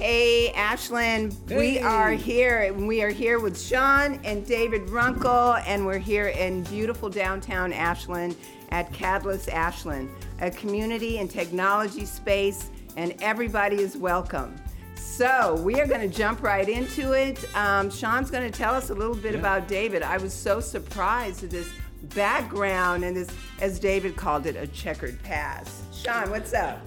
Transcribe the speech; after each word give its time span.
Hey, 0.00 0.50
Ashland, 0.52 1.36
we 1.46 1.78
are 1.78 2.12
here. 2.12 2.72
We 2.72 3.02
are 3.02 3.10
here 3.10 3.38
with 3.38 3.60
Shaun 3.60 4.18
and 4.24 4.46
David 4.46 4.86
Runkel, 4.86 5.62
and 5.66 5.84
we're 5.84 5.98
here 5.98 6.28
in 6.28 6.62
beautiful 6.62 7.10
downtown 7.10 7.70
Ashland 7.70 8.34
at 8.70 8.90
Catalyst 8.94 9.50
Ashland, 9.50 10.08
a 10.40 10.50
community 10.50 11.18
and 11.18 11.30
technology 11.30 12.06
space, 12.06 12.70
and 12.96 13.14
everybody 13.20 13.76
is 13.76 13.98
welcome. 13.98 14.56
So, 14.94 15.60
we 15.62 15.78
are 15.82 15.86
going 15.86 16.00
to 16.00 16.08
jump 16.08 16.42
right 16.42 16.66
into 16.66 17.12
it. 17.12 17.44
Um, 17.54 17.90
Shaun's 17.90 18.30
going 18.30 18.50
to 18.50 18.58
tell 18.58 18.72
us 18.72 18.88
a 18.88 18.94
little 18.94 19.14
bit 19.14 19.34
about 19.34 19.68
David. 19.68 20.02
I 20.02 20.16
was 20.16 20.32
so 20.32 20.60
surprised 20.60 21.44
at 21.44 21.50
this 21.50 21.68
background 22.14 23.04
and 23.04 23.14
this, 23.14 23.28
as 23.60 23.78
David 23.78 24.16
called 24.16 24.46
it, 24.46 24.56
a 24.56 24.66
checkered 24.68 25.22
past. 25.22 25.82
Shaun, 25.94 26.30
what's 26.30 26.54
up? 26.54 26.80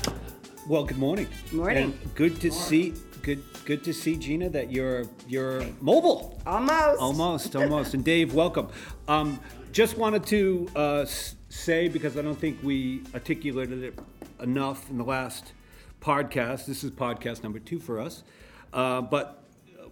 Well, 0.65 0.85
good 0.85 0.97
morning. 0.97 1.27
Morning. 1.51 1.91
And 2.01 2.15
good 2.15 2.39
to 2.39 2.49
see 2.49 2.93
good 3.23 3.41
good 3.65 3.83
to 3.85 3.93
see 3.93 4.17
Gina 4.17 4.49
that 4.49 4.71
you're 4.71 5.05
you're 5.27 5.65
mobile. 5.81 6.39
Almost. 6.45 7.01
Almost, 7.01 7.55
almost. 7.55 7.93
and 7.95 8.03
Dave, 8.03 8.33
welcome. 8.33 8.67
Um, 9.07 9.39
just 9.71 9.97
wanted 9.97 10.25
to 10.27 10.69
uh, 10.75 11.05
say 11.49 11.87
because 11.87 12.17
I 12.17 12.21
don't 12.21 12.39
think 12.39 12.59
we 12.61 13.01
articulated 13.13 13.81
it 13.81 13.99
enough 14.41 14.89
in 14.89 14.97
the 14.97 15.03
last 15.05 15.53
podcast. 16.01 16.65
This 16.65 16.83
is 16.83 16.91
podcast 16.91 17.41
number 17.41 17.59
two 17.59 17.79
for 17.79 17.99
us. 17.99 18.23
Uh, 18.71 19.01
but 19.01 19.43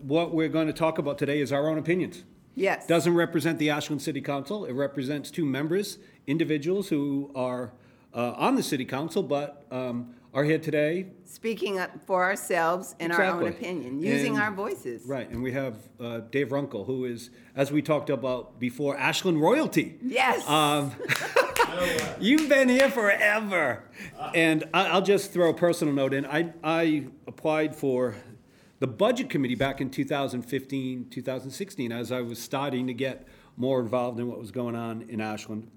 what 0.01 0.33
we're 0.33 0.49
going 0.49 0.67
to 0.67 0.73
talk 0.73 0.97
about 0.97 1.17
today 1.17 1.39
is 1.39 1.51
our 1.51 1.69
own 1.69 1.77
opinions. 1.77 2.23
Yes. 2.53 2.85
Doesn't 2.85 3.15
represent 3.15 3.59
the 3.59 3.69
Ashland 3.69 4.01
City 4.01 4.21
Council. 4.21 4.65
It 4.65 4.73
represents 4.73 5.31
two 5.31 5.45
members, 5.45 5.99
individuals 6.27 6.89
who 6.89 7.31
are 7.33 7.71
uh, 8.13 8.33
on 8.35 8.55
the 8.55 8.63
City 8.63 8.83
Council, 8.83 9.23
but 9.23 9.65
um, 9.71 10.15
are 10.33 10.43
here 10.43 10.59
today 10.59 11.07
speaking 11.25 11.77
up 11.77 11.91
for 12.05 12.23
ourselves 12.23 12.95
and 12.99 13.11
our 13.11 13.23
own 13.23 13.47
opinion, 13.47 13.99
using 13.99 14.33
And- 14.35 14.43
our 14.43 14.51
voices. 14.51 15.05
Right, 15.05 15.29
and 15.29 15.43
we 15.43 15.51
have 15.51 15.75
uh, 15.99 16.19
Dave 16.31 16.49
Runkel, 16.49 16.85
who 16.85 17.05
is, 17.05 17.29
as 17.55 17.71
we 17.71 17.81
talked 17.81 18.09
about 18.09 18.59
before, 18.59 18.97
Ashland 18.97 19.41
royalty. 19.41 19.97
Yes. 20.01 20.47
Um, 20.47 20.91
you've 22.19 22.47
been 22.49 22.69
here 22.69 22.89
forever. 22.89 23.83
And 24.33 24.65
I, 24.73 24.87
I'll 24.87 25.01
just 25.01 25.33
throw 25.33 25.49
a 25.49 25.53
personal 25.53 25.93
note 25.93 26.13
in. 26.13 26.25
I, 26.25 26.53
I 26.63 27.07
applied 27.27 27.75
for 27.75 28.15
the 28.79 28.87
budget 28.87 29.29
committee 29.29 29.55
back 29.55 29.81
in 29.81 29.89
2015, 29.89 31.07
2016, 31.09 31.91
as 31.91 32.11
I 32.11 32.21
was 32.21 32.39
starting 32.39 32.87
to 32.87 32.93
get 32.93 33.27
more 33.57 33.79
involved 33.79 34.19
in 34.19 34.27
what 34.27 34.39
was 34.39 34.51
going 34.51 34.75
on 34.75 35.03
in 35.03 35.21
Ashland. 35.21 35.69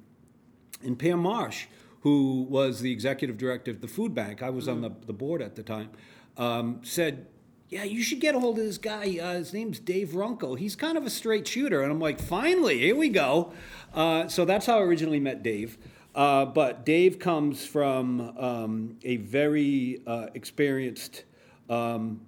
And 0.83 0.99
Pam 0.99 1.21
Marsh, 1.21 1.67
who 2.05 2.47
was 2.51 2.81
the 2.81 2.93
executive 2.93 3.39
director 3.39 3.71
of 3.71 3.81
the 3.81 3.89
food 3.89 4.15
bank, 4.15 4.43
I 4.43 4.51
was 4.51 4.69
on 4.69 4.83
the, 4.83 4.91
the 5.07 5.15
board 5.15 5.41
at 5.41 5.57
the 5.57 5.63
time, 5.63 5.89
um, 6.37 6.81
said, 6.83 7.27
Yeah, 7.71 7.85
you 7.85 8.03
should 8.03 8.21
get 8.21 8.35
a 8.35 8.41
hold 8.41 8.59
of 8.59 8.65
this 8.67 8.77
guy. 8.77 9.19
Uh, 9.19 9.33
his 9.33 9.55
name's 9.55 9.81
Dave 9.81 10.11
Runkel. 10.11 10.59
He's 10.59 10.77
kind 10.77 10.99
of 10.99 11.07
a 11.07 11.11
straight 11.11 11.49
shooter. 11.49 11.83
And 11.83 11.91
I'm 11.91 11.99
like, 11.99 12.21
Finally, 12.21 12.81
here 12.81 12.95
we 12.95 13.09
go. 13.09 13.55
Uh, 13.95 14.29
so 14.29 14.45
that's 14.45 14.67
how 14.67 14.81
I 14.81 14.83
originally 14.83 15.19
met 15.19 15.43
Dave. 15.43 15.79
Uh, 16.15 16.45
but 16.45 16.85
Dave 16.85 17.19
comes 17.19 17.65
from 17.65 18.37
um, 18.39 18.99
a 19.03 19.17
very 19.17 20.03
uh, 20.07 20.27
experienced 20.35 21.25
um, 21.71 22.21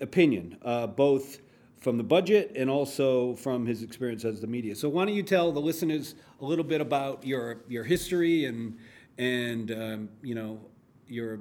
opinion, 0.00 0.56
uh, 0.62 0.86
both 0.86 1.40
from 1.88 1.96
the 1.96 2.04
budget 2.04 2.52
and 2.54 2.68
also 2.68 3.34
from 3.36 3.64
his 3.64 3.82
experience 3.82 4.22
as 4.22 4.42
the 4.42 4.46
media. 4.46 4.76
So 4.76 4.90
why 4.90 5.06
don't 5.06 5.14
you 5.14 5.22
tell 5.22 5.52
the 5.52 5.60
listeners 5.60 6.16
a 6.38 6.44
little 6.44 6.62
bit 6.62 6.82
about 6.82 7.26
your 7.26 7.62
your 7.66 7.82
history 7.82 8.44
and 8.44 8.76
and 9.16 9.70
um, 9.70 10.08
you 10.22 10.34
know 10.34 10.60
your 11.06 11.40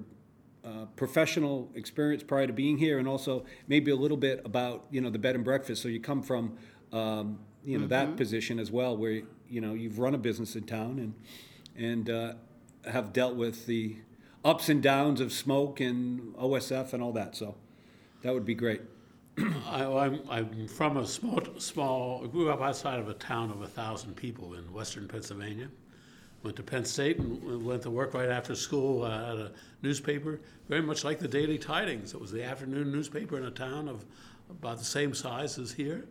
uh, 0.64 0.86
professional 0.96 1.70
experience 1.76 2.24
prior 2.24 2.48
to 2.48 2.54
being 2.54 2.78
here, 2.78 2.98
and 2.98 3.10
also 3.10 3.44
maybe 3.68 3.92
a 3.92 3.96
little 3.98 4.16
bit 4.16 4.42
about 4.46 4.86
you 4.90 5.02
know 5.02 5.10
the 5.10 5.20
bed 5.20 5.36
and 5.36 5.44
breakfast. 5.44 5.82
So 5.82 5.90
you 5.90 6.00
come 6.00 6.24
from 6.24 6.58
um, 6.94 7.40
you 7.66 7.78
know 7.78 7.88
that 7.88 8.16
position 8.16 8.58
as 8.58 8.72
well, 8.72 8.96
where 8.96 9.24
you 9.50 9.60
know 9.60 9.74
you've 9.74 10.00
run 10.00 10.16
a 10.16 10.18
business 10.18 10.56
in 10.56 10.64
town 10.64 10.98
and 10.98 11.14
and 11.76 12.10
uh, 12.10 12.34
have 12.90 13.12
dealt 13.12 13.36
with 13.36 13.66
the 13.66 13.98
ups 14.46 14.70
and 14.70 14.82
downs 14.82 15.20
of 15.20 15.34
smoke 15.34 15.82
and 15.82 16.34
OSF 16.36 16.94
and 16.94 17.04
all 17.04 17.12
that. 17.12 17.36
So 17.36 17.58
that 18.22 18.34
would 18.34 18.46
be 18.46 18.56
great. 18.56 18.80
I, 19.68 19.86
I'm, 19.86 20.22
I'm 20.30 20.68
from 20.68 20.98
a 20.98 21.06
small, 21.06 21.42
small, 21.58 22.26
grew 22.28 22.50
up 22.50 22.62
outside 22.62 23.00
of 23.00 23.08
a 23.08 23.14
town 23.14 23.52
of 23.52 23.62
a 23.62 23.68
thousand 23.68 24.16
people 24.16 24.56
in 24.56 24.72
western 24.74 25.08
Pennsylvania. 25.08 25.68
Went 26.44 26.56
to 26.58 26.64
Penn 26.64 26.86
State 26.86 27.20
and 27.20 27.66
went 27.66 27.84
to 27.84 27.90
work 27.90 28.14
right 28.14 28.30
after 28.30 28.56
school 28.56 29.04
uh, 29.04 29.32
at 29.32 29.38
a 29.38 29.52
newspaper, 29.82 30.40
very 30.70 30.82
much 30.82 31.04
like 31.04 31.20
the 31.20 31.28
Daily 31.28 31.58
Tidings. 31.58 32.14
It 32.14 32.22
was 32.22 32.32
the 32.32 32.44
afternoon 32.44 32.92
newspaper 32.92 33.38
in 33.38 33.46
a 33.46 33.52
town 33.52 33.88
of 33.88 34.06
about 34.50 34.78
the 34.78 34.86
same 34.86 35.14
size 35.14 35.58
as 35.58 35.72
here. 35.72 36.06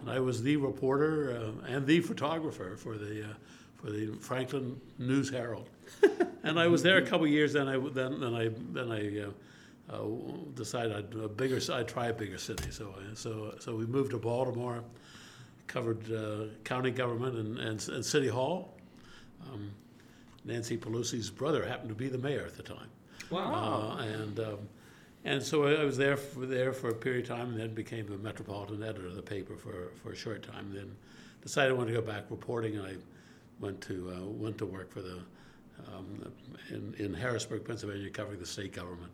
And 0.00 0.10
I 0.10 0.20
was 0.20 0.42
the 0.42 0.56
reporter 0.56 1.36
uh, 1.36 1.66
and 1.66 1.86
the 1.86 2.00
photographer 2.00 2.76
for 2.76 2.96
the, 2.96 3.24
uh, 3.24 3.34
for 3.76 3.90
the 3.90 4.12
Franklin 4.20 4.80
News 4.98 5.30
Herald. 5.30 5.68
and 6.42 6.58
I 6.58 6.68
was 6.68 6.82
there 6.82 6.98
a 6.98 7.02
couple 7.02 7.24
of 7.24 7.32
years. 7.32 7.52
Then 7.52 7.68
I 7.68 7.78
then 7.78 8.20
then 8.20 8.34
I 8.34 8.50
then 8.72 8.92
I 8.92 9.26
uh, 9.92 9.98
decided 10.54 10.92
I'd 10.92 11.14
a 11.14 11.28
bigger 11.28 11.60
I'd 11.72 11.88
try 11.88 12.06
a 12.08 12.12
bigger 12.12 12.38
city. 12.38 12.70
So 12.70 12.94
so 13.14 13.54
so 13.60 13.76
we 13.76 13.86
moved 13.86 14.10
to 14.12 14.18
Baltimore, 14.18 14.82
covered 15.66 16.10
uh, 16.12 16.44
county 16.64 16.90
government 16.90 17.36
and, 17.36 17.58
and, 17.58 17.88
and 17.88 18.04
city 18.04 18.28
hall. 18.28 18.74
Um, 19.52 19.72
Nancy 20.44 20.76
Pelosi's 20.76 21.30
brother 21.30 21.64
happened 21.66 21.90
to 21.90 21.94
be 21.94 22.08
the 22.08 22.18
mayor 22.18 22.44
at 22.46 22.56
the 22.56 22.62
time. 22.62 22.88
Wow. 23.30 23.96
Uh, 23.98 24.02
and 24.02 24.40
um, 24.40 24.58
and 25.24 25.42
so 25.42 25.66
I 25.66 25.82
I 25.82 25.84
was 25.84 25.96
there 25.96 26.16
for 26.16 26.46
there 26.46 26.72
for 26.72 26.90
a 26.90 26.94
period 26.94 27.30
of 27.30 27.36
time, 27.36 27.50
and 27.50 27.60
then 27.60 27.74
became 27.74 28.06
the 28.06 28.18
metropolitan 28.18 28.82
editor 28.82 29.06
of 29.06 29.14
the 29.14 29.22
paper 29.22 29.56
for, 29.56 29.92
for 30.02 30.12
a 30.12 30.16
short 30.16 30.42
time. 30.42 30.72
Then 30.72 30.94
decided 31.42 31.72
I 31.72 31.74
wanted 31.74 31.94
to 31.94 32.00
go 32.00 32.06
back 32.06 32.24
reporting, 32.30 32.76
and 32.76 32.86
I 32.86 32.94
went 33.60 33.80
to 33.82 34.12
uh, 34.16 34.24
went 34.24 34.58
to 34.58 34.66
work 34.66 34.90
for 34.92 35.02
the 35.02 35.20
um, 35.94 36.32
in, 36.70 36.94
in 36.98 37.14
Harrisburg, 37.14 37.64
Pennsylvania, 37.64 38.10
covering 38.10 38.38
the 38.38 38.46
state 38.46 38.72
government. 38.72 39.12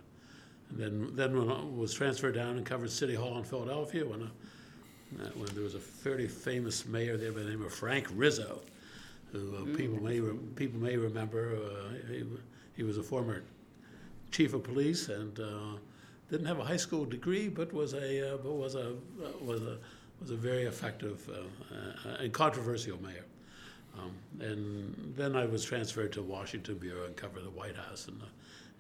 And 0.71 0.79
then 0.79 1.11
then 1.15 1.39
when 1.39 1.51
I 1.51 1.63
was 1.63 1.95
transferred 1.95 2.35
down 2.35 2.57
and 2.57 2.67
covered 2.67 2.91
City 2.91 3.15
Hall 3.15 3.39
in 3.39 3.45
Philadelphia, 3.45 4.07
when 4.07 4.23
uh, 4.23 5.29
when 5.35 5.55
there 5.55 5.65
was 5.65 5.75
a 5.75 5.81
fairly 5.81 6.29
famous 6.29 6.87
mayor 6.87 7.17
there 7.17 7.33
by 7.33 7.41
the 7.41 7.51
name 7.51 7.65
of 7.65 7.73
Frank 7.73 8.07
Rizzo, 8.15 8.61
who 9.33 9.57
uh, 9.57 9.77
people 9.77 10.03
may 10.03 10.21
re- 10.21 10.39
people 10.57 10.81
may 10.81 10.97
remember. 10.97 11.57
Uh, 11.57 12.13
he, 12.13 12.25
he 12.77 12.83
was 12.85 12.99
a 12.99 13.03
former 13.03 13.43
chief 14.31 14.55
of 14.55 14.63
police 14.63 15.09
and 15.09 15.41
uh, 15.41 15.79
didn't 16.31 16.47
have 16.47 16.59
a 16.59 16.65
high 16.65 16.77
school 16.77 17.05
degree, 17.05 17.49
but 17.49 17.73
was 17.73 17.95
a 17.95 18.35
uh, 18.35 18.37
but 18.37 18.53
was 18.53 18.75
a 18.75 18.91
uh, 18.91 18.93
was 19.41 19.63
a 19.63 19.79
was 20.21 20.31
a 20.31 20.37
very 20.37 20.65
effective 20.65 21.29
uh, 21.29 22.09
uh, 22.09 22.17
and 22.21 22.33
controversial 22.33 23.01
mayor. 23.03 23.25
Um, 23.99 24.13
and 24.41 25.15
then 25.17 25.35
I 25.37 25.47
was 25.47 25.65
transferred 25.65 26.13
to 26.13 26.23
Washington 26.23 26.77
bureau 26.79 27.07
and 27.07 27.17
covered 27.17 27.45
the 27.45 27.51
White 27.51 27.77
House 27.77 28.07
and. 28.09 28.21
The, 28.21 28.27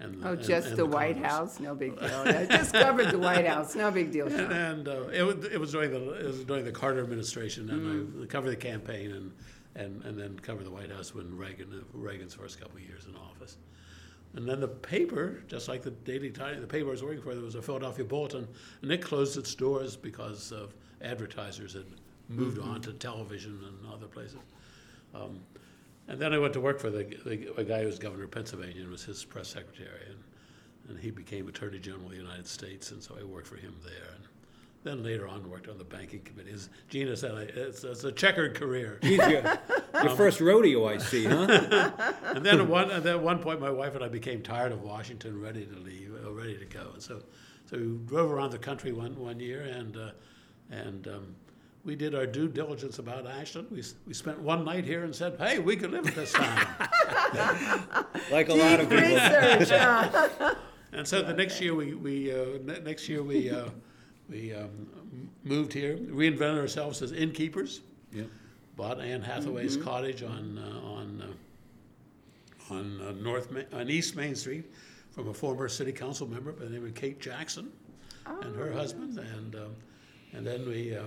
and 0.01 0.25
Oh, 0.25 0.37
just 0.37 0.69
and 0.69 0.77
the 0.77 0.87
White 0.87 1.15
Congress. 1.15 1.33
House? 1.33 1.61
No 1.61 1.75
big 1.75 1.99
deal. 2.01 2.09
I 2.25 2.47
just 2.47 2.73
covered 2.73 3.11
the 3.11 3.19
White 3.19 3.45
House. 3.47 3.75
No 3.75 3.91
big 3.91 4.13
deal, 4.13 4.27
And, 4.29 4.37
Shaun. 4.37 4.53
and 4.53 4.89
uh, 4.89 5.09
it, 5.09 5.23
was, 5.25 5.45
it 5.47 5.59
was 5.59 5.73
during 5.73 5.91
the 5.91 6.13
it 6.21 6.25
was 6.27 6.45
during 6.45 6.65
the 6.65 6.71
Carter 6.71 7.03
administration, 7.03 7.69
and 7.71 7.83
Mm-hmm. 8.09 8.23
I 8.23 8.27
covered 8.27 8.51
the 8.51 8.57
campaign 8.57 9.11
and, 9.11 9.33
and, 9.75 10.05
and 10.05 10.17
then 10.17 10.39
covered 10.39 10.67
the 10.67 10.71
White 10.71 10.93
House 10.93 11.17
when 11.17 11.37
Reagan 11.37 11.85
Reagan's 11.93 12.33
first 12.35 12.61
couple 12.61 12.77
of 12.77 12.83
years 12.85 13.07
in 13.07 13.17
office. 13.17 13.57
And 14.37 14.49
then 14.49 14.61
the 14.61 14.69
paper, 14.69 15.43
just 15.49 15.67
like 15.69 15.83
the 15.83 15.91
Daily 15.91 16.31
Times, 16.31 16.61
the 16.61 16.67
paper 16.69 16.87
I 16.87 16.91
was 16.93 17.03
working 17.03 17.23
for, 17.23 17.35
there 17.35 17.43
was 17.43 17.57
a 17.57 17.63
Philadelphia 17.63 18.05
Bulletin, 18.05 18.47
and 18.83 18.93
it 18.93 19.03
closed 19.03 19.37
its 19.37 19.53
doors 19.57 19.97
because 19.97 20.53
of 20.53 20.75
advertisers 21.03 21.73
had 21.73 21.87
moved 22.29 22.59
on 22.61 22.81
to 22.83 22.93
television 22.93 23.59
and 23.67 23.93
other 23.93 24.07
places. 24.07 24.37
Um, 25.15 25.41
and 26.09 26.19
then 26.19 26.33
I 26.33 26.39
went 26.39 26.55
to 26.55 26.61
work 26.61 26.81
for 26.81 26.91
the, 26.91 27.05
the 27.25 27.53
a 27.57 27.65
guy 27.65 27.81
who 27.81 27.87
was 27.87 27.99
governor 27.99 28.25
of 28.25 28.31
Pennsylvania 28.31 28.83
and 28.83 28.91
was 28.91 29.05
his 29.05 29.25
press 29.25 29.49
secretary, 29.49 30.07
and, 30.09 30.19
and 30.89 30.99
he 30.99 31.11
became 31.11 31.49
Attorney 31.49 31.79
General 31.79 32.07
of 32.07 32.11
the 32.13 32.17
United 32.17 32.47
States, 32.47 32.91
and 32.91 33.03
so 33.03 33.17
I 33.21 33.25
worked 33.25 33.47
for 33.47 33.57
him 33.57 33.75
there. 33.85 34.15
And 34.15 34.25
then 34.85 35.03
later 35.03 35.29
on, 35.29 35.49
worked 35.51 35.69
on 35.69 35.77
the 35.77 35.85
banking 35.85 36.21
committee. 36.21 36.53
As 36.53 36.71
Gina 36.89 37.15
said, 37.15 37.35
I, 37.35 37.43
it's, 37.43 37.85
it's 37.85 38.05
a 38.05 38.13
checkered 38.13 38.55
career. 38.55 38.99
Geez, 39.03 39.19
your, 39.19 39.43
your 40.03 40.17
first 40.17 40.41
rodeo, 40.41 40.87
I 40.89 40.97
see, 40.97 41.25
huh? 41.27 41.91
and 42.25 42.45
then 42.45 42.61
at 42.61 42.67
one, 42.67 42.91
and 42.91 43.03
then 43.05 43.17
at 43.17 43.23
one 43.23 43.41
point, 43.41 43.61
my 43.61 43.71
wife 43.71 43.95
and 43.95 44.03
I 44.03 44.09
became 44.09 44.41
tired 44.41 44.73
of 44.73 44.83
Washington, 44.83 45.41
ready 45.41 45.67
to 45.67 45.79
leave, 45.79 46.15
uh, 46.25 46.33
ready 46.33 46.57
to 46.57 46.65
go. 46.65 46.91
And 46.95 47.03
so, 47.03 47.23
so 47.67 47.77
we 47.77 47.99
drove 48.07 48.31
around 48.31 48.51
the 48.51 48.59
country 48.59 48.93
one, 48.93 49.15
one 49.17 49.41
year, 49.41 49.63
and 49.63 49.95
uh, 49.97 50.11
and 50.71 51.07
um, 51.09 51.35
we 51.85 51.97
did 51.97 52.15
our 52.15 52.27
due 52.27 52.49
diligence 52.49 52.99
about 52.99 53.27
Ashland. 53.27 53.69
We, 53.71 53.83
we 54.07 54.15
spent 54.15 54.39
one 54.41 54.65
night 54.65 54.85
here 54.85 55.05
and 55.05 55.15
said, 55.15 55.37
hey, 55.39 55.59
we 55.59 55.77
could 55.77 55.91
live 55.91 56.07
at 56.07 56.15
this 56.15 56.33
time. 56.33 56.67
Like 58.31 58.49
a 58.49 58.55
lot 58.55 58.81
of 58.81 58.89
people. 58.89 59.05
research. 59.05 59.69
huh? 59.71 60.55
And 60.93 61.07
so 61.07 61.21
the 61.23 61.35
next 61.35 61.61
year 61.61 61.75
we, 61.75 61.95
we 61.95 62.33
uh, 62.35 62.59
next 62.83 63.09
year 63.11 63.23
we 63.23 63.51
uh, 63.51 63.69
we 64.31 64.55
um, 64.55 64.89
moved 65.45 65.73
here, 65.73 65.99
reinvented 65.99 66.59
ourselves 66.59 67.03
as 67.03 67.13
innkeepers. 67.13 67.83
Yeah. 68.11 68.25
Bought 68.77 68.99
Anne 69.01 69.21
Hathaway's 69.23 69.77
cottage 69.77 70.23
on 70.23 70.59
uh, 70.59 70.87
on 70.89 71.23
uh, 72.71 72.75
on 72.75 73.01
uh, 73.03 73.13
North 73.23 73.51
Ma- 73.51 73.79
on 73.79 73.91
East 73.91 74.17
Main 74.17 74.35
Street 74.35 74.65
from 75.11 75.29
a 75.29 75.35
former 75.35 75.69
city 75.69 75.93
council 75.93 76.27
member 76.27 76.53
by 76.53 76.65
the 76.65 76.71
name 76.71 76.87
of 76.87 76.95
Kate 76.95 77.21
Jackson. 77.21 77.71
and 78.27 78.57
her 78.57 78.73
husband, 78.73 79.19
and 79.19 79.55
um, 79.57 79.75
and 80.33 80.47
then 80.47 80.67
we 80.67 80.97
uh, 80.97 81.03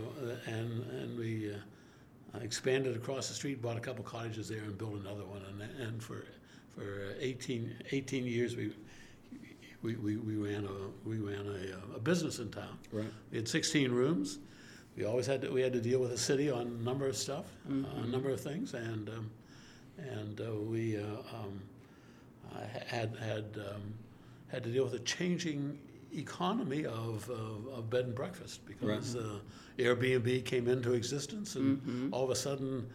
and 0.45 0.83
and 0.91 1.17
we 1.17 1.53
uh, 1.53 2.39
expanded 2.39 2.95
across 2.95 3.27
the 3.27 3.33
street, 3.33 3.61
bought 3.61 3.77
a 3.77 3.81
couple 3.81 4.03
cottages 4.03 4.49
there, 4.49 4.59
and 4.59 4.77
built 4.77 4.93
another 4.93 5.25
one. 5.25 5.41
And 5.49 5.61
and 5.81 6.03
for 6.03 6.25
for 6.75 7.13
18, 7.19 7.75
18 7.91 8.25
years 8.25 8.55
we. 8.55 8.73
We, 9.83 9.95
we, 9.95 10.17
we 10.17 10.35
ran 10.35 10.65
a 10.65 11.09
we 11.09 11.17
ran 11.17 11.47
a, 11.47 11.95
a 11.95 11.99
business 11.99 12.37
in 12.37 12.51
town. 12.51 12.77
Right. 12.91 13.07
We 13.31 13.37
had 13.37 13.47
16 13.47 13.91
rooms. 13.91 14.37
We 14.95 15.05
always 15.05 15.25
had 15.25 15.41
to, 15.41 15.49
we 15.51 15.61
had 15.61 15.73
to 15.73 15.81
deal 15.81 15.99
with 15.99 16.11
the 16.11 16.19
city 16.19 16.51
on 16.51 16.61
a 16.61 16.83
number 16.83 17.07
of 17.07 17.17
stuff, 17.17 17.45
uh, 17.67 18.03
a 18.03 18.05
number 18.05 18.29
of 18.29 18.39
things, 18.39 18.75
and 18.75 19.09
um, 19.09 19.31
and 19.97 20.39
uh, 20.39 20.53
we 20.53 20.97
uh, 20.97 21.01
um, 21.33 21.61
had 22.85 23.15
had 23.17 23.57
um, 23.57 23.93
had 24.49 24.63
to 24.63 24.69
deal 24.69 24.83
with 24.83 24.93
a 24.93 24.99
changing 24.99 25.79
economy 26.13 26.85
of, 26.85 27.29
of, 27.29 27.67
of 27.67 27.89
bed 27.89 28.05
and 28.05 28.15
breakfast 28.15 28.65
because 28.65 29.15
uh, 29.15 29.39
Airbnb 29.77 30.45
came 30.45 30.67
into 30.67 30.93
existence, 30.93 31.55
and 31.55 32.13
all 32.13 32.23
of 32.23 32.29
a 32.29 32.35
sudden, 32.35 32.87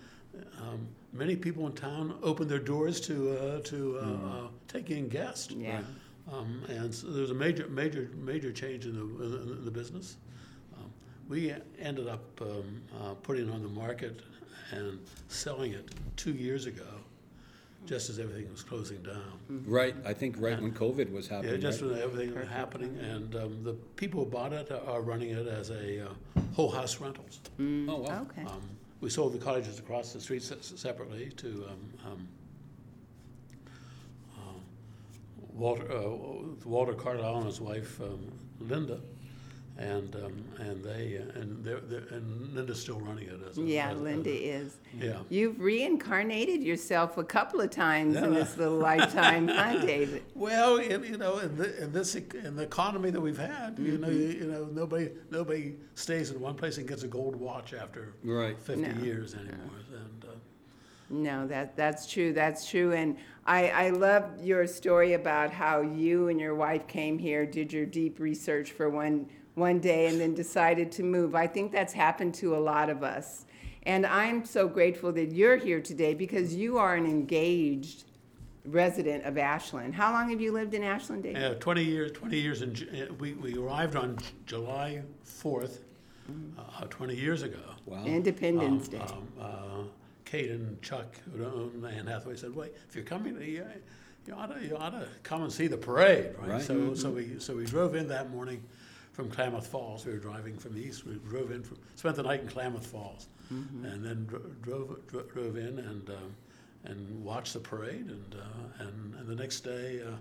um, 0.60 0.86
many 1.12 1.36
people 1.36 1.66
in 1.66 1.72
town 1.72 2.18
opened 2.22 2.50
their 2.50 2.58
doors 2.58 3.00
to 3.02 3.36
uh, 3.38 3.60
to 3.60 3.98
uh, 3.98 4.02
uh, 4.04 4.48
take 4.68 4.90
in 4.90 5.08
guests. 5.08 5.52
Yeah. 5.52 5.82
Um, 6.32 6.62
and 6.68 6.92
so 6.92 7.06
there's 7.08 7.30
a 7.30 7.34
major, 7.34 7.68
major, 7.68 8.10
major 8.16 8.50
change 8.50 8.84
in 8.84 8.94
the, 8.94 9.24
in 9.58 9.64
the 9.64 9.70
business. 9.70 10.16
Um, 10.76 10.90
we 11.28 11.54
ended 11.78 12.08
up 12.08 12.24
um, 12.40 12.82
uh, 13.00 13.14
putting 13.14 13.48
it 13.48 13.52
on 13.52 13.62
the 13.62 13.68
market 13.68 14.20
and 14.72 14.98
selling 15.28 15.72
it 15.72 15.88
two 16.16 16.32
years 16.32 16.66
ago, 16.66 16.82
just 17.86 18.10
as 18.10 18.18
everything 18.18 18.50
was 18.50 18.62
closing 18.62 19.02
down. 19.02 19.64
Right, 19.66 19.94
I 20.04 20.12
think 20.12 20.36
right 20.38 20.60
when 20.60 20.72
COVID 20.72 21.12
was 21.12 21.28
happening. 21.28 21.44
Yeah, 21.44 21.56
happening, 21.56 21.60
just 21.60 21.82
right? 21.82 21.90
when 21.92 22.00
everything 22.00 22.34
was 22.34 22.48
happening, 22.48 22.98
and 22.98 23.34
um, 23.36 23.62
the 23.62 23.74
people 23.96 24.24
who 24.24 24.30
bought 24.30 24.52
it 24.52 24.70
are 24.70 25.00
running 25.00 25.30
it 25.30 25.46
as 25.46 25.70
a 25.70 26.06
uh, 26.06 26.08
whole 26.54 26.70
house 26.70 27.00
rentals. 27.00 27.40
Oh, 27.60 27.96
wow. 27.96 28.26
Okay. 28.30 28.42
Um, 28.42 28.62
we 29.00 29.10
sold 29.10 29.32
the 29.34 29.38
cottages 29.38 29.78
across 29.78 30.12
the 30.12 30.20
street 30.20 30.42
se- 30.42 30.56
separately 30.60 31.30
to 31.36 31.68
um, 31.68 32.10
um, 32.12 32.28
um, 34.36 34.60
Walter, 35.52 35.90
uh, 35.92 36.08
Walter 36.64 36.94
Carlisle 36.94 37.36
and 37.38 37.46
his 37.46 37.60
wife 37.60 38.00
um, 38.00 38.32
Linda, 38.60 38.98
and 39.78 40.14
um, 40.16 40.32
and 40.58 40.82
they 40.82 41.18
uh, 41.18 41.38
and 41.38 41.62
they're, 41.62 41.80
they're, 41.80 42.04
and 42.10 42.54
Linda's 42.54 42.80
still 42.80 42.98
running 43.00 43.28
it 43.28 43.38
as 43.48 43.58
a, 43.58 43.60
Yeah, 43.62 43.90
as 43.90 43.98
a- 43.98 44.02
Linda 44.02 44.30
is. 44.30 44.76
yeah. 44.98 45.18
You've 45.28 45.60
reincarnated 45.60 46.62
yourself 46.62 47.18
a 47.18 47.24
couple 47.24 47.60
of 47.60 47.70
times 47.70 48.16
in 48.16 48.32
this 48.32 48.56
little 48.56 48.78
lifetime, 48.78 49.48
huh, 49.52 49.84
David? 49.84 50.22
Well, 50.34 50.78
in, 50.78 51.04
you 51.04 51.18
know, 51.18 51.38
in, 51.38 51.56
the, 51.56 51.82
in 51.84 51.92
this 51.92 52.14
in 52.14 52.56
the 52.56 52.62
economy 52.62 53.10
that 53.10 53.20
we've 53.20 53.36
had, 53.36 53.78
you 53.78 53.98
know, 53.98 54.08
you, 54.08 54.28
you 54.28 54.46
know, 54.46 54.66
nobody 54.72 55.10
nobody 55.30 55.74
stays 55.94 56.30
in 56.30 56.40
one 56.40 56.54
place 56.54 56.78
and 56.78 56.88
gets 56.88 57.02
a 57.02 57.08
gold 57.08 57.36
watch 57.36 57.74
after 57.74 58.14
Right. 58.24 58.58
fifty 58.58 58.82
No. 58.82 59.04
years 59.04 59.34
anymore. 59.34 59.58
And 59.92 60.24
uh, 60.24 60.28
No, 61.10 61.46
that 61.48 61.76
that's 61.76 62.10
true. 62.10 62.32
That's 62.32 62.66
true. 62.68 62.92
And 62.94 63.18
I 63.44 63.68
I 63.68 63.90
love 63.90 64.24
your 64.42 64.66
story 64.66 65.12
about 65.12 65.50
how 65.50 65.82
you 65.82 66.28
and 66.28 66.40
your 66.40 66.54
wife 66.54 66.86
came 66.88 67.18
here, 67.18 67.44
did 67.44 67.72
your 67.74 67.84
deep 67.86 68.18
research 68.20 68.72
for 68.72 68.88
one 68.88 69.26
one 69.56 69.80
day, 69.80 70.06
and 70.06 70.20
then 70.20 70.34
decided 70.34 70.92
to 70.92 71.02
move. 71.02 71.34
I 71.34 71.46
think 71.46 71.72
that's 71.72 71.92
happened 71.92 72.34
to 72.36 72.54
a 72.54 72.58
lot 72.60 72.88
of 72.88 73.02
us. 73.02 73.46
And 73.84 74.04
I'm 74.06 74.44
so 74.44 74.68
grateful 74.68 75.12
that 75.12 75.32
you're 75.32 75.56
here 75.56 75.80
today 75.80 76.12
because 76.14 76.54
you 76.54 76.76
are 76.78 76.94
an 76.94 77.06
engaged 77.06 78.04
resident 78.66 79.24
of 79.24 79.38
Ashland. 79.38 79.94
How 79.94 80.12
long 80.12 80.28
have 80.30 80.40
you 80.40 80.52
lived 80.52 80.74
in 80.74 80.82
Ashland, 80.82 81.22
David? 81.22 81.40
yeah, 81.40 81.54
twenty 81.54 81.84
years, 81.84 82.12
twenty 82.12 82.38
years, 82.38 82.62
and 82.62 82.78
we 83.18 83.32
we 83.34 83.56
arrived 83.56 83.96
on 83.96 84.18
July 84.44 85.02
fourth, 85.24 85.84
uh, 86.58 86.84
twenty 86.90 87.16
years 87.16 87.42
ago. 87.42 87.60
Wow. 87.86 88.04
Independence 88.04 88.88
Um, 88.88 88.90
Day. 88.92 88.98
um, 88.98 89.28
uh, 89.40 89.82
Kate 90.26 90.50
and 90.50 90.82
Chuck, 90.82 91.06
who 91.34 91.44
own 91.44 91.88
Anne 91.96 92.06
Hathaway, 92.08 92.36
said, 92.36 92.54
"Wait, 92.54 92.72
if 92.88 92.94
you're 92.94 93.04
coming, 93.04 93.40
you, 93.40 93.64
you 94.26 94.34
ought 94.34 94.52
to 94.54 94.66
you 94.66 94.76
ought 94.76 94.90
to 94.90 95.06
come 95.22 95.42
and 95.44 95.52
see 95.52 95.68
the 95.68 95.78
parade." 95.78 96.34
Right. 96.40 96.48
Right. 96.50 96.62
So 96.62 96.92
so 96.94 97.10
we 97.10 97.38
so 97.38 97.56
we 97.56 97.64
drove 97.64 97.94
in 97.94 98.08
that 98.08 98.30
morning 98.30 98.60
from 99.16 99.30
Klamath 99.30 99.66
Falls. 99.66 100.04
We 100.04 100.12
were 100.12 100.18
driving 100.18 100.58
from 100.58 100.74
the 100.74 100.82
east. 100.82 101.06
We 101.06 101.14
drove 101.30 101.50
in, 101.50 101.62
from, 101.62 101.78
spent 101.94 102.16
the 102.16 102.22
night 102.22 102.40
in 102.42 102.48
Klamath 102.48 102.86
Falls, 102.86 103.28
and 103.48 104.04
then 104.04 104.26
dro- 104.26 104.42
drove 104.62 105.06
dro- 105.08 105.22
drove 105.22 105.56
in 105.56 105.78
and 105.78 106.10
um, 106.10 106.34
and 106.84 107.24
watched 107.24 107.54
the 107.54 107.60
parade. 107.60 108.08
And 108.08 108.34
uh, 108.34 108.84
and 108.84 109.14
and 109.14 109.26
the 109.26 109.34
next 109.34 109.60
day. 109.60 110.02
Uh, 110.06 110.16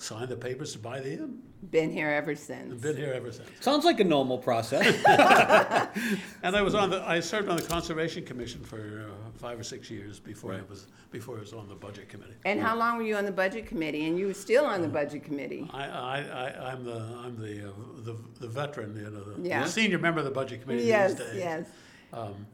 Signed 0.00 0.28
the 0.28 0.36
papers 0.36 0.72
to 0.72 0.78
buy 0.78 1.00
the 1.00 1.12
inn. 1.14 1.40
Been 1.72 1.90
here 1.90 2.08
ever 2.08 2.36
since. 2.36 2.80
Been 2.80 2.96
here 2.96 3.12
ever 3.12 3.32
since. 3.32 3.48
Sounds 3.60 3.84
like 3.84 3.98
a 3.98 4.04
normal 4.04 4.38
process. 4.38 4.84
And 6.44 6.54
I 6.56 6.62
was 6.62 6.74
on 6.76 6.90
the, 6.90 7.02
I 7.04 7.18
served 7.18 7.48
on 7.48 7.56
the 7.56 7.64
Conservation 7.64 8.24
Commission 8.24 8.62
for 8.62 9.06
uh, 9.10 9.30
five 9.38 9.58
or 9.58 9.64
six 9.64 9.90
years 9.90 10.20
before 10.20 10.54
I 10.54 10.60
was, 10.70 10.86
before 11.10 11.36
I 11.36 11.40
was 11.40 11.52
on 11.52 11.68
the 11.68 11.74
Budget 11.74 12.08
Committee. 12.08 12.34
And 12.44 12.60
how 12.60 12.76
long 12.76 12.96
were 12.96 13.02
you 13.02 13.16
on 13.16 13.24
the 13.24 13.32
budget 13.32 13.66
committee? 13.66 14.06
And 14.06 14.16
you 14.16 14.28
were 14.28 14.34
still 14.34 14.64
on 14.64 14.82
the 14.82 14.88
budget 14.88 15.24
committee. 15.24 15.68
I, 15.72 15.84
I, 15.88 16.18
I, 16.20 16.70
I'm 16.72 16.84
the, 16.84 17.00
I'm 17.24 17.36
the, 17.36 17.68
uh, 17.70 17.72
the, 18.04 18.16
the 18.38 18.46
veteran, 18.48 18.94
you 18.96 19.10
know, 19.10 19.24
the- 19.24 19.48
Yeah. 19.48 19.64
the 19.64 19.68
senior 19.70 19.98
member 19.98 20.20
of 20.20 20.26
the 20.26 20.30
Budget 20.30 20.62
Committee 20.62 20.82
these 20.82 20.88
Yes, 20.90 21.14
days. 21.14 21.34
yes. 21.36 21.66
Um, 22.12 22.46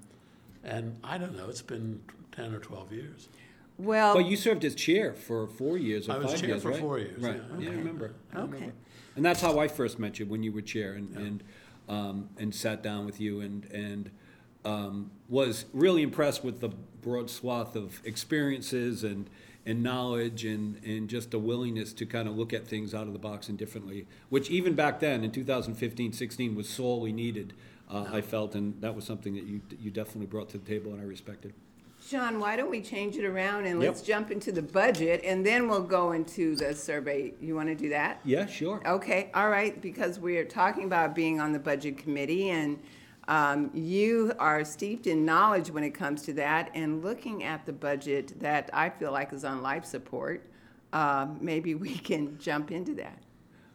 And 0.64 0.96
I 1.04 1.18
don't 1.18 1.36
know, 1.36 1.50
it's 1.50 1.60
been 1.62 2.00
ten 2.32 2.54
or 2.54 2.58
twelve 2.58 2.90
years. 2.90 3.28
Well, 3.78 4.14
Well, 4.16 4.24
you 4.24 4.36
served 4.36 4.64
as 4.64 4.74
chair 4.74 5.14
for 5.14 5.46
four 5.48 5.76
years 5.76 6.08
or 6.08 6.12
I 6.12 6.18
was 6.18 6.30
five 6.32 6.40
chair 6.40 6.48
years, 6.50 6.62
for 6.62 6.70
right? 6.70 6.80
four 6.80 6.98
years, 6.98 7.20
Right, 7.20 7.40
yeah. 7.58 7.58
yeah, 7.60 7.70
I 7.70 7.72
remember. 7.74 8.12
I 8.32 8.38
Okay. 8.38 8.52
remember. 8.52 8.74
And 9.16 9.24
that's 9.24 9.40
how 9.40 9.58
I 9.58 9.68
first 9.68 9.98
met 9.98 10.18
you, 10.18 10.26
when 10.26 10.42
you 10.42 10.52
were 10.52 10.60
chair 10.62 10.92
and, 10.92 11.16
and, 11.16 11.42
um, 11.88 12.28
and 12.38 12.54
sat 12.54 12.82
down 12.82 13.04
with 13.06 13.20
you 13.20 13.40
and, 13.40 13.64
and, 13.66 14.10
um, 14.64 15.10
was 15.28 15.66
really 15.72 16.02
impressed 16.02 16.42
with 16.44 16.60
the 16.60 16.70
broad 17.02 17.30
swath 17.30 17.76
of 17.76 18.00
experiences 18.04 19.04
and, 19.04 19.28
and 19.66 19.82
knowledge 19.82 20.44
and, 20.44 20.82
and 20.84 21.08
just 21.08 21.34
a 21.34 21.38
willingness 21.38 21.92
to 21.94 22.06
kind 22.06 22.28
of 22.28 22.36
look 22.36 22.52
at 22.52 22.66
things 22.66 22.94
out 22.94 23.06
of 23.06 23.12
the 23.12 23.18
box 23.18 23.48
and 23.48 23.58
differently, 23.58 24.06
which 24.30 24.50
even 24.50 24.74
back 24.74 25.00
then, 25.00 25.22
in 25.24 25.30
2015, 25.30 26.12
16, 26.12 26.54
was 26.54 26.68
sorely 26.68 27.12
needed, 27.12 27.52
uh, 27.90 28.06
I 28.10 28.20
felt, 28.20 28.54
and 28.54 28.80
that 28.80 28.94
was 28.94 29.04
something 29.04 29.34
that 29.34 29.44
you, 29.44 29.60
you 29.80 29.90
definitely 29.90 30.26
brought 30.26 30.48
to 30.50 30.58
the 30.58 30.66
table 30.66 30.92
and 30.92 31.00
I 31.00 31.04
respected. 31.04 31.52
Shaun, 32.06 32.38
why 32.38 32.56
don't 32.56 32.70
we 32.70 32.82
change 32.82 33.16
it 33.16 33.24
around 33.24 33.64
and 33.64 33.80
let's 33.80 34.02
jump 34.02 34.30
into 34.30 34.52
the 34.52 34.60
budget 34.60 35.22
and 35.24 35.44
then 35.44 35.68
we'll 35.68 35.82
go 35.82 36.12
into 36.12 36.54
the 36.54 36.74
survey. 36.74 37.32
You 37.40 37.54
want 37.54 37.68
to 37.68 37.74
do 37.74 37.88
that? 37.90 38.20
Yeah, 38.24 38.44
sure. 38.44 38.82
Okay, 38.86 39.30
all 39.32 39.48
right, 39.48 39.80
because 39.80 40.18
we're 40.18 40.44
talking 40.44 40.84
about 40.84 41.14
being 41.14 41.40
on 41.40 41.52
the 41.52 41.58
budget 41.58 41.96
committee 41.96 42.50
and 42.50 42.78
um, 43.26 43.70
you 43.72 44.34
are 44.38 44.64
steeped 44.64 45.06
in 45.06 45.24
knowledge 45.24 45.70
when 45.70 45.82
it 45.82 45.92
comes 45.92 46.22
to 46.22 46.34
that 46.34 46.70
and 46.74 47.02
looking 47.02 47.42
at 47.42 47.64
the 47.64 47.72
budget 47.72 48.38
that 48.38 48.68
I 48.74 48.90
feel 48.90 49.10
like 49.10 49.32
is 49.32 49.44
on 49.44 49.62
life 49.62 49.86
support, 49.86 50.46
uh, 50.92 51.28
maybe 51.40 51.74
we 51.74 51.94
can 51.94 52.38
jump 52.38 52.70
into 52.70 52.94
that. 52.96 53.18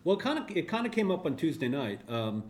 Well, 0.04 0.18
it 0.18 0.22
kind 0.22 0.38
of 0.38 0.56
it 0.56 0.68
kind 0.68 0.86
of 0.86 0.92
came 0.92 1.10
up 1.12 1.26
on 1.26 1.36
Tuesday 1.36 1.68
night. 1.68 2.02
Um, 2.08 2.44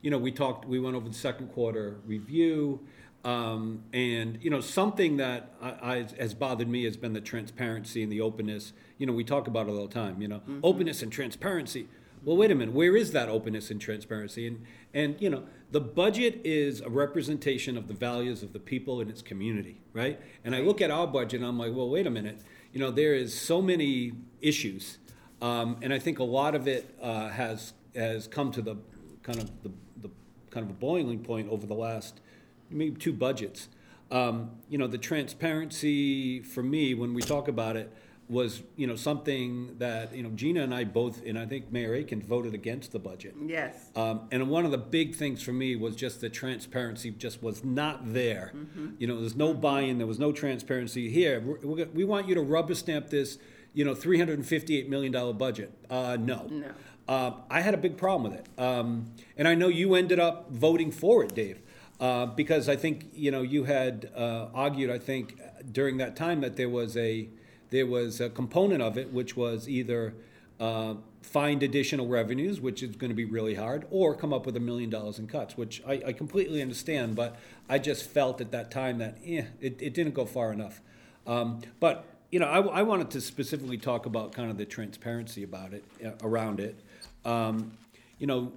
you 0.00 0.10
know, 0.10 0.18
we 0.18 0.32
talked. 0.32 0.66
We 0.66 0.80
went 0.80 0.96
over 0.96 1.08
the 1.08 1.14
second 1.14 1.48
quarter 1.52 1.98
review, 2.06 2.80
um, 3.26 3.82
and 3.92 4.38
you 4.40 4.50
know, 4.50 4.60
something 4.60 5.16
that 5.16 5.52
I, 5.60 5.68
I, 5.68 6.06
has 6.20 6.32
bothered 6.32 6.68
me 6.68 6.84
has 6.84 6.96
been 6.96 7.12
the 7.12 7.20
transparency 7.20 8.04
and 8.04 8.10
the 8.10 8.20
openness. 8.20 8.72
You 8.98 9.06
know, 9.06 9.12
we 9.12 9.24
talk 9.24 9.48
about 9.48 9.66
it 9.66 9.72
all 9.72 9.88
the 9.88 9.92
time. 9.92 10.22
You 10.22 10.28
know, 10.28 10.42
openness 10.62 11.02
and 11.02 11.10
transparency. 11.10 11.88
Well, 12.24 12.36
wait 12.36 12.52
a 12.52 12.54
minute. 12.54 12.72
Where 12.72 12.96
is 12.96 13.10
that 13.12 13.28
openness 13.28 13.68
and 13.72 13.80
transparency? 13.80 14.46
And 14.46 14.64
and 14.94 15.20
you 15.20 15.28
know, 15.28 15.42
the 15.72 15.80
budget 15.80 16.40
is 16.44 16.80
a 16.80 16.88
representation 16.88 17.76
of 17.76 17.88
the 17.88 17.94
values 17.94 18.44
of 18.44 18.52
the 18.52 18.60
people 18.60 19.00
in 19.00 19.10
its 19.10 19.22
community, 19.22 19.80
right? 19.92 20.20
And 20.44 20.54
I 20.54 20.60
look 20.60 20.80
at 20.80 20.92
our 20.92 21.08
budget, 21.08 21.40
and 21.40 21.48
I'm 21.48 21.58
like, 21.58 21.74
well, 21.74 21.90
wait 21.90 22.06
a 22.06 22.10
minute. 22.10 22.38
You 22.72 22.78
know, 22.78 22.92
there 22.92 23.14
is 23.14 23.34
so 23.38 23.60
many 23.60 24.12
issues. 24.40 24.98
Um, 25.42 25.78
and 25.82 25.92
I 25.92 25.98
think 25.98 26.20
a 26.20 26.24
lot 26.24 26.54
of 26.54 26.68
it 26.68 26.96
uh, 27.02 27.30
has 27.30 27.72
has 27.96 28.28
come 28.28 28.52
to 28.52 28.62
the 28.62 28.76
kind 29.24 29.40
of 29.40 29.50
the, 29.64 29.72
the 30.00 30.10
kind 30.52 30.64
of 30.64 30.70
a 30.70 30.78
boiling 30.78 31.24
point 31.24 31.50
over 31.50 31.66
the 31.66 31.74
last 31.74 32.20
maybe 32.70 32.98
two 32.98 33.12
budgets. 33.12 33.68
Um, 34.10 34.50
you 34.68 34.78
know, 34.78 34.86
the 34.86 34.98
transparency 34.98 36.40
for 36.40 36.62
me 36.62 36.94
when 36.94 37.12
we 37.14 37.22
talk 37.22 37.48
about 37.48 37.76
it 37.76 37.92
was 38.28 38.62
you 38.74 38.88
know 38.88 38.96
something 38.96 39.76
that 39.78 40.14
you 40.14 40.22
know 40.22 40.30
Gina 40.30 40.62
and 40.62 40.74
I 40.74 40.82
both 40.84 41.24
and 41.24 41.38
I 41.38 41.46
think 41.46 41.70
Mayor 41.70 41.94
Akins 41.94 42.24
voted 42.24 42.54
against 42.54 42.92
the 42.92 42.98
budget. 42.98 43.34
Yes. 43.44 43.90
Um, 43.94 44.22
and 44.32 44.48
one 44.48 44.64
of 44.64 44.72
the 44.72 44.78
big 44.78 45.14
things 45.14 45.42
for 45.42 45.52
me 45.52 45.76
was 45.76 45.94
just 45.94 46.20
the 46.20 46.28
transparency 46.28 47.10
just 47.12 47.42
was 47.42 47.64
not 47.64 48.12
there. 48.12 48.52
You 48.98 49.06
know, 49.06 49.20
there's 49.20 49.36
no 49.36 49.54
buy-in, 49.54 49.98
there 49.98 50.06
was 50.06 50.18
no 50.18 50.32
transparency. 50.32 51.08
Here, 51.08 51.40
we're, 51.40 51.58
we're, 51.62 51.86
we 51.86 52.04
want 52.04 52.28
you 52.28 52.34
to 52.34 52.40
rubber 52.42 52.74
stamp 52.74 53.10
this, 53.10 53.38
you 53.74 53.84
know, 53.84 53.94
$358 53.94 54.88
million 54.88 55.36
budget. 55.36 55.72
Uh, 55.88 56.16
no. 56.18 56.46
No. 56.50 56.70
Uh, 57.08 57.32
I 57.48 57.60
had 57.60 57.74
a 57.74 57.76
big 57.76 57.96
problem 57.96 58.32
with 58.32 58.40
it. 58.40 58.60
Um, 58.60 59.12
and 59.36 59.46
I 59.46 59.54
know 59.54 59.68
you 59.68 59.94
ended 59.94 60.18
up 60.18 60.50
voting 60.50 60.90
for 60.90 61.22
it, 61.22 61.34
Dave, 61.34 61.62
uh, 62.00 62.26
because 62.26 62.68
I 62.68 62.76
think, 62.76 63.06
you 63.14 63.30
know, 63.30 63.42
you 63.42 63.64
had 63.64 64.10
uh, 64.14 64.48
argued, 64.54 64.90
I 64.90 64.98
think, 64.98 65.40
during 65.72 65.96
that 65.98 66.16
time 66.16 66.40
that 66.42 66.56
there 66.56 66.68
was 66.68 66.96
a, 66.96 67.28
there 67.70 67.86
was 67.86 68.20
a 68.20 68.28
component 68.28 68.82
of 68.82 68.98
it 68.98 69.12
which 69.12 69.36
was 69.36 69.68
either 69.68 70.14
uh, 70.60 70.94
find 71.22 71.62
additional 71.62 72.06
revenues, 72.06 72.60
which 72.60 72.82
is 72.82 72.96
going 72.96 73.10
to 73.10 73.14
be 73.14 73.24
really 73.24 73.54
hard, 73.54 73.86
or 73.90 74.14
come 74.14 74.32
up 74.32 74.46
with 74.46 74.56
a 74.56 74.60
million 74.60 74.90
dollars 74.90 75.18
in 75.18 75.26
cuts, 75.26 75.56
which 75.56 75.82
I, 75.86 76.02
I 76.06 76.12
completely 76.12 76.62
understand, 76.62 77.16
but 77.16 77.36
I 77.68 77.78
just 77.78 78.08
felt 78.08 78.40
at 78.40 78.52
that 78.52 78.70
time 78.70 78.98
that 78.98 79.18
eh, 79.26 79.44
it, 79.60 79.80
it 79.82 79.94
didn't 79.94 80.14
go 80.14 80.24
far 80.24 80.52
enough. 80.52 80.80
Um, 81.26 81.60
but 81.80 82.04
you 82.30 82.38
know, 82.38 82.46
I, 82.46 82.60
I 82.60 82.82
wanted 82.82 83.10
to 83.10 83.20
specifically 83.20 83.78
talk 83.78 84.06
about 84.06 84.32
kind 84.32 84.50
of 84.50 84.58
the 84.58 84.64
transparency 84.64 85.42
about 85.42 85.72
it, 85.72 85.84
uh, 86.04 86.10
around 86.22 86.60
it. 86.60 86.78
Um, 87.24 87.72
you 88.18 88.26
know, 88.26 88.52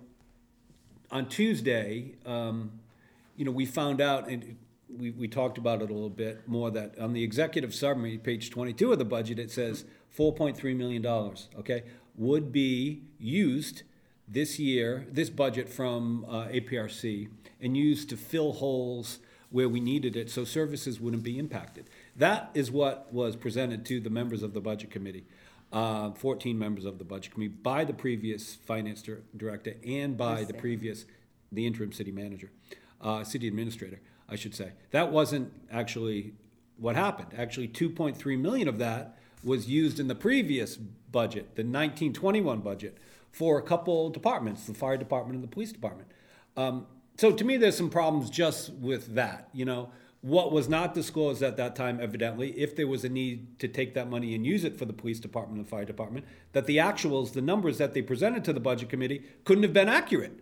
on 1.11 1.27
Tuesday, 1.27 2.13
um, 2.25 2.71
you 3.39 3.45
know, 3.45 3.51
we 3.51 3.65
found 3.65 4.01
out, 4.01 4.27
and 4.27 4.57
we, 4.89 5.11
we 5.11 5.25
talked 5.25 5.57
about 5.57 5.81
it 5.81 5.89
a 5.89 5.93
little 5.93 6.09
bit 6.09 6.45
more, 6.45 6.69
that 6.71 6.99
on 6.99 7.13
the 7.13 7.23
executive 7.23 7.73
summary, 7.73 8.17
page 8.17 8.49
twenty-two 8.49 8.91
of 8.91 8.99
the 8.99 9.05
budget, 9.05 9.39
it 9.39 9.49
says 9.49 9.85
four 10.09 10.33
point 10.33 10.57
three 10.57 10.73
million 10.73 11.01
dollars, 11.01 11.47
okay? 11.57 11.83
Would 12.17 12.51
be 12.51 13.03
used 13.17 13.83
this 14.27 14.59
year, 14.59 15.07
this 15.09 15.29
budget 15.29 15.69
from, 15.69 16.25
uh, 16.27 16.47
APRC, 16.47 17.29
and 17.61 17.77
used 17.77 18.09
to 18.09 18.17
fill 18.17 18.51
holes 18.51 19.19
where 19.51 19.69
we 19.69 19.79
needed 19.79 20.17
it, 20.17 20.29
so 20.29 20.43
services 20.43 20.99
wouldn't 20.99 21.23
be 21.23 21.39
impacted. 21.39 21.89
That 22.17 22.51
is 22.53 22.69
what 22.69 23.11
was 23.13 23.37
presented 23.37 23.85
to 23.85 24.01
the 24.01 24.09
members 24.09 24.43
of 24.43 24.53
the 24.53 24.59
budget 24.59 24.91
committee, 24.91 25.23
uh, 25.71 26.11
fourteen 26.11 26.59
members 26.59 26.83
of 26.83 26.97
the 26.97 27.05
budget 27.05 27.33
committee, 27.33 27.55
by 27.63 27.85
the 27.85 27.93
previous 27.93 28.55
finance 28.55 29.01
director 29.37 29.75
and 29.87 30.17
by 30.17 30.43
the 30.43 30.53
previous, 30.53 31.05
the 31.53 31.65
interim 31.65 31.93
city 31.93 32.11
manager, 32.11 32.51
uh, 33.01 33.23
city 33.23 33.47
administrator, 33.47 33.99
I 34.27 34.35
should 34.35 34.55
say. 34.55 34.73
That 34.91 35.11
wasn't 35.11 35.51
actually 35.71 36.33
what 36.77 36.95
happened. 36.95 37.29
Actually, 37.37 37.67
two 37.67 37.89
point 37.89 38.17
three 38.17 38.37
million 38.37 38.67
of 38.67 38.77
that 38.79 39.17
was 39.43 39.67
used 39.67 39.99
in 39.99 40.07
the 40.07 40.15
previous 40.15 40.77
budget, 40.77 41.55
the 41.55 41.63
nineteen 41.63 42.13
twenty-one 42.13 42.59
budget, 42.61 42.97
for 43.31 43.57
a 43.57 43.61
couple 43.61 44.09
departments, 44.09 44.65
the 44.65 44.73
fire 44.73 44.97
department 44.97 45.35
and 45.35 45.43
the 45.43 45.47
police 45.47 45.71
department. 45.71 46.09
Um, 46.57 46.87
so 47.17 47.31
to 47.31 47.43
me, 47.43 47.57
there's 47.57 47.77
some 47.77 47.89
problems 47.89 48.29
just 48.29 48.73
with 48.73 49.15
that, 49.15 49.49
you 49.53 49.65
know. 49.65 49.91
What 50.21 50.51
was 50.51 50.67
not 50.67 50.93
disclosed 50.93 51.41
at 51.41 51.55
that 51.55 51.77
time, 51.77 52.01
evidently, 52.01 52.51
if 52.59 52.75
there 52.75 52.87
was 52.87 53.05
a 53.05 53.09
need 53.09 53.57
to 53.59 53.69
take 53.69 53.93
that 53.93 54.09
money 54.09 54.35
and 54.35 54.45
use 54.45 54.65
it 54.65 54.77
for 54.77 54.83
the 54.83 54.91
police 54.91 55.17
department 55.17 55.59
and 55.59 55.69
fire 55.69 55.85
department, 55.85 56.25
that 56.51 56.65
the 56.65 56.75
actuals, 56.75 57.31
the 57.31 57.41
numbers 57.41 57.77
that 57.77 57.93
they 57.93 58.01
presented 58.01 58.43
to 58.43 58.51
the 58.51 58.59
budget 58.59 58.89
committee 58.89 59.23
couldn't 59.45 59.63
have 59.63 59.71
been 59.71 59.87
accurate 59.87 60.37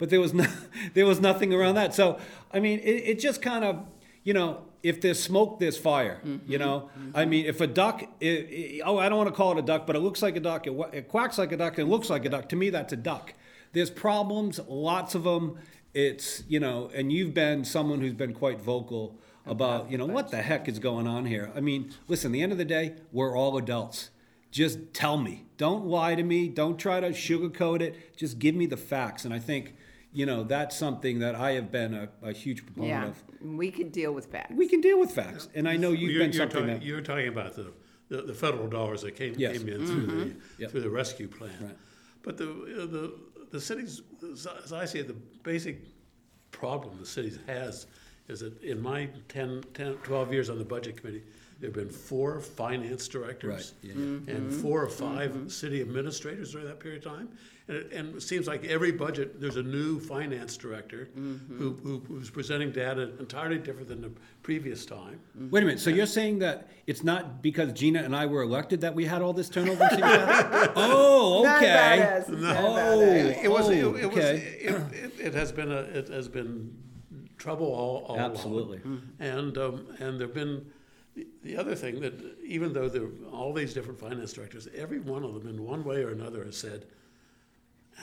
but 0.00 0.10
there 0.10 0.18
was 0.18 0.34
no, 0.34 0.46
there 0.94 1.06
was 1.06 1.20
nothing 1.20 1.54
around 1.54 1.76
that. 1.76 1.94
So 1.94 2.18
I 2.52 2.58
mean, 2.58 2.80
it, 2.80 3.04
it 3.10 3.20
just 3.20 3.40
kind 3.40 3.64
of, 3.64 3.86
you 4.24 4.34
know, 4.34 4.62
if 4.82 5.00
there's 5.00 5.22
smoke, 5.22 5.60
there's 5.60 5.76
fire. 5.76 6.20
You 6.24 6.30
mm-hmm. 6.30 6.56
know, 6.56 6.90
mm-hmm. 6.98 7.10
I 7.14 7.26
mean, 7.26 7.46
if 7.46 7.60
a 7.60 7.66
duck, 7.66 8.02
i 8.20 8.26
i 8.26 8.80
oh, 8.84 8.96
I 8.96 9.08
don't 9.08 9.18
want 9.18 9.28
to 9.28 9.34
call 9.34 9.52
it 9.52 9.58
a 9.58 9.62
duck, 9.62 9.86
but 9.86 9.94
it 9.94 10.00
looks 10.00 10.22
like 10.22 10.36
a 10.36 10.40
duck. 10.40 10.66
It, 10.66 10.76
it 10.92 11.08
quacks 11.08 11.38
like 11.38 11.52
a 11.52 11.56
duck. 11.56 11.78
and 11.78 11.86
It 11.86 11.90
looks 11.90 12.10
like 12.10 12.24
a 12.24 12.30
duck. 12.30 12.48
To 12.48 12.56
me, 12.56 12.70
that's 12.70 12.92
a 12.92 12.96
duck. 12.96 13.34
There's 13.72 13.90
problems, 13.90 14.58
lots 14.66 15.14
of 15.14 15.22
them. 15.22 15.58
It's 15.92 16.42
you 16.48 16.58
know, 16.58 16.90
and 16.94 17.12
you've 17.12 17.34
been 17.34 17.64
someone 17.64 18.00
who's 18.00 18.14
been 18.14 18.32
quite 18.32 18.60
vocal 18.60 19.18
about 19.46 19.90
you 19.90 19.98
know 19.98 20.06
what 20.06 20.30
the 20.30 20.40
heck 20.40 20.66
is 20.66 20.78
going 20.78 21.06
on 21.06 21.26
here. 21.26 21.52
I 21.54 21.60
mean, 21.60 21.92
listen, 22.08 22.32
the 22.32 22.42
end 22.42 22.52
of 22.52 22.58
the 22.58 22.64
day, 22.64 22.94
we're 23.12 23.36
all 23.36 23.56
adults 23.58 24.10
just 24.50 24.92
tell 24.92 25.16
me. 25.16 25.44
Don't 25.56 25.86
lie 25.86 26.14
to 26.14 26.22
me. 26.22 26.48
Don't 26.48 26.78
try 26.78 27.00
to 27.00 27.10
sugarcoat 27.10 27.80
it. 27.80 28.16
Just 28.16 28.38
give 28.38 28.54
me 28.54 28.66
the 28.66 28.76
facts. 28.76 29.24
And 29.24 29.32
I 29.32 29.38
think, 29.38 29.74
you 30.12 30.26
know, 30.26 30.42
that's 30.42 30.76
something 30.76 31.20
that 31.20 31.34
I 31.34 31.52
have 31.52 31.70
been 31.70 31.94
a, 31.94 32.08
a 32.22 32.32
huge 32.32 32.66
proponent 32.66 32.90
Yeah, 32.90 33.06
of. 33.08 33.56
we 33.56 33.70
can 33.70 33.90
deal 33.90 34.12
with 34.12 34.26
facts. 34.26 34.52
We 34.54 34.68
can 34.68 34.80
deal 34.80 34.98
with 34.98 35.12
facts. 35.12 35.48
And 35.54 35.68
I 35.68 35.76
know 35.76 35.90
you've 35.92 36.10
You're, 36.10 36.22
been 36.24 36.32
you're 36.32 36.40
something 36.42 36.60
talking, 36.62 36.74
that. 36.80 36.82
you're 36.82 37.00
talking 37.00 37.28
about 37.28 37.54
the, 37.54 37.72
the, 38.08 38.22
the 38.22 38.34
federal 38.34 38.66
dollars 38.66 39.02
that 39.02 39.14
came, 39.16 39.34
Yes. 39.38 39.58
came 39.58 39.68
in 39.68 39.86
through 39.86 40.06
the, 40.06 40.36
Yep. 40.58 40.70
through 40.72 40.80
the 40.80 40.90
rescue 40.90 41.28
plan. 41.28 41.52
Right. 41.60 41.76
But 42.22 42.36
the, 42.36 42.44
uh, 42.50 42.86
the, 42.86 43.14
the 43.52 43.60
cities, 43.60 44.02
as 44.32 44.46
I- 44.46 44.58
as 44.64 44.72
I 44.72 44.84
see 44.84 44.98
it, 44.98 45.06
the 45.06 45.16
basic 45.42 45.78
problem 46.50 46.98
the 46.98 47.06
cities 47.06 47.38
has 47.46 47.86
is 48.28 48.40
that 48.40 48.60
in 48.62 48.80
my 48.82 49.08
10, 49.28 49.62
10, 49.74 49.94
12 50.02 50.32
years 50.32 50.50
on 50.50 50.58
the 50.58 50.64
budget 50.64 50.96
committee, 50.96 51.22
there've 51.60 51.74
been 51.74 51.90
four 51.90 52.40
finance 52.40 53.06
directors. 53.06 53.74
Right, 53.84 53.92
yeah, 53.94 54.34
And 54.34 54.52
four 54.52 54.82
or 54.82 54.88
5 54.88 55.52
city 55.52 55.80
administrators 55.80 56.52
during 56.52 56.66
that 56.66 56.80
period 56.80 57.04
of 57.06 57.12
time. 57.12 57.28
And 57.68 57.76
it, 57.76 57.92
and 57.92 58.16
it 58.16 58.22
seems 58.22 58.48
like 58.48 58.64
every 58.64 58.90
budget, 58.90 59.40
there's 59.40 59.56
a 59.56 59.62
new 59.62 60.00
finance 60.00 60.56
director 60.56 61.08
who, 61.14 61.78
who, 61.82 62.02
who's 62.08 62.30
presenting 62.30 62.72
data 62.72 63.10
entirely 63.20 63.58
different 63.58 63.88
than 63.88 64.00
the 64.00 64.10
previous 64.42 64.86
time. 64.86 65.20
Wait 65.50 65.62
a 65.62 65.66
minute. 65.66 65.80
So 65.80 65.90
you're 65.90 66.06
saying 66.06 66.40
that 66.40 66.68
it's 66.86 67.04
not 67.04 67.42
because 67.42 67.72
Gina 67.72 68.02
and 68.02 68.16
I 68.16 68.26
were 68.26 68.42
elected 68.42 68.80
that 68.80 68.94
we 68.94 69.04
had 69.04 69.22
all 69.22 69.32
this 69.32 69.48
turnover? 69.48 69.84
in 69.84 69.90
city 69.90 70.02
council? 70.02 70.72
oh, 70.76 71.46
okay. 71.56 71.98
about 71.98 71.98
us. 72.22 72.28
It's 72.28 72.40
not 72.40 72.56
about 72.56 72.76
Oh, 72.88 73.02
us. 73.02 73.36
It 73.42 73.50
was, 73.50 73.68
it, 73.68 73.84
oh, 73.84 73.94
it 73.94 74.06
was, 74.06 74.16
okay. 74.18 74.36
it, 74.60 74.74
it, 74.92 75.12
it 75.20 75.34
has 75.34 75.52
been 75.52 75.70
a, 75.70 75.80
it 75.80 76.08
has 76.08 76.26
been 76.28 76.74
trouble 77.38 77.66
all, 77.66 78.04
all 78.08 78.16
along. 78.16 78.30
Absolutely. 78.32 78.80
And, 79.20 79.56
um, 79.58 79.86
and 80.00 80.18
there've 80.18 80.34
been, 80.34 80.66
the- 81.14 81.26
the 81.42 81.56
other 81.56 81.74
thing 81.74 82.00
that 82.00 82.14
even 82.44 82.72
though 82.72 82.88
there 82.88 83.04
are 83.04 83.10
all 83.32 83.52
these 83.52 83.74
different 83.74 83.98
finance 83.98 84.32
directors, 84.32 84.68
every 84.74 85.00
one 85.00 85.24
of 85.24 85.34
them 85.34 85.48
in 85.48 85.62
one 85.64 85.84
way 85.84 86.02
or 86.02 86.10
another 86.10 86.44
has 86.44 86.56
said, 86.56 86.86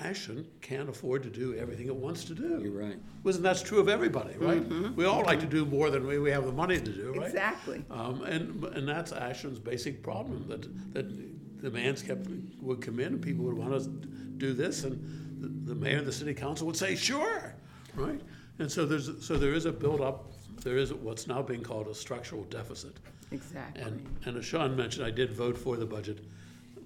Ashland 0.04 0.46
can't 0.62 0.90
afford 0.90 1.24
to 1.24 1.30
do 1.30 1.56
everything 1.56 1.88
it 1.88 1.96
wants 1.96 2.24
to 2.26 2.36
do. 2.36 2.60
You're 2.62 2.72
right. 2.72 2.98
Wasn't 3.24 3.44
that's 3.44 3.64
true 3.64 3.80
of 3.80 3.90
everybody, 3.90 4.36
right? 4.38 4.64
We 4.96 5.06
all 5.06 5.24
like 5.24 5.40
to 5.40 5.48
do 5.48 5.66
more 5.66 5.90
than 5.90 6.06
we, 6.06 6.20
we 6.20 6.30
have 6.30 6.46
the 6.46 6.52
money 6.52 6.80
to 6.80 6.92
do, 6.92 7.14
right? 7.18 7.28
Exactly. 7.28 7.84
Um, 7.90 8.22
and, 8.24 8.64
and 8.66 8.88
that's 8.88 9.12
Ashland's 9.12 9.60
basic 9.60 10.04
problem, 10.04 10.46
that, 10.50 10.94
that 10.94 11.62
demands 11.64 12.04
kept, 12.04 12.28
would 12.62 12.82
come 12.82 13.00
in 13.00 13.14
and 13.14 13.22
people 13.22 13.46
would 13.46 13.58
want 13.58 13.74
to 13.82 13.90
do 14.38 14.54
this 14.54 14.84
and 14.84 15.02
the, 15.40 15.74
the 15.74 15.76
mayor 15.76 15.98
and 15.98 16.06
the 16.06 16.12
city 16.12 16.34
council 16.34 16.68
would 16.68 16.78
say, 16.78 16.96
sure, 16.96 17.56
right? 17.96 18.22
And 18.60 18.72
so 18.72 18.86
there's, 18.86 19.26
so 19.26 19.36
there 19.38 19.54
is 19.54 19.66
a 19.66 19.72
buildup, 19.72 20.32
there 20.62 20.78
is 20.78 20.94
what's 20.94 21.28
now 21.28 21.42
being 21.42 21.64
called 21.64 21.88
a 21.88 21.96
structural 21.96 22.44
deficit. 22.46 22.96
Exactly. 23.32 23.84
And, 23.84 24.06
and 24.26 24.38
as 24.38 24.46
Shaun 24.46 24.76
mentioned, 24.76 25.06
I 25.06 25.12
did 25.12 25.34
vote 25.34 25.58
for 25.58 25.76
the 25.78 25.86
budget 25.86 26.26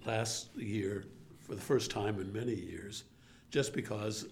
last 0.06 0.56
year 0.56 1.06
for 1.42 1.56
the 1.56 1.62
first 1.62 1.92
time 1.92 2.20
in 2.20 2.32
many 2.32 2.56
years, 2.56 3.04
just 3.50 3.74
because 3.74 4.28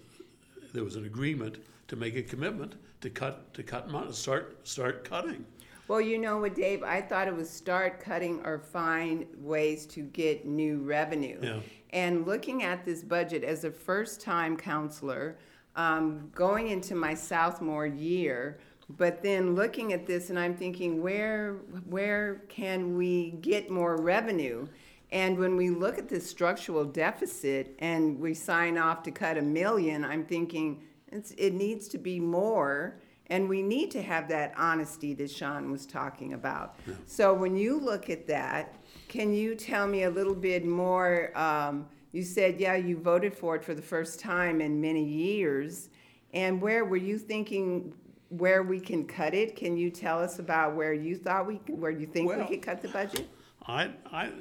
there 0.74 0.84
was 0.84 0.96
an 0.96 1.06
agreement 1.06 1.58
to 1.88 1.96
make 1.96 2.16
a 2.16 2.24
commitment 2.24 2.76
to 3.02 3.10
cut, 3.10 3.54
to 3.54 3.64
cut 3.64 3.90
mon, 3.90 4.12
start, 4.14 4.68
start 4.68 5.04
cutting. 5.04 5.46
Well, 5.88 6.02
you 6.02 6.20
know 6.20 6.38
what, 6.38 6.54
Dave? 6.54 6.84
I 6.84 7.02
thought 7.02 7.28
it 7.28 7.36
was 7.36 7.50
start 7.50 8.00
cutting 8.00 8.42
or 8.46 8.60
find 8.60 9.26
ways 9.40 9.88
to 9.88 10.02
get 10.02 10.46
new 10.46 10.84
revenue. 10.84 11.40
Yeah. 11.42 11.60
And 11.92 12.28
looking 12.28 12.62
at 12.62 12.86
this 12.86 13.04
budget 13.04 13.44
as 13.44 13.64
a 13.64 13.72
first 13.72 14.22
time 14.22 14.56
councilor, 14.56 15.38
um, 15.76 16.30
going 16.36 16.68
into 16.68 16.94
my 16.94 17.16
sophomore 17.16 17.88
year, 17.88 18.60
but 18.98 19.22
then 19.22 19.56
looking 19.56 19.94
at 19.94 20.08
this 20.08 20.30
and 20.30 20.40
I'm 20.40 20.56
thinking, 20.56 21.02
where, 21.02 21.54
where 21.88 22.42
can 22.50 22.98
we 22.98 23.32
get 23.42 23.70
more 23.70 23.98
revenue? 23.98 24.68
And 25.12 25.38
when 25.38 25.56
we 25.56 25.70
look 25.70 25.98
at 25.98 26.10
this 26.10 26.28
structural 26.30 26.86
deficit 26.86 27.76
and 27.80 28.20
we 28.20 28.34
sign 28.34 28.78
off 28.78 29.04
to 29.04 29.12
cut 29.12 29.38
a 29.38 29.42
million, 29.42 30.04
I'm 30.04 30.26
thinking 30.26 30.84
it's, 31.12 31.32
it 31.32 31.54
needs 31.54 31.88
to 31.90 31.98
be 31.98 32.20
more. 32.20 33.00
And 33.28 33.48
we 33.48 33.62
need 33.62 33.92
to 33.92 34.02
have 34.02 34.28
that 34.30 34.54
honesty 34.58 35.14
that 35.16 35.30
Shaun 35.30 35.72
was 35.72 35.86
talking 35.86 36.34
about. 36.34 36.80
So 37.06 37.32
when 37.32 37.56
you 37.56 37.80
look 37.80 38.10
at 38.10 38.26
that, 38.28 38.76
can 39.08 39.34
you 39.34 39.54
tell 39.54 39.86
me 39.86 40.04
a 40.04 40.10
little 40.10 40.34
bit 40.34 40.66
more? 40.66 41.32
Um, 41.38 41.88
you 42.12 42.24
said, 42.24 42.60
yeah, 42.60 42.76
you 42.76 42.98
voted 42.98 43.36
for 43.36 43.56
it 43.56 43.64
for 43.64 43.76
the 43.76 43.84
first 43.84 44.20
time 44.20 44.62
in 44.62 44.82
many 44.82 45.04
years. 45.04 45.90
And 46.34 46.60
where 46.60 46.86
were 46.86 46.98
you 46.98 47.20
thinking 47.20 47.94
where 48.30 48.64
we 48.64 48.80
can 48.80 49.06
cut 49.06 49.34
it? 49.34 49.56
Can 49.56 49.76
you 49.78 49.90
tell 49.90 50.20
us 50.20 50.40
about 50.40 50.76
where 50.76 50.94
you 50.94 51.16
thought 51.16 51.48
we, 51.48 51.58
could 51.58 51.80
where 51.80 51.92
you 51.92 52.06
think 52.06 52.32
we 52.32 52.46
could 52.46 52.62
cut 52.62 52.82
the 52.82 52.88
budget? 52.88 53.28
I, 53.68 53.92
I, 54.12 54.32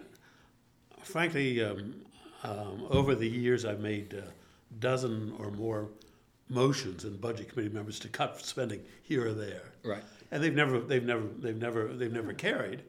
frankly, 1.02 1.62
um, 1.62 1.94
um, 2.42 2.86
over 2.90 3.14
the 3.14 3.28
years, 3.28 3.64
I've 3.64 3.80
made 3.80 4.14
a 4.14 4.24
dozen 4.78 5.34
or 5.38 5.50
more 5.50 5.88
motions 6.48 7.04
and 7.04 7.20
budget 7.20 7.50
committee 7.50 7.74
members 7.74 7.98
to 8.00 8.08
cut 8.08 8.40
spending 8.44 8.80
here 9.02 9.26
or 9.26 9.32
there. 9.32 9.72
Right. 9.84 10.02
And 10.30 10.42
they've 10.42 10.54
never, 10.54 10.80
they've 10.80 11.04
never, 11.04 11.26
they've 11.38 11.56
never, 11.56 11.88
they've 11.88 12.12
never 12.12 12.32
carried, 12.32 12.82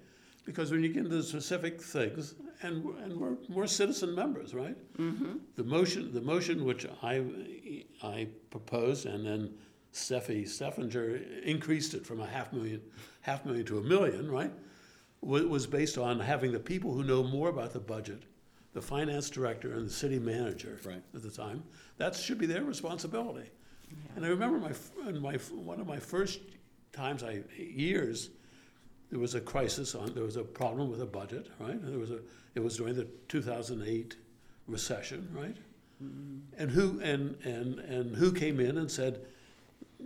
because 0.46 0.72
when 0.72 0.84
you 0.84 0.89
get 0.89 1.06
into 1.06 1.15
the 1.15 1.24
specific 1.24 1.82
things, 1.82 2.36
and, 2.62 2.84
and 3.03 3.18
we're, 3.18 3.38
we're 3.50 3.68
citizen 3.68 4.13
members, 4.13 4.53
right? 4.53 4.75
Mm-hmm. 4.98 5.38
The 5.56 5.63
motion, 5.63 6.13
the 6.13 6.22
motion 6.22 6.65
which 6.65 6.86
I, 7.01 7.24
I 8.03 8.27
proposed, 8.50 9.06
and 9.06 9.25
then 9.25 9.53
Steffi 9.93 10.43
Steffinger 10.43 11.41
increased 11.43 11.93
it 11.93 12.05
from 12.05 12.19
a 12.19 12.25
half 12.27 12.53
million, 12.53 12.81
half 13.22 13.46
million 13.46 13.65
to 13.65 13.77
a 13.79 13.81
million, 13.81 14.29
right? 14.29 14.51
wa- 15.22 15.41
was 15.41 15.67
based 15.67 15.98
on 15.98 16.19
having 16.19 16.51
the 16.51 16.60
people 16.60 16.93
who 16.93 17.03
know 17.03 17.24
more 17.24 17.50
about 17.50 17.74
the 17.74 17.79
budget, 17.79 18.24
the 18.74 18.81
finance 18.81 19.29
director 19.29 19.74
and 19.74 19.88
the 19.88 19.91
city 19.93 20.19
manager 20.19 20.79
Right. 20.86 21.01
at 21.13 21.22
the 21.22 21.31
time, 21.31 21.63
that 21.98 22.15
should 22.15 22.38
be 22.38 22.46
their 22.46 22.63
responsibility. 22.63 23.50
And 24.15 24.24
I 24.24 24.29
remember 24.29 24.60
my, 24.60 25.12
my, 25.12 25.34
one 25.51 25.79
of 25.81 25.88
my 25.88 25.98
first 25.98 26.39
times 26.93 27.24
I, 27.24 27.41
years, 27.58 28.29
there 29.10 29.19
was 29.19 29.34
a 29.34 29.41
crisis 29.41 29.96
on, 29.96 30.13
there 30.13 30.24
was 30.24 30.36
a 30.36 30.43
problem 30.43 30.91
with 30.91 31.01
a 31.01 31.05
budget, 31.05 31.50
right? 31.60 31.84
There 31.84 31.98
was 31.98 32.12
a, 32.12 32.19
it 32.53 32.60
was 32.60 32.77
during 32.77 32.96
the 32.96 33.08
two 33.27 33.41
thousand 33.41 33.81
eight 33.88 34.15
recession, 34.67 35.27
right? 35.34 35.58
Mm-hmm. 36.03 36.62
And 36.62 36.69
who 36.69 37.00
and 37.01 37.36
and 37.43 37.79
and 37.79 38.15
who 38.15 38.31
came 38.31 38.60
in 38.60 38.77
and 38.77 38.89
said, 38.91 39.25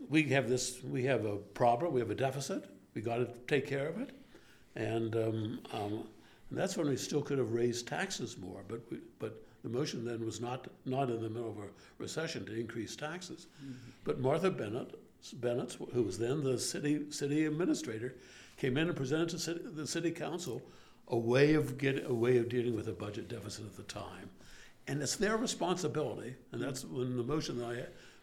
we 0.10 0.24
have 0.24 0.50
this, 0.50 0.82
we 0.84 1.04
have 1.06 1.26
a 1.26 1.38
problem, 1.38 1.94
we 1.94 2.00
have 2.00 2.12
a 2.12 2.16
deficit, 2.16 2.70
we 2.94 3.02
got 3.02 3.18
to 3.18 3.28
take 3.48 3.68
care 3.68 3.88
of 3.88 4.00
it, 4.00 4.12
and 4.76 5.16
um, 5.16 5.60
um, 5.72 6.04
and 6.50 6.60
that's 6.60 6.78
when 6.78 6.88
we 6.88 6.98
still 6.98 7.22
could 7.22 7.38
have 7.38 7.52
raised 7.54 7.88
taxes 7.88 8.38
more, 8.38 8.62
but 8.68 8.82
we, 8.92 9.00
but 9.20 9.44
the 9.64 9.70
motion 9.70 10.06
then 10.06 10.26
was 10.26 10.42
not 10.42 10.68
not 10.86 11.10
in 11.10 11.22
the 11.22 11.30
middle 11.30 11.50
of 11.50 11.58
a 11.58 11.68
recession 11.98 12.46
to 12.46 12.60
increase 12.60 12.96
taxes, 12.96 13.48
but 14.04 14.20
Martha 14.20 14.52
Bennett 14.52 14.96
Bennett, 15.34 15.78
who 15.94 16.04
was 16.04 16.18
then 16.18 16.44
the 16.44 16.60
city 16.60 17.10
city 17.12 17.46
administrator, 17.46 18.16
came 18.58 18.78
in 18.78 18.88
and 18.88 18.96
presented 18.96 19.30
to 19.30 19.40
city, 19.40 19.62
the 19.64 19.88
city 19.88 20.12
council 20.12 20.62
a 21.08 21.18
way 21.18 21.54
of 21.54 21.78
get 21.78 22.06
a 22.06 22.14
way 22.14 22.38
of 22.38 22.50
dealing 22.50 22.76
with 22.76 22.88
a 22.88 22.94
budget 22.94 23.30
deficit 23.30 23.66
at 23.66 23.78
the 23.78 23.84
time, 23.84 24.30
and 24.88 25.02
it's 25.02 25.16
their 25.16 25.38
responsibility. 25.38 26.36
And 26.52 26.62
that's 26.62 26.84
when 26.84 27.16
the 27.16 27.24
motion 27.24 27.58
that 27.60 27.66
I 27.66 27.76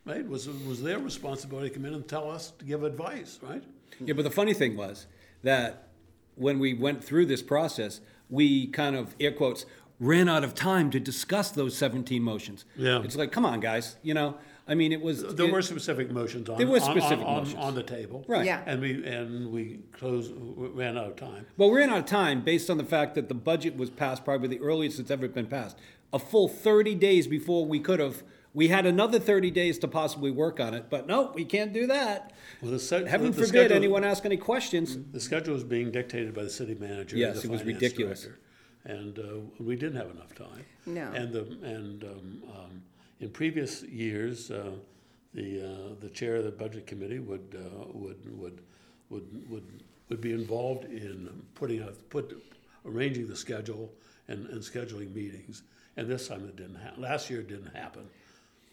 made 0.05 0.29
was 0.29 0.49
was 0.49 0.83
their 0.83 0.99
responsibility 0.99 1.69
to 1.69 1.75
come 1.75 1.85
in 1.85 1.95
and 1.95 2.07
tell 2.09 2.31
us 2.31 2.53
to 2.59 2.65
give 2.65 2.83
advice, 2.85 3.39
right? 3.43 3.63
Yeah, 4.01 4.15
but 4.15 4.23
the 4.23 4.31
funny 4.31 4.55
thing 4.55 4.77
was 4.77 5.07
that 5.43 5.89
when 6.37 6.59
we 6.59 6.75
went 6.75 7.05
through 7.05 7.27
this 7.27 7.43
process, 7.43 8.01
we 8.31 8.67
kind 8.69 8.97
of 8.97 9.15
air 9.21 9.33
quotes 9.33 9.67
ran 9.99 10.29
out 10.29 10.43
of 10.45 10.55
time 10.55 10.91
to 10.91 10.99
discuss 10.99 11.51
those 11.51 11.77
17 11.77 12.23
motions. 12.23 12.65
Yeah. 12.77 13.03
It's 13.03 13.17
like, 13.17 13.33
come 13.33 13.45
on, 13.45 13.61
guys, 13.61 13.97
you 14.03 14.15
know. 14.15 14.39
I 14.67 14.75
mean, 14.75 14.93
it 14.93 15.03
was. 15.03 15.23
There 15.35 15.47
it- 15.49 15.53
were 15.53 15.63
specific 15.63 16.11
motions 16.13 16.49
on 16.49 16.57
There 16.57 16.67
were 16.67 16.77
on- 16.77 16.83
on- 16.83 16.91
specific 16.97 17.27
on, 17.27 17.37
motions. 17.39 17.55
on 17.57 17.75
the 17.75 17.83
table, 17.83 18.25
Right. 18.29 18.47
Yeah. 18.47 18.63
And 18.67 18.81
we 18.81 19.05
and 19.05 19.51
we 19.53 19.81
closed 19.93 20.33
we 20.35 20.69
ran 20.69 20.97
out 20.97 21.09
of 21.09 21.17
time. 21.17 21.45
Well, 21.57 21.71
we 21.71 21.79
ran 21.79 21.91
out 21.91 21.99
of 21.99 22.05
time 22.07 22.41
based 22.43 22.71
on 22.71 22.79
the 22.79 22.85
fact 22.85 23.15
that 23.17 23.29
the 23.29 23.35
budget 23.35 23.77
was 23.77 23.91
passed 23.91 24.25
probably 24.25 24.49
the 24.49 24.61
earliest 24.61 24.99
it's 25.01 25.11
ever 25.11 25.27
been 25.29 25.47
passed. 25.47 25.77
A 26.13 26.19
full 26.21 26.49
30 26.49 26.95
days 26.95 27.27
before 27.27 27.67
we 27.67 27.81
could 27.81 28.01
have. 28.01 28.23
We 28.53 28.69
had 28.69 28.85
another 28.85 29.21
30 29.21 29.51
days 29.53 29.79
to 29.79 29.89
possibly 29.89 30.31
work 30.33 30.59
on 30.59 30.75
it, 30.75 30.87
but 30.91 31.07
no, 31.07 31.31
we 31.35 31.45
can't 31.45 31.73
do 31.73 31.87
that. 31.87 32.33
Well, 32.61 32.73
the 32.73 32.81
se- 32.81 33.07
Heaven 33.07 33.27
the- 33.29 33.33
the 33.33 33.47
forbid 33.47 33.49
schedule- 33.49 33.77
anyone 33.77 34.03
ask 34.05 34.25
any 34.25 34.37
questions. 34.37 34.99
The 35.13 35.21
schedule 35.21 35.55
was 35.55 35.63
being 35.65 35.91
dictated 35.93 36.35
by 36.35 36.43
the 36.43 36.51
city 36.51 36.75
manager. 36.75 37.17
Yes, 37.17 37.43
the 37.43 37.49
it 37.49 37.51
was 37.53 37.63
ridiculous. 37.65 38.23
director, 38.23 38.41
And 38.87 39.19
uh, 39.19 39.23
we 39.61 39.77
didn't 39.77 39.97
have 39.97 40.11
enough 40.11 40.35
time. 40.35 40.65
No. 40.87 41.13
And 41.13 41.33
the, 41.33 41.43
and 41.63 42.03
um, 42.05 42.43
um, 42.57 42.83
in 43.21 43.31
previous 43.31 43.83
years, 43.85 44.51
uh, 44.51 44.73
the, 45.33 45.63
uh, 45.63 45.95
the 46.01 46.09
chair 46.09 46.35
of 46.37 46.45
the 46.45 46.51
budget 46.51 46.89
committee 46.89 47.21
would, 47.21 47.55
uh, 47.57 47.85
would, 47.93 48.19
would, 48.41 48.61
would, 49.11 49.49
would, 49.49 49.65
would 50.09 50.21
be 50.21 50.33
involved 50.33 50.87
in 50.87 51.29
putting, 51.55 51.83
a- 51.83 51.93
put, 52.09 52.37
arranging 52.85 53.29
the 53.29 53.37
schedule 53.37 53.93
and, 54.27 54.47
and 54.49 54.61
scheduling 54.61 55.15
meetings. 55.15 55.63
And 55.97 56.09
this 56.09 56.27
time 56.27 56.41
it 56.47 56.57
didn't 56.57 56.77
happen. 56.77 57.01
Last 57.01 57.31
year 57.31 57.41
it 57.41 57.49
didn't 57.49 57.77
happen. 57.77 58.09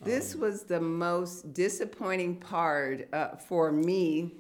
This 0.02 0.36
was 0.36 0.64
the 0.64 0.80
most 0.80 1.54
disappointing 1.54 2.38
part 2.38 3.08
uh, 3.14 3.36
for 3.36 3.72
me. 3.72 4.36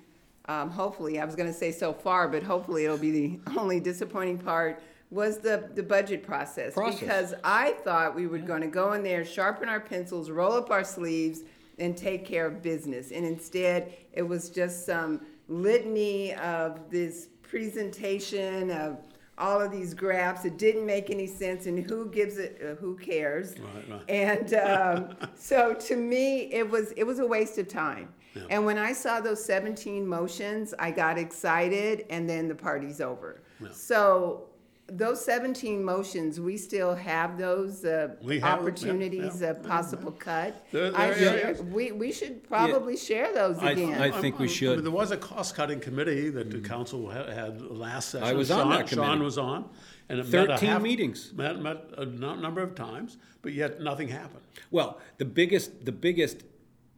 Um, 0.45 0.69
hopefully, 0.69 1.19
I 1.19 1.25
was 1.25 1.35
going 1.35 1.51
to 1.51 1.57
say 1.57 1.71
so 1.71 1.91
far, 1.91 2.27
but 2.27 2.43
hopefully 2.43 2.85
it'll 2.85 2.97
be 2.97 3.11
the 3.11 3.39
only 3.57 3.79
disappointing 3.79 4.37
part 4.37 4.81
was 5.09 5.39
the, 5.39 5.69
the 5.73 5.83
budget 5.83 6.23
process. 6.23 6.73
Process. 6.73 6.99
Because 6.99 7.33
I 7.43 7.71
thought 7.83 8.15
we 8.15 8.27
were 8.27 8.39
going 8.39 8.61
to 8.61 8.67
go 8.67 8.93
in 8.93 9.03
there, 9.03 9.23
sharpen 9.23 9.69
our 9.69 9.79
pencils, 9.79 10.29
roll 10.29 10.53
up 10.53 10.69
our 10.69 10.83
sleeves, 10.83 11.41
and 11.79 11.95
take 11.95 12.25
care 12.25 12.45
of 12.45 12.61
business. 12.61 13.11
And 13.11 13.25
instead, 13.25 13.93
it 14.13 14.23
was 14.23 14.49
just 14.49 14.85
some 14.85 15.21
litany 15.47 16.33
of 16.35 16.89
this 16.89 17.29
presentation 17.41 18.69
of 18.71 18.99
all 19.37 19.61
of 19.61 19.71
these 19.71 19.93
graphs. 19.93 20.45
It 20.45 20.57
didn't 20.57 20.85
make 20.85 21.09
any 21.09 21.27
sense, 21.27 21.65
and 21.65 21.79
who 21.89 22.09
gives 22.09 22.37
it? 22.37 22.61
Uh, 22.61 22.75
who 22.75 22.95
cares? 22.97 23.55
Right, 23.59 23.89
right. 23.89 24.09
And 24.09 24.53
um, 24.55 25.15
so 25.35 25.73
to 25.73 25.95
me, 25.95 26.51
it 26.51 26.69
was 26.69 26.91
it 26.93 27.03
was 27.03 27.19
a 27.19 27.27
waste 27.27 27.57
of 27.57 27.67
time. 27.67 28.13
Yeah. 28.33 28.43
And 28.49 28.65
when 28.65 28.77
I 28.77 28.93
saw 28.93 29.19
those 29.19 29.43
17 29.43 30.05
motions, 30.05 30.73
I 30.77 30.91
got 30.91 31.17
excited, 31.17 32.05
and 32.09 32.29
then 32.29 32.47
the 32.47 32.55
party's 32.55 33.01
over. 33.01 33.41
Yeah. 33.59 33.69
So 33.71 34.47
those 34.89 35.23
17 35.25 35.83
motions, 35.83 36.39
we 36.39 36.55
still 36.55 36.95
have 36.95 37.37
those 37.37 37.83
uh, 37.83 38.15
We 38.23 38.39
have 38.39 38.59
'em, 38.59 38.65
yeah, 38.65 38.67
opportunities 38.71 39.41
yeah, 39.41 39.49
of 39.49 39.63
possible 39.63 40.11
cut. 40.13 40.65
There- 40.71 40.95
I 40.95 41.07
there 41.07 41.15
share- 41.15 41.49
is. 41.51 41.61
we, 41.61 41.91
we 41.91 42.11
should 42.11 42.43
probably 42.47 42.95
share 42.95 43.33
those 43.33 43.57
I- 43.59 43.71
again. 43.71 44.01
I 44.01 44.11
think 44.21 44.39
we 44.39 44.45
I 44.45 44.47
mean, 44.47 44.55
should. 44.55 44.83
There 44.85 44.91
was 44.91 45.11
a 45.11 45.17
cost-cutting 45.17 45.81
committee 45.81 46.29
that 46.29 46.49
the 46.51 46.59
council 46.59 47.11
ha- 47.11 47.25
had 47.29 47.61
last 47.61 48.09
session. 48.11 48.27
I 48.27 48.33
was 48.33 48.49
on 48.49 48.59
Shaun- 48.59 48.69
that 48.69 48.87
committee. 48.87 49.07
Shaun 49.07 49.23
was 49.23 49.37
on. 49.37 49.69
and 50.09 50.19
it 50.19 50.29
met 50.29 50.45
a 50.45 50.47
13 50.53 50.69
half- 50.69 50.81
meetings. 50.81 51.33
Met, 51.35 51.61
met 51.61 51.83
a 51.97 52.05
nu- 52.05 52.37
number 52.37 52.61
of 52.61 52.73
times, 52.75 53.17
but 53.41 53.51
yet 53.51 53.81
nothing 53.81 54.07
happened. 54.07 54.43
Well, 54.71 54.99
the 55.17 55.25
biggest, 55.25 55.83
the 55.85 55.91
biggest 55.91 56.43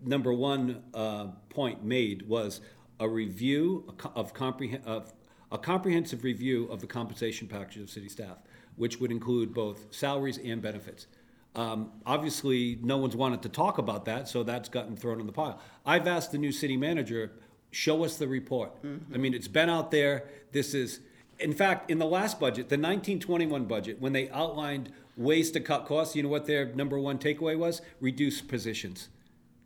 number 0.06 0.32
one 0.32 0.84
uh, 0.94 1.30
point 1.50 1.84
made 1.84 2.28
was 2.28 2.62
a 3.00 3.10
review 3.10 3.92
of 4.16 4.36
comprehend, 4.36 4.84
of 4.86 5.12
a 5.52 5.58
comprehensive 5.58 6.24
review 6.24 6.66
of 6.66 6.82
the 6.82 6.88
compensation 6.88 7.48
package 7.48 7.78
of 7.78 7.90
city 7.90 8.10
staff, 8.10 8.38
which 8.76 9.00
would 9.00 9.12
include 9.12 9.54
both 9.54 9.88
salaries 9.92 10.38
and 10.38 10.62
benefits. 10.62 11.08
Um, 11.56 11.92
obviously, 12.06 12.78
no 12.82 12.98
one's 12.98 13.16
wanted 13.16 13.42
to 13.42 13.50
talk 13.50 13.78
about 13.78 14.06
that, 14.06 14.28
so 14.28 14.44
that's 14.44 14.70
gotten 14.70 14.96
thrown 14.96 15.20
in 15.20 15.26
the 15.26 15.34
pile. 15.34 15.60
I've 15.86 16.08
asked 16.08 16.32
the 16.32 16.38
new 16.38 16.52
city 16.52 16.78
manager, 16.78 17.32
show 17.72 18.04
us 18.04 18.18
the 18.18 18.28
report. 18.28 18.72
I 19.14 19.18
mean, 19.18 19.34
it's 19.34 19.48
been 19.48 19.70
out 19.70 19.92
there. 19.92 20.30
This 20.52 20.74
is, 20.74 21.00
in 21.40 21.54
fact, 21.54 21.90
in 21.90 21.98
the 21.98 22.06
last 22.06 22.40
budget, 22.40 22.70
the 22.70 22.78
1921 22.78 23.66
budget, 23.66 24.00
when 24.00 24.14
they 24.14 24.30
outlined 24.30 24.92
ways 25.18 25.52
to 25.52 25.60
cut 25.60 25.86
costs, 25.86 26.16
you 26.16 26.24
know 26.24 26.30
what 26.30 26.46
their 26.46 26.74
number 26.76 27.00
one 27.00 27.18
takeaway 27.18 27.58
was? 27.58 27.82
Reduce 28.00 28.42
positions. 28.42 29.10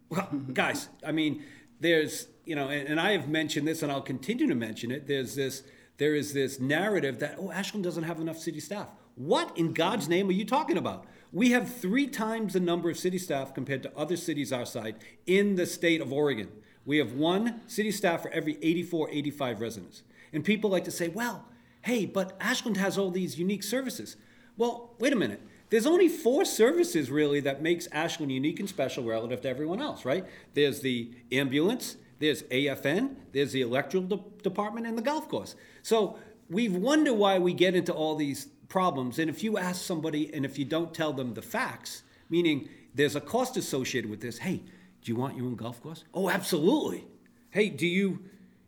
Well, 0.10 0.28
guys, 0.54 0.88
I 1.06 1.12
mean, 1.12 1.44
there's, 1.80 2.28
you 2.46 2.56
know, 2.56 2.70
and, 2.70 2.88
and 2.88 3.00
I 3.00 3.12
have 3.12 3.28
mentioned 3.28 3.68
this 3.68 3.84
and 3.84 3.92
I'll 3.92 4.02
continue 4.02 4.48
to 4.48 4.56
mention 4.56 4.92
it. 4.92 5.08
There's 5.08 5.36
this, 5.36 5.64
there 5.98 6.16
is 6.16 6.34
this 6.34 6.60
narrative 6.60 7.20
that, 7.20 7.36
oh, 7.40 7.52
Ashland 7.52 7.84
doesn't 7.84 8.04
have 8.04 8.20
enough 8.20 8.38
city 8.38 8.60
staff. 8.60 8.88
What 9.16 9.58
in 9.58 9.74
God's 9.74 10.10
name 10.10 10.30
are 10.30 10.34
you 10.34 10.46
talking 10.46 10.78
about? 10.78 11.06
We 11.32 11.52
have 11.52 11.74
three 11.74 12.08
times 12.08 12.54
the 12.54 12.60
number 12.60 12.90
of 12.90 12.98
city 12.98 13.18
staff 13.18 13.54
compared 13.54 13.84
to 13.84 13.98
other 13.98 14.18
cities 14.18 14.52
our 14.52 14.66
side 14.66 14.96
in 15.26 15.56
the 15.56 15.66
state 15.66 16.02
of 16.02 16.12
Oregon. 16.12 16.50
We 16.86 16.98
have 16.98 17.14
one 17.14 17.62
city 17.68 17.92
staff 17.92 18.22
for 18.22 18.30
every 18.32 18.58
84, 18.62 19.10
85 19.10 19.62
residents. 19.62 20.04
And 20.32 20.44
people 20.44 20.70
like 20.70 20.84
to 20.86 20.92
say, 20.92 21.08
well, 21.08 21.46
hey, 21.84 22.06
but 22.06 22.36
Ashland 22.40 22.78
has 22.78 22.98
all 22.98 23.12
these 23.12 23.40
unique 23.40 23.64
services. 23.64 24.16
Well, 24.58 24.92
wait 25.00 25.14
a 25.14 25.16
minute. 25.16 25.42
There's 25.70 25.88
only 25.88 26.08
four 26.08 26.46
services 26.46 27.10
really 27.10 27.40
that 27.42 27.64
makes 27.64 27.88
Ashland 27.92 28.32
unique 28.32 28.60
and 28.60 28.70
special 28.70 29.04
relative 29.04 29.42
to 29.42 29.50
everyone 29.50 29.82
else, 29.82 30.06
right? 30.06 30.26
There's 30.54 30.82
the 30.82 31.12
ambulance, 31.32 31.98
there's 32.24 32.44
AFN, 32.44 33.16
there's 33.34 33.52
the 33.52 33.62
electrical 33.62 34.08
de- 34.18 34.44
department, 34.44 34.88
and 34.88 34.98
the 34.98 35.02
golf 35.02 35.28
course. 35.28 35.56
So 35.82 36.18
we 36.50 36.70
wonder 36.70 37.14
why 37.14 37.38
we 37.38 37.54
get 37.54 37.76
into 37.76 37.92
all 37.92 38.16
these 38.16 38.48
problems. 38.70 39.20
And 39.20 39.30
if 39.30 39.44
you 39.44 39.58
ask 39.58 39.84
somebody 39.84 40.34
and 40.34 40.46
if 40.46 40.58
you 40.58 40.64
don't 40.64 40.94
tell 40.94 41.12
them 41.12 41.34
the 41.34 41.42
facts, 41.42 42.04
meaning 42.30 42.70
there's 42.96 43.18
a 43.18 43.22
cost 43.22 43.58
associated 43.58 44.10
with 44.10 44.22
this, 44.22 44.38
hey, 44.38 44.62
do 45.02 45.12
you 45.12 45.18
want 45.18 45.36
your 45.36 45.48
own 45.48 45.56
golf 45.56 45.84
course? 45.84 46.06
Oh, 46.14 46.30
absolutely. 46.30 47.06
Hey, 47.50 47.68
do 47.68 47.86
you 47.86 48.20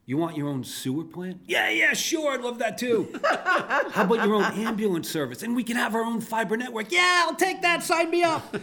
you 0.06 0.18
want 0.18 0.36
your 0.36 0.50
own 0.50 0.66
sewer 0.66 1.06
plant? 1.06 1.40
Yeah, 1.46 1.70
yeah, 1.70 1.94
sure, 1.94 2.34
I'd 2.34 2.42
love 2.42 2.60
that 2.60 2.78
too. 2.78 3.08
How 3.24 4.04
about 4.04 4.28
your 4.28 4.36
own 4.36 4.44
ambulance 4.44 5.10
service? 5.10 5.42
And 5.44 5.56
we 5.56 5.64
can 5.64 5.78
have 5.78 5.96
our 5.96 6.04
own 6.04 6.20
fiber 6.20 6.58
network. 6.58 6.92
Yeah, 6.92 7.24
I'll 7.26 7.36
take 7.36 7.62
that. 7.62 7.82
Sign 7.84 8.12
me 8.12 8.22
up. 8.22 8.56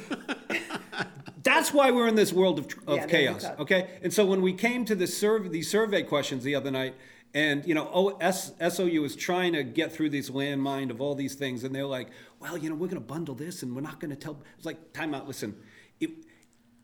That's 1.42 1.72
why 1.72 1.90
we're 1.90 2.08
in 2.08 2.14
this 2.14 2.32
world 2.32 2.58
of, 2.58 2.66
of 2.86 2.96
Yeah, 2.98 3.06
chaos. 3.06 3.44
Okay, 3.58 3.90
and 4.02 4.12
so 4.12 4.24
when 4.24 4.42
we 4.42 4.52
came 4.52 4.84
to 4.84 4.94
the 4.94 5.06
survey, 5.06 5.48
these 5.48 5.70
survey 5.70 6.02
questions 6.02 6.44
the 6.44 6.54
other 6.54 6.70
night, 6.70 6.94
and 7.34 7.66
you 7.66 7.74
know, 7.74 8.18
SOU 8.20 9.04
is 9.04 9.16
trying 9.16 9.54
to 9.54 9.62
get 9.62 9.92
through 9.92 10.10
this 10.10 10.30
landmine 10.30 10.90
of 10.90 11.00
all 11.00 11.14
these 11.14 11.34
things, 11.34 11.64
and 11.64 11.74
they're 11.74 11.86
like, 11.86 12.08
well, 12.40 12.56
you 12.58 12.68
know, 12.68 12.74
we're 12.74 12.88
going 12.88 13.00
to 13.00 13.06
bundle 13.06 13.34
this, 13.34 13.62
and 13.62 13.74
we're 13.74 13.80
not 13.80 14.00
going 14.00 14.10
to 14.10 14.16
tell. 14.16 14.42
It's 14.56 14.66
like, 14.66 14.92
time 14.92 15.14
out. 15.14 15.26
Listen, 15.26 15.56
it, 15.98 16.10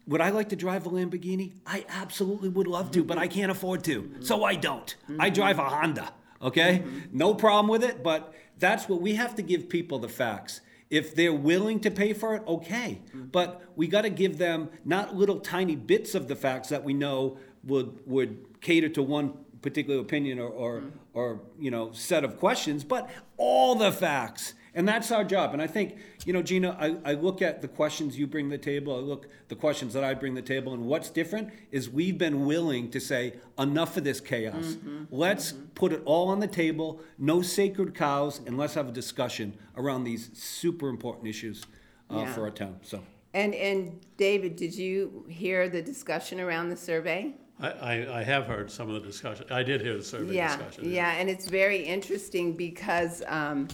would 0.07 0.21
I 0.21 0.31
like 0.31 0.49
to 0.49 0.57
drive 0.57 0.87
a 0.87 0.91
Lamborghini? 0.91 1.53
I 1.67 1.85
absolutely 1.89 2.49
would 2.49 2.67
love 2.67 2.91
to, 2.93 3.05
but 3.05 3.19
I 3.19 3.29
can't 3.29 3.51
afford 3.51 3.85
to, 3.85 4.11
so 4.21 4.43
I 4.45 4.55
don't. 4.55 4.95
I 5.19 5.31
drive 5.31 5.59
a 5.59 5.69
Honda. 5.69 6.13
Okay, 6.41 6.83
no 7.13 7.35
problem 7.35 7.69
with 7.69 7.85
it, 7.85 8.03
but 8.03 8.33
that's 8.59 8.89
what 8.89 9.01
we 9.01 9.15
have 9.15 9.35
to 9.37 9.43
give 9.43 9.69
people 9.69 9.99
the 9.99 10.09
facts. 10.09 10.61
If 10.91 11.15
they're 11.15 11.35
willing 11.35 11.81
to 11.81 11.91
pay 11.91 12.13
for 12.13 12.35
it, 12.35 12.43
okay. 12.47 13.01
Mm-hmm. 13.09 13.27
But 13.27 13.63
we 13.77 13.89
got 13.89 14.03
to 14.03 14.11
give 14.11 14.39
them 14.39 14.71
not 14.85 15.15
little 15.15 15.41
tiny 15.41 15.77
bits 15.77 16.15
of 16.15 16.29
the 16.29 16.37
facts 16.37 16.69
that 16.71 16.85
we 16.85 16.95
know 16.95 17.39
would 17.65 18.01
would 18.07 18.61
cater 18.61 18.89
to 18.91 19.03
one 19.03 19.35
particular 19.61 20.01
opinion 20.01 20.39
or 20.39 20.49
or, 20.49 20.81
mm-hmm. 20.81 20.89
or 21.13 21.41
you 21.59 21.71
know 21.71 21.93
set 21.93 22.25
of 22.25 22.39
questions, 22.39 22.85
but 22.85 23.11
all 23.37 23.75
the 23.75 23.93
facts. 23.93 24.55
And 24.75 24.87
that's 24.87 25.11
our 25.11 25.25
job. 25.25 25.53
And 25.53 25.63
I 25.63 25.67
think, 25.67 25.97
you 26.25 26.33
know, 26.33 26.43
Gina, 26.43 26.77
I, 26.79 26.97
I 27.11 27.15
look 27.15 27.43
at 27.43 27.63
the 27.63 27.69
questions 27.69 28.19
you 28.19 28.27
bring 28.27 28.51
to 28.51 28.57
the 28.57 28.63
table, 28.63 28.95
I 28.95 29.01
look 29.01 29.27
the 29.49 29.57
questions 29.57 29.95
that 29.95 30.05
I 30.05 30.15
bring 30.15 30.35
to 30.35 30.41
the 30.43 30.47
table, 30.47 30.75
and 30.75 30.85
what's 30.85 31.11
different 31.11 31.51
is 31.71 31.89
we've 31.89 32.19
been 32.19 32.45
willing 32.47 32.91
to 32.91 33.01
say, 33.01 33.35
enough 33.59 33.97
of 33.97 34.05
this 34.05 34.21
chaos. 34.21 34.77
Let's 35.11 35.53
put 35.75 35.93
it 35.93 36.03
all 36.05 36.29
on 36.29 36.41
the 36.41 36.47
table, 36.47 37.01
no 37.19 37.43
sacred 37.43 37.95
cows, 37.95 38.41
and 38.47 38.57
let's 38.59 38.75
have 38.75 38.89
a 38.89 38.93
discussion 38.93 39.55
around 39.77 40.05
these 40.05 40.31
super 40.35 40.89
important 40.89 41.27
issues 41.29 41.65
uh, 42.11 42.19
Yeah. 42.19 42.33
for 42.35 42.43
our 42.43 42.51
town, 42.51 42.79
so. 42.83 43.03
And, 43.35 43.55
and 43.55 44.01
David, 44.17 44.57
did 44.57 44.75
you 44.75 45.25
hear 45.29 45.69
the 45.69 45.83
discussion 45.83 46.41
around 46.41 46.71
the 46.71 46.77
survey? 46.77 47.35
I, 47.61 47.71
I, 47.71 48.21
I 48.21 48.23
have 48.23 48.47
heard 48.47 48.71
some 48.71 48.89
of 48.89 48.95
the 49.03 49.07
discussion, 49.07 49.47
I 49.51 49.63
did 49.63 49.81
hear 49.81 49.97
the 49.97 50.05
survey 50.05 50.35
Yeah, 50.37 50.57
discussion. 50.57 50.91
yeah, 50.91 51.13
and 51.19 51.29
it's 51.29 51.49
very 51.49 51.79
interesting 51.83 52.53
because 52.55 53.23
um, 53.27 53.69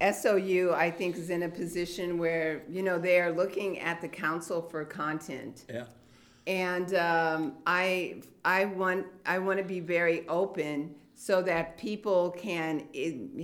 SOU, 0.00 0.72
I 0.74 0.90
think, 0.90 1.16
is 1.16 1.30
in 1.30 1.42
a 1.42 1.48
position 1.48 2.18
where, 2.18 2.62
you 2.68 2.82
know, 2.82 2.98
they 2.98 3.20
are 3.20 3.32
looking 3.32 3.78
at 3.80 4.00
the 4.00 4.08
council 4.08 4.62
for 4.62 4.84
content. 4.84 5.64
Yeah. 5.68 5.84
And 6.46 6.94
um, 6.94 7.54
I, 7.66 8.22
I 8.44 8.64
want, 8.64 9.06
I 9.26 9.38
want 9.38 9.58
to 9.58 9.64
be 9.64 9.80
very 9.80 10.26
open 10.28 10.94
so 11.14 11.42
that 11.42 11.76
people 11.76 12.30
can, 12.30 12.84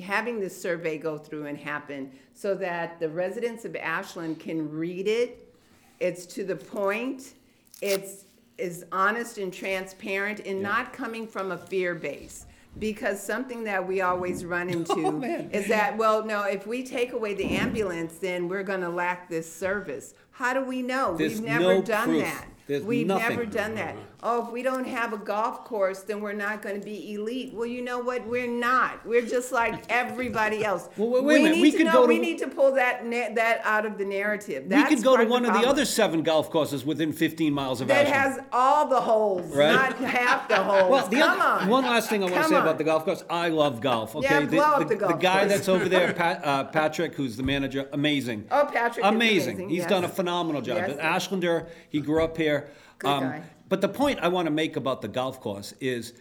having 0.02 0.40
this 0.40 0.60
survey 0.60 0.96
go 0.96 1.18
through 1.18 1.44
and 1.44 1.58
happen, 1.58 2.10
so 2.32 2.54
that 2.54 2.98
the 3.00 3.08
residents 3.08 3.66
of 3.66 3.76
Ashland 3.76 4.40
can 4.40 4.70
read 4.70 5.06
it. 5.06 5.52
It's 6.00 6.24
to 6.26 6.44
the 6.44 6.56
point. 6.56 7.34
It's 7.82 8.24
is 8.58 8.86
honest 8.90 9.38
and 9.38 9.52
transparent 9.52 10.40
and 10.46 10.62
not 10.62 10.92
coming 10.92 11.26
from 11.26 11.52
a 11.52 11.58
fear 11.58 11.94
base. 11.94 12.46
Because 12.78 13.22
something 13.22 13.64
that 13.64 13.86
we 13.86 14.00
always 14.00 14.44
run 14.44 14.68
oh, 14.70 14.72
into 14.72 15.12
man. 15.12 15.50
is 15.50 15.68
that, 15.68 15.96
well, 15.96 16.24
no, 16.24 16.42
if 16.42 16.66
we 16.66 16.82
take 16.84 17.12
away 17.12 17.34
the 17.34 17.56
ambulance, 17.56 18.18
then 18.18 18.48
we're 18.48 18.62
gonna 18.62 18.90
lack 18.90 19.28
this 19.28 19.50
service. 19.50 20.14
How 20.32 20.52
do 20.52 20.62
we 20.62 20.82
know? 20.82 21.16
There's 21.16 21.40
We've 21.40 21.44
never 21.48 21.74
no 21.76 21.82
done 21.82 22.08
proof. 22.08 22.22
that. 22.24 22.48
There's 22.66 22.82
We've 22.82 23.06
nothing. 23.06 23.28
never 23.30 23.46
done 23.46 23.74
that. 23.76 23.96
Oh, 24.22 24.46
if 24.46 24.50
we 24.52 24.62
don't 24.62 24.86
have 24.86 25.12
a 25.12 25.18
golf 25.18 25.64
course, 25.64 26.00
then 26.00 26.20
we're 26.20 26.32
not 26.32 26.62
gonna 26.62 26.78
be 26.80 27.12
elite. 27.14 27.52
Well, 27.54 27.66
you 27.66 27.82
know 27.82 27.98
what? 27.98 28.26
We're 28.26 28.46
not. 28.50 29.04
We're 29.06 29.24
just 29.26 29.52
like 29.52 29.84
everybody 29.90 30.64
else. 30.64 30.88
Well, 30.96 31.10
wait- 31.10 31.24
wait 31.24 31.42
minute. 31.42 31.56
need 31.56 31.62
We 31.62 31.72
to 31.72 31.84
know- 31.84 32.02
to- 32.02 32.08
We 32.08 32.18
need 32.18 32.38
to 32.38 32.48
pull 32.48 32.72
that, 32.76 33.04
na- 33.04 33.34
that 33.34 33.60
out 33.64 33.84
of 33.84 33.98
the 33.98 34.04
narrative. 34.06 34.64
We 34.68 34.84
could 34.86 35.02
go 35.04 35.16
to 35.16 35.24
one 35.26 35.44
of 35.44 35.52
the 35.52 35.68
other 35.68 35.84
seven 35.84 36.22
golf 36.22 36.50
courses 36.50 36.84
within 36.84 37.12
fifteen 37.12 37.52
miles 37.52 37.80
of 37.82 37.88
That 37.88 38.06
Ashland. 38.06 38.36
has 38.40 38.44
all 38.52 38.88
the 38.88 39.00
holes, 39.00 39.54
Right. 39.54 39.72
not 39.74 39.96
half 39.98 40.48
the 40.48 40.56
holes. 40.70 40.90
Well, 40.90 41.08
the 41.08 41.16
Come 41.18 41.40
other, 41.40 41.64
on. 41.64 41.68
one 41.68 41.84
last 41.84 42.08
thing 42.08 42.22
I 42.24 42.30
want 42.30 42.42
to 42.44 42.48
say 42.48 42.54
on. 42.56 42.62
about 42.62 42.78
the 42.78 42.84
golf 42.84 43.04
course. 43.04 43.22
I 43.28 43.50
love 43.50 43.80
golf. 43.80 44.16
Okay, 44.16 44.26
Yeah, 44.28 44.40
blow 44.46 44.58
up 44.62 44.88
the 44.88 44.96
golf 44.96 45.12
the 45.12 45.18
guy 45.18 45.40
course. 45.40 45.52
that's 45.52 45.68
over 45.68 45.88
there, 45.88 46.12
Pat, 46.14 46.40
uh, 46.44 46.64
Patrick, 46.64 47.14
who's 47.14 47.36
the 47.36 47.42
manager, 47.42 47.88
amazing. 47.92 48.46
Oh, 48.50 48.68
Patrick 48.72 49.04
is 49.04 49.10
amazing, 49.12 49.68
He's 49.68 49.78
yes. 49.80 49.88
done 49.90 50.04
a 50.04 50.08
phenomenal 50.08 50.62
job. 50.62 50.78
Yes. 50.78 50.90
An 50.92 50.98
Ashlander. 50.98 51.66
He 51.90 52.00
grew 52.00 52.24
up 52.24 52.36
here. 52.36 52.70
Um, 53.04 53.20
Good 53.20 53.28
guy. 53.28 53.42
But 53.68 53.80
the 53.80 53.88
point 53.88 54.20
I 54.20 54.28
want 54.28 54.46
to 54.46 54.50
make 54.52 54.76
about 54.76 55.02
the 55.02 55.08
golf 55.08 55.40
course 55.40 55.74
is. 55.80 56.12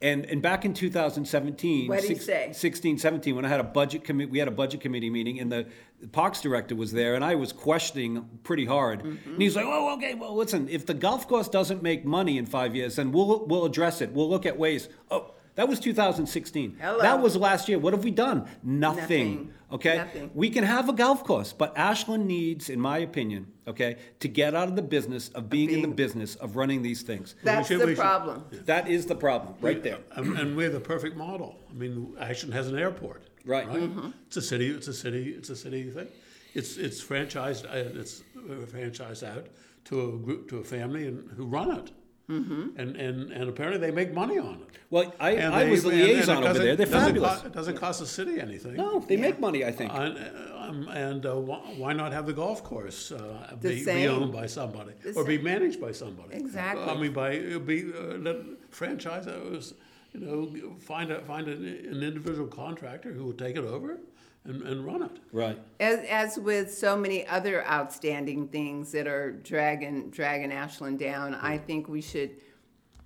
And, 0.00 0.26
and 0.26 0.40
back 0.40 0.64
in 0.64 0.74
2017, 0.74 1.88
What'd 1.88 2.04
he 2.04 2.14
six- 2.14 2.24
say? 2.24 2.50
16, 2.52 2.98
17, 2.98 3.34
when 3.34 3.44
I 3.44 3.48
had 3.48 3.58
a 3.58 3.64
budget 3.64 4.04
committee, 4.04 4.30
we 4.30 4.38
had 4.38 4.46
a 4.46 4.52
budget 4.52 4.80
committee 4.80 5.10
meeting, 5.10 5.40
and 5.40 5.50
the 5.50 5.66
parks 6.12 6.40
director 6.40 6.76
was 6.76 6.92
there, 6.92 7.16
and 7.16 7.24
I 7.24 7.34
was 7.34 7.52
questioning 7.52 8.24
pretty 8.44 8.64
hard. 8.64 9.02
Mm-hmm. 9.02 9.32
And 9.32 9.42
he's 9.42 9.56
like, 9.56 9.64
"Oh, 9.66 9.94
okay, 9.96 10.14
well, 10.14 10.36
listen, 10.36 10.68
if 10.68 10.86
the 10.86 10.94
golf 10.94 11.26
course 11.26 11.48
doesn't 11.48 11.82
make 11.82 12.04
money 12.04 12.38
in 12.38 12.46
five 12.46 12.76
years, 12.76 12.94
then 12.94 13.10
we'll 13.10 13.44
we'll 13.46 13.64
address 13.64 14.00
it. 14.00 14.12
We'll 14.12 14.30
look 14.30 14.46
at 14.46 14.56
ways." 14.56 14.88
Oh, 15.10 15.32
that 15.58 15.68
was 15.68 15.80
2016. 15.80 16.76
Hello. 16.80 17.00
That 17.00 17.20
was 17.20 17.34
last 17.34 17.68
year. 17.68 17.80
What 17.80 17.92
have 17.92 18.04
we 18.04 18.12
done? 18.12 18.48
Nothing. 18.62 19.00
Nothing. 19.02 19.52
Okay. 19.72 19.96
Nothing. 19.96 20.30
We 20.32 20.50
can 20.50 20.62
have 20.62 20.88
a 20.88 20.92
golf 20.92 21.24
course, 21.24 21.52
but 21.52 21.76
Ashland 21.76 22.28
needs, 22.28 22.70
in 22.70 22.78
my 22.78 22.98
opinion, 22.98 23.48
okay, 23.66 23.96
to 24.20 24.28
get 24.28 24.54
out 24.54 24.68
of 24.68 24.76
the 24.76 24.82
business 24.82 25.30
of 25.30 25.50
being, 25.50 25.70
in 25.70 25.82
the 25.82 25.88
business 25.88 26.36
of 26.36 26.54
running 26.54 26.82
these 26.82 27.02
things. 27.02 27.34
That's 27.42 27.66
should- 27.66 27.80
the 27.80 27.86
we 27.86 27.96
should- 27.96 28.00
problem. 28.00 28.44
That 28.66 28.86
is 28.86 29.06
the 29.06 29.16
problem, 29.16 29.56
right 29.60 29.82
there. 29.82 29.98
And, 30.12 30.38
and 30.38 30.56
we're 30.56 30.70
the 30.70 30.78
perfect 30.78 31.16
model. 31.16 31.58
I 31.68 31.74
mean, 31.74 32.14
Ashland 32.20 32.54
has 32.54 32.68
an 32.68 32.78
airport. 32.78 33.24
Right. 33.44 33.68
Mm-hmm. 33.68 34.10
It's 34.28 34.36
a 34.36 34.42
city, 34.42 34.70
it's 34.70 34.86
a 34.86 34.94
city, 34.94 35.30
it's 35.30 35.50
a 35.50 35.56
city 35.56 35.90
thing. 35.90 36.06
It's, 36.54 36.76
it's 36.76 37.02
franchised, 37.02 37.64
uh, 37.64 37.98
it's 37.98 38.22
uh, 38.36 38.64
franchised 38.66 39.26
out 39.26 39.48
to 39.86 40.08
a 40.08 40.18
group, 40.18 40.48
to 40.50 40.58
a 40.58 40.62
family 40.64 41.08
and 41.08 41.28
who 41.32 41.46
run 41.46 41.72
it. 41.72 41.90
Mm-hmm. 42.30 42.78
And, 42.78 42.96
and, 42.96 43.32
and 43.32 43.48
apparently 43.48 43.80
they 43.80 43.90
make 43.90 44.12
money 44.12 44.38
on 44.38 44.56
it. 44.56 44.76
Well, 44.90 45.14
I, 45.18 45.30
And 45.30 45.54
I 45.54 45.64
they- 45.64 45.70
was 45.70 45.82
the 45.82 45.90
and- 45.90 46.00
and 46.00 46.08
liaison 46.12 46.44
over 46.44 46.58
there. 46.58 46.76
They're 46.76 46.86
doesn't 46.86 47.00
fabulous. 47.14 47.40
co- 47.40 47.46
It 47.46 47.52
doesn't 47.54 47.76
cost 47.78 48.00
the 48.00 48.06
city 48.06 48.40
anything. 48.40 48.74
No, 48.76 49.00
they 49.00 49.16
make 49.16 49.40
money, 49.40 49.64
I 49.64 49.72
think. 49.72 49.92
And, 49.94 50.18
um, 50.56 50.88
and 50.88 51.24
uh, 51.24 51.34
why 51.36 51.92
not 51.94 52.12
have 52.12 52.26
the 52.26 52.32
golf 52.34 52.62
course 52.62 53.12
uh, 53.12 53.56
The 53.60 53.68
be, 53.76 53.84
be 53.84 54.08
owned 54.08 54.32
by 54.32 54.46
somebody 54.46 54.92
The 55.02 55.14
or 55.14 55.24
be 55.24 55.38
managed 55.38 55.80
by 55.80 55.92
somebody? 55.92 56.34
Exactly. 56.34 56.84
I 56.84 56.94
mean, 57.00 57.12
by 57.12 57.38
uh, 57.38 57.58
be 57.58 57.90
uh, 57.92 58.18
let 58.18 58.36
franchise. 58.70 59.26
uh, 59.26 59.38
was, 59.50 59.72
you 60.12 60.20
know, 60.20 60.74
find 60.80 61.10
a 61.10 61.20
find 61.22 61.48
an, 61.48 61.64
an 61.64 62.02
individual 62.02 62.48
contractor 62.48 63.12
who 63.12 63.24
will 63.24 63.32
take 63.44 63.56
it 63.56 63.64
over 63.64 63.98
and, 64.44 64.62
and 64.62 64.84
run 64.86 65.02
it. 65.02 65.10
right. 65.32 65.58
As, 65.80 65.98
as 66.08 66.38
with 66.38 66.72
so 66.72 66.96
many 66.96 67.26
other 67.26 67.66
outstanding 67.66 68.48
things 68.48 68.92
that 68.92 69.06
are 69.06 69.32
dragging, 69.32 70.10
dragging 70.10 70.52
Ashland 70.52 70.98
down, 70.98 71.34
I 71.34 71.58
think 71.58 71.88
we 71.88 72.00
should 72.00 72.30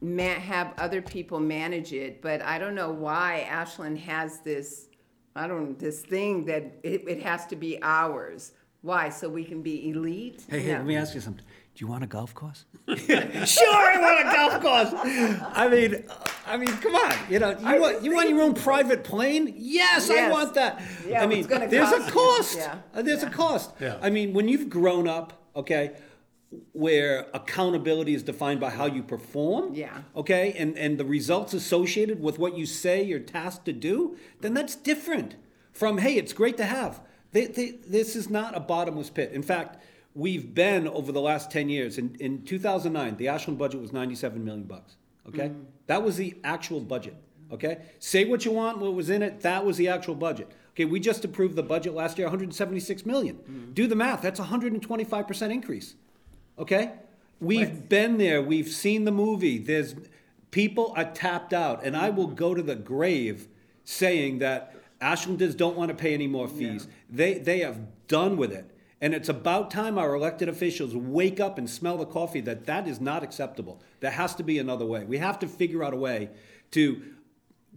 ma- 0.00 0.22
have 0.34 0.72
other 0.78 1.02
people 1.02 1.40
manage 1.40 1.92
it, 1.92 2.22
but 2.22 2.42
I 2.42 2.58
don't 2.58 2.74
know 2.74 2.90
why 2.92 3.40
Ashland 3.50 3.98
has 3.98 4.40
this, 4.40 4.88
I 5.34 5.46
don't, 5.48 5.78
this 5.78 6.02
thing 6.02 6.44
that 6.46 6.62
it, 6.82 7.04
it 7.08 7.22
has 7.22 7.46
to 7.46 7.56
be 7.56 7.78
ours. 7.82 8.52
Why? 8.82 9.08
So 9.10 9.28
we 9.28 9.44
can 9.44 9.62
be 9.62 9.90
elite? 9.90 10.44
Hey, 10.48 10.60
hey, 10.60 10.72
No. 10.72 10.78
let 10.78 10.86
me 10.86 10.96
ask 10.96 11.14
you 11.14 11.20
something. 11.20 11.44
Do 11.74 11.84
you 11.84 11.86
want 11.90 12.04
a 12.04 12.06
golf 12.06 12.34
course? 12.34 12.66
sure, 12.88 12.98
I 13.06 13.96
want 13.98 14.28
a 14.28 14.36
golf 14.36 14.60
course. 14.60 15.46
I 15.54 15.68
mean, 15.68 16.04
I 16.46 16.56
mean, 16.56 16.68
come 16.78 16.94
on. 16.94 17.14
You 17.30 17.38
know, 17.38 17.50
you 17.58 17.80
want 17.80 18.02
you 18.02 18.14
want 18.14 18.28
your 18.28 18.40
own 18.42 18.54
private 18.54 19.04
plane? 19.04 19.54
Yes, 19.56 20.10
I 20.10 20.28
want 20.30 20.54
that. 20.54 20.82
Yeah, 21.06 21.22
I 21.22 21.26
mean, 21.26 21.40
it's 21.40 21.48
there's 21.48 21.90
cost 21.90 22.08
a 22.08 22.12
cost. 22.12 22.56
Yeah, 22.56 22.78
Uh, 22.94 23.02
There's 23.02 23.22
a 23.22 23.30
cost. 23.30 23.70
Yeah. 23.80 23.98
I 24.02 24.10
mean, 24.10 24.32
when 24.32 24.48
you've 24.48 24.68
grown 24.68 25.06
up, 25.08 25.32
okay, 25.54 25.92
where 26.72 27.26
accountability 27.32 28.14
is 28.14 28.22
defined 28.22 28.60
by 28.60 28.70
how 28.70 28.86
you 28.86 29.02
perform. 29.02 29.74
Yeah. 29.74 30.02
Okay, 30.16 30.54
and 30.58 30.76
and 30.76 30.98
the 30.98 31.04
results 31.04 31.54
associated 31.54 32.20
with 32.20 32.38
what 32.38 32.56
you 32.56 32.66
say 32.66 33.02
you're 33.02 33.20
tasked 33.20 33.64
to 33.66 33.72
do, 33.72 34.16
then 34.40 34.52
that's 34.54 34.74
different 34.74 35.36
from 35.72 35.98
hey, 35.98 36.16
it's 36.16 36.32
great 36.32 36.56
to 36.58 36.64
have. 36.64 37.00
They, 37.32 37.46
they, 37.46 37.70
this 37.88 38.14
is 38.14 38.28
not 38.28 38.54
a 38.54 38.60
bottomless 38.60 39.08
pit. 39.08 39.32
In 39.32 39.42
fact, 39.42 39.82
we've 40.14 40.54
been 40.54 40.86
over 40.86 41.12
the 41.12 41.20
last 41.20 41.50
10 41.50 41.70
years. 41.70 41.96
In, 41.96 42.14
in 42.20 42.44
2009, 42.44 43.16
the 43.16 43.28
Ashland 43.28 43.58
budget 43.58 43.80
was 43.80 43.90
97 43.90 44.44
million 44.44 44.64
bucks. 44.64 44.96
Okay? 45.28 45.48
Mm. 45.48 45.64
That 45.86 46.02
was 46.02 46.16
the 46.16 46.36
actual 46.44 46.80
budget. 46.80 47.16
Okay? 47.52 47.78
Say 47.98 48.24
what 48.24 48.44
you 48.44 48.52
want, 48.52 48.78
what 48.78 48.94
was 48.94 49.10
in 49.10 49.22
it, 49.22 49.40
that 49.40 49.64
was 49.64 49.76
the 49.76 49.88
actual 49.88 50.14
budget. 50.14 50.50
Okay, 50.74 50.86
we 50.86 51.00
just 51.00 51.22
approved 51.24 51.54
the 51.54 51.62
budget 51.62 51.92
last 51.94 52.16
year, 52.16 52.26
176 52.26 53.04
million. 53.04 53.36
Mm. 53.36 53.74
Do 53.74 53.86
the 53.86 53.94
math, 53.94 54.22
that's 54.22 54.40
a 54.40 54.44
125% 54.44 55.50
increase. 55.50 55.94
Okay? 56.58 56.92
We've 57.40 57.88
been 57.88 58.18
there, 58.18 58.40
we've 58.40 58.68
seen 58.68 59.04
the 59.04 59.10
movie. 59.10 59.58
There's 59.58 59.94
people 60.50 60.94
are 60.96 61.04
tapped 61.04 61.52
out, 61.52 61.84
and 61.84 61.96
I 61.96 62.10
will 62.10 62.28
mm. 62.28 62.36
go 62.36 62.54
to 62.54 62.62
the 62.62 62.76
grave 62.76 63.48
saying 63.84 64.38
that 64.38 64.76
Ashlanders 65.00 65.56
don't 65.56 65.76
want 65.76 65.88
to 65.88 65.94
pay 65.94 66.14
any 66.14 66.28
more 66.28 66.46
fees. 66.46 66.86
They 67.10 67.34
they 67.34 67.58
have 67.58 67.80
done 68.06 68.36
with 68.36 68.52
it. 68.52 68.70
And 69.02 69.14
it's 69.14 69.28
about 69.28 69.72
time 69.72 69.98
our 69.98 70.14
elected 70.14 70.48
officials 70.48 70.94
wake 70.94 71.40
up 71.40 71.58
and 71.58 71.68
smell 71.68 71.98
the 71.98 72.06
coffee 72.06 72.40
that 72.42 72.66
that 72.66 72.86
is 72.86 73.00
not 73.00 73.24
acceptable. 73.24 73.82
There 73.98 74.12
has 74.12 74.32
to 74.36 74.44
be 74.44 74.60
another 74.60 74.86
way. 74.86 75.04
We 75.04 75.18
have 75.18 75.40
to 75.40 75.48
figure 75.48 75.82
out 75.82 75.92
a 75.92 75.96
way 75.96 76.30
to 76.70 77.02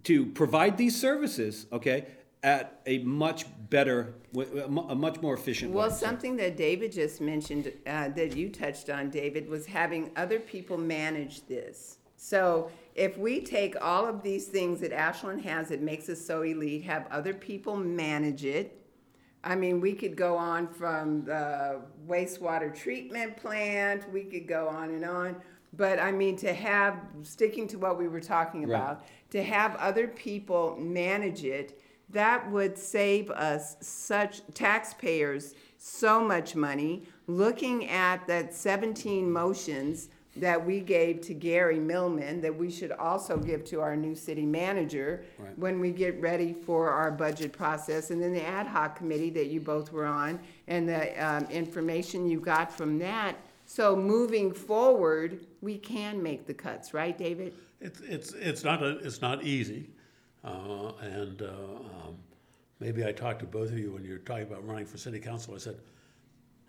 to 0.04 0.26
provide 0.26 0.76
these 0.78 0.98
services, 0.98 1.66
okay, 1.72 2.06
at 2.44 2.80
a 2.86 2.98
much 2.98 3.44
better, 3.70 4.14
a 4.36 4.94
much 4.94 5.20
more 5.20 5.34
efficient 5.34 5.72
Well, 5.72 5.88
way. 5.88 5.94
something 5.96 6.36
that 6.36 6.56
David 6.56 6.92
just 6.92 7.20
mentioned, 7.20 7.72
uh, 7.88 8.10
that 8.10 8.36
you 8.36 8.48
touched 8.48 8.88
on, 8.88 9.10
David, 9.10 9.48
was 9.48 9.66
having 9.66 10.12
other 10.14 10.38
people 10.38 10.78
manage 10.78 11.44
this. 11.48 11.98
So 12.16 12.70
if 12.94 13.18
we 13.18 13.40
take 13.40 13.74
all 13.82 14.06
of 14.06 14.22
these 14.22 14.46
things 14.46 14.78
that 14.80 14.92
Ashland 14.92 15.42
has 15.42 15.70
that 15.70 15.82
makes 15.82 16.08
us 16.08 16.24
so 16.24 16.42
elite, 16.42 16.84
have 16.84 17.08
other 17.10 17.34
people 17.34 17.76
manage 17.76 18.44
it. 18.44 18.80
I 19.46 19.54
mean, 19.54 19.80
we 19.80 19.92
could 19.92 20.16
go 20.16 20.36
on 20.36 20.66
from 20.66 21.24
the 21.24 21.80
wastewater 22.08 22.74
treatment 22.74 23.36
plant, 23.36 24.10
we 24.12 24.24
could 24.24 24.48
go 24.48 24.68
on 24.68 24.90
and 24.90 25.04
on. 25.04 25.36
But 25.72 26.00
I 26.00 26.10
mean, 26.10 26.36
to 26.38 26.52
have, 26.52 26.98
sticking 27.22 27.68
to 27.68 27.78
what 27.78 27.96
we 27.96 28.08
were 28.08 28.20
talking 28.20 28.62
Right. 28.66 28.74
about, 28.76 29.04
to 29.30 29.42
have 29.42 29.76
other 29.76 30.08
people 30.08 30.76
manage 30.78 31.44
it, 31.44 31.80
that 32.10 32.50
would 32.50 32.76
save 32.76 33.30
us 33.30 33.76
such 33.80 34.42
taxpayers 34.54 35.54
so 35.78 36.20
much 36.20 36.56
money. 36.56 37.04
Looking 37.28 37.88
at 37.88 38.26
that 38.26 38.52
17 38.54 39.30
motions 39.30 40.08
that 40.40 40.64
we 40.64 40.80
gave 40.80 41.20
to 41.22 41.34
Gary 41.34 41.78
Milliman, 41.78 42.40
that 42.42 42.54
we 42.54 42.70
should 42.70 42.92
also 42.92 43.36
give 43.36 43.64
to 43.66 43.80
our 43.80 43.96
new 43.96 44.14
city 44.14 44.44
manager 44.46 45.24
Right. 45.38 45.58
when 45.58 45.80
we 45.80 45.90
get 45.90 46.20
ready 46.20 46.52
for 46.52 46.90
our 46.90 47.10
budget 47.10 47.52
process, 47.52 48.10
and 48.10 48.22
then 48.22 48.32
the 48.32 48.46
ad 48.46 48.66
hoc 48.66 48.96
committee 48.96 49.30
that 49.30 49.46
you 49.46 49.60
both 49.60 49.92
were 49.92 50.06
on, 50.06 50.38
and 50.68 50.88
the 50.88 51.12
um, 51.24 51.44
information 51.50 52.26
you 52.28 52.40
got 52.40 52.70
from 52.72 52.98
that. 52.98 53.36
So 53.64 53.96
moving 53.96 54.52
forward, 54.52 55.40
we 55.60 55.78
can 55.78 56.22
make 56.22 56.46
the 56.46 56.54
cuts, 56.54 56.94
right, 56.94 57.16
David? 57.16 57.54
It's 57.80 58.00
it's 58.00 58.32
it's 58.34 58.64
not 58.64 58.82
a, 58.82 58.98
it's 58.98 59.20
not 59.20 59.42
easy, 59.44 59.90
uh, 60.44 60.92
and 61.00 61.42
uh, 61.42 61.46
um, 61.46 62.16
maybe 62.80 63.04
I 63.04 63.12
talked 63.12 63.40
to 63.40 63.46
both 63.46 63.70
of 63.70 63.78
you 63.78 63.92
when 63.92 64.04
you 64.04 64.12
were 64.12 64.18
talking 64.18 64.44
about 64.44 64.66
running 64.66 64.86
for 64.86 64.96
city 64.98 65.18
council. 65.18 65.54
I 65.54 65.58
said, 65.58 65.76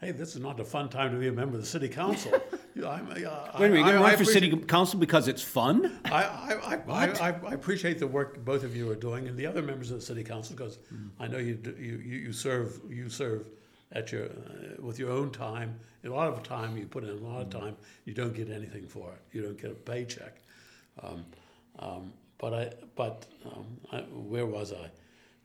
hey, 0.02 0.12
this 0.12 0.36
is 0.36 0.42
not 0.42 0.60
a 0.60 0.66
fun 0.66 0.90
time 0.90 1.12
to 1.12 1.18
be 1.18 1.28
a 1.28 1.32
member 1.32 1.56
of 1.56 1.62
the 1.62 1.68
city 1.68 1.88
council. 1.88 2.32
You 2.78 2.86
uh, 2.86 3.00
Wait 3.00 3.00
a 3.00 3.04
minute, 3.04 3.20
you're 3.20 3.32
I- 3.32 3.92
going 3.92 3.94
to 3.94 4.00
run 4.00 4.18
for 4.18 4.24
city 4.26 4.56
council 4.56 5.00
because 5.00 5.28
it's 5.28 5.42
fun? 5.42 6.00
I, 6.06 6.12
I, 6.12 6.54
I, 6.54 6.76
I? 6.88 7.06
I, 7.30 7.30
I 7.48 7.54
appreciate 7.54 7.98
the 7.98 8.06
work 8.08 8.44
both 8.46 8.64
of 8.64 8.76
you 8.76 8.90
are 8.92 8.96
doing 8.96 9.28
and 9.28 9.36
the 9.38 9.48
other 9.48 9.62
members 9.64 9.90
of 9.90 10.00
the 10.00 10.06
city 10.06 10.24
council 10.24 10.56
because 10.56 10.78
Mm. 10.94 11.10
I 11.20 11.28
know 11.28 11.38
you, 11.40 11.58
you, 11.80 11.98
you 11.98 12.18
you 12.28 12.34
serve, 12.34 12.80
you 12.90 13.10
serve 13.10 13.48
at 13.94 14.12
your, 14.12 14.26
uh, 14.26 14.30
with 14.80 15.00
your 15.00 15.12
own 15.12 15.32
time. 15.32 15.80
A 16.06 16.10
lot 16.10 16.28
of 16.32 16.44
time 16.44 16.78
you 16.78 16.86
put 16.86 17.04
in, 17.04 17.10
a 17.10 17.14
lot 17.16 17.42
of 17.42 17.48
Mm. 17.50 17.60
time, 17.60 17.78
you 18.06 18.14
don't 18.14 18.34
get 18.36 18.50
anything 18.50 18.86
for 18.88 19.12
it. 19.12 19.22
You 19.36 19.42
don't 19.42 19.60
get 19.60 19.72
a 19.72 19.76
paycheck. 19.76 20.38
Um, 21.02 21.26
um, 21.80 22.14
but 22.38 22.54
I, 22.54 22.72
but, 22.96 23.26
um, 23.46 23.66
I, 23.92 23.98
where 24.32 24.46
was 24.46 24.72
I? 24.72 24.90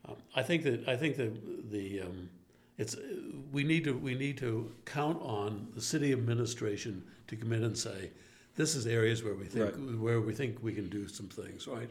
Um, 0.08 0.16
I 0.36 0.42
think 0.42 0.62
that, 0.64 0.86
I 0.88 0.96
think 0.96 1.16
that 1.16 1.70
the, 1.72 2.02
um, 2.02 2.28
it's, 2.78 2.96
we 3.52 3.64
need 3.64 3.84
to, 3.84 3.96
we 3.96 4.14
need 4.14 4.36
to 4.38 4.70
count 4.84 5.20
on 5.22 5.68
the 5.74 5.80
city 5.80 6.12
administration 6.12 7.02
to 7.32 7.36
come 7.36 7.52
in 7.52 7.64
and 7.64 7.76
say, 7.76 8.10
this 8.56 8.74
is 8.74 8.86
areas 8.86 9.24
where 9.24 9.34
we 9.34 9.46
think, 9.46 9.64
Right. 9.74 9.98
where 9.98 10.20
we 10.20 10.32
think 10.34 10.62
we 10.62 10.72
can 10.72 10.88
do 10.88 11.08
some 11.08 11.26
things, 11.28 11.66
right? 11.66 11.88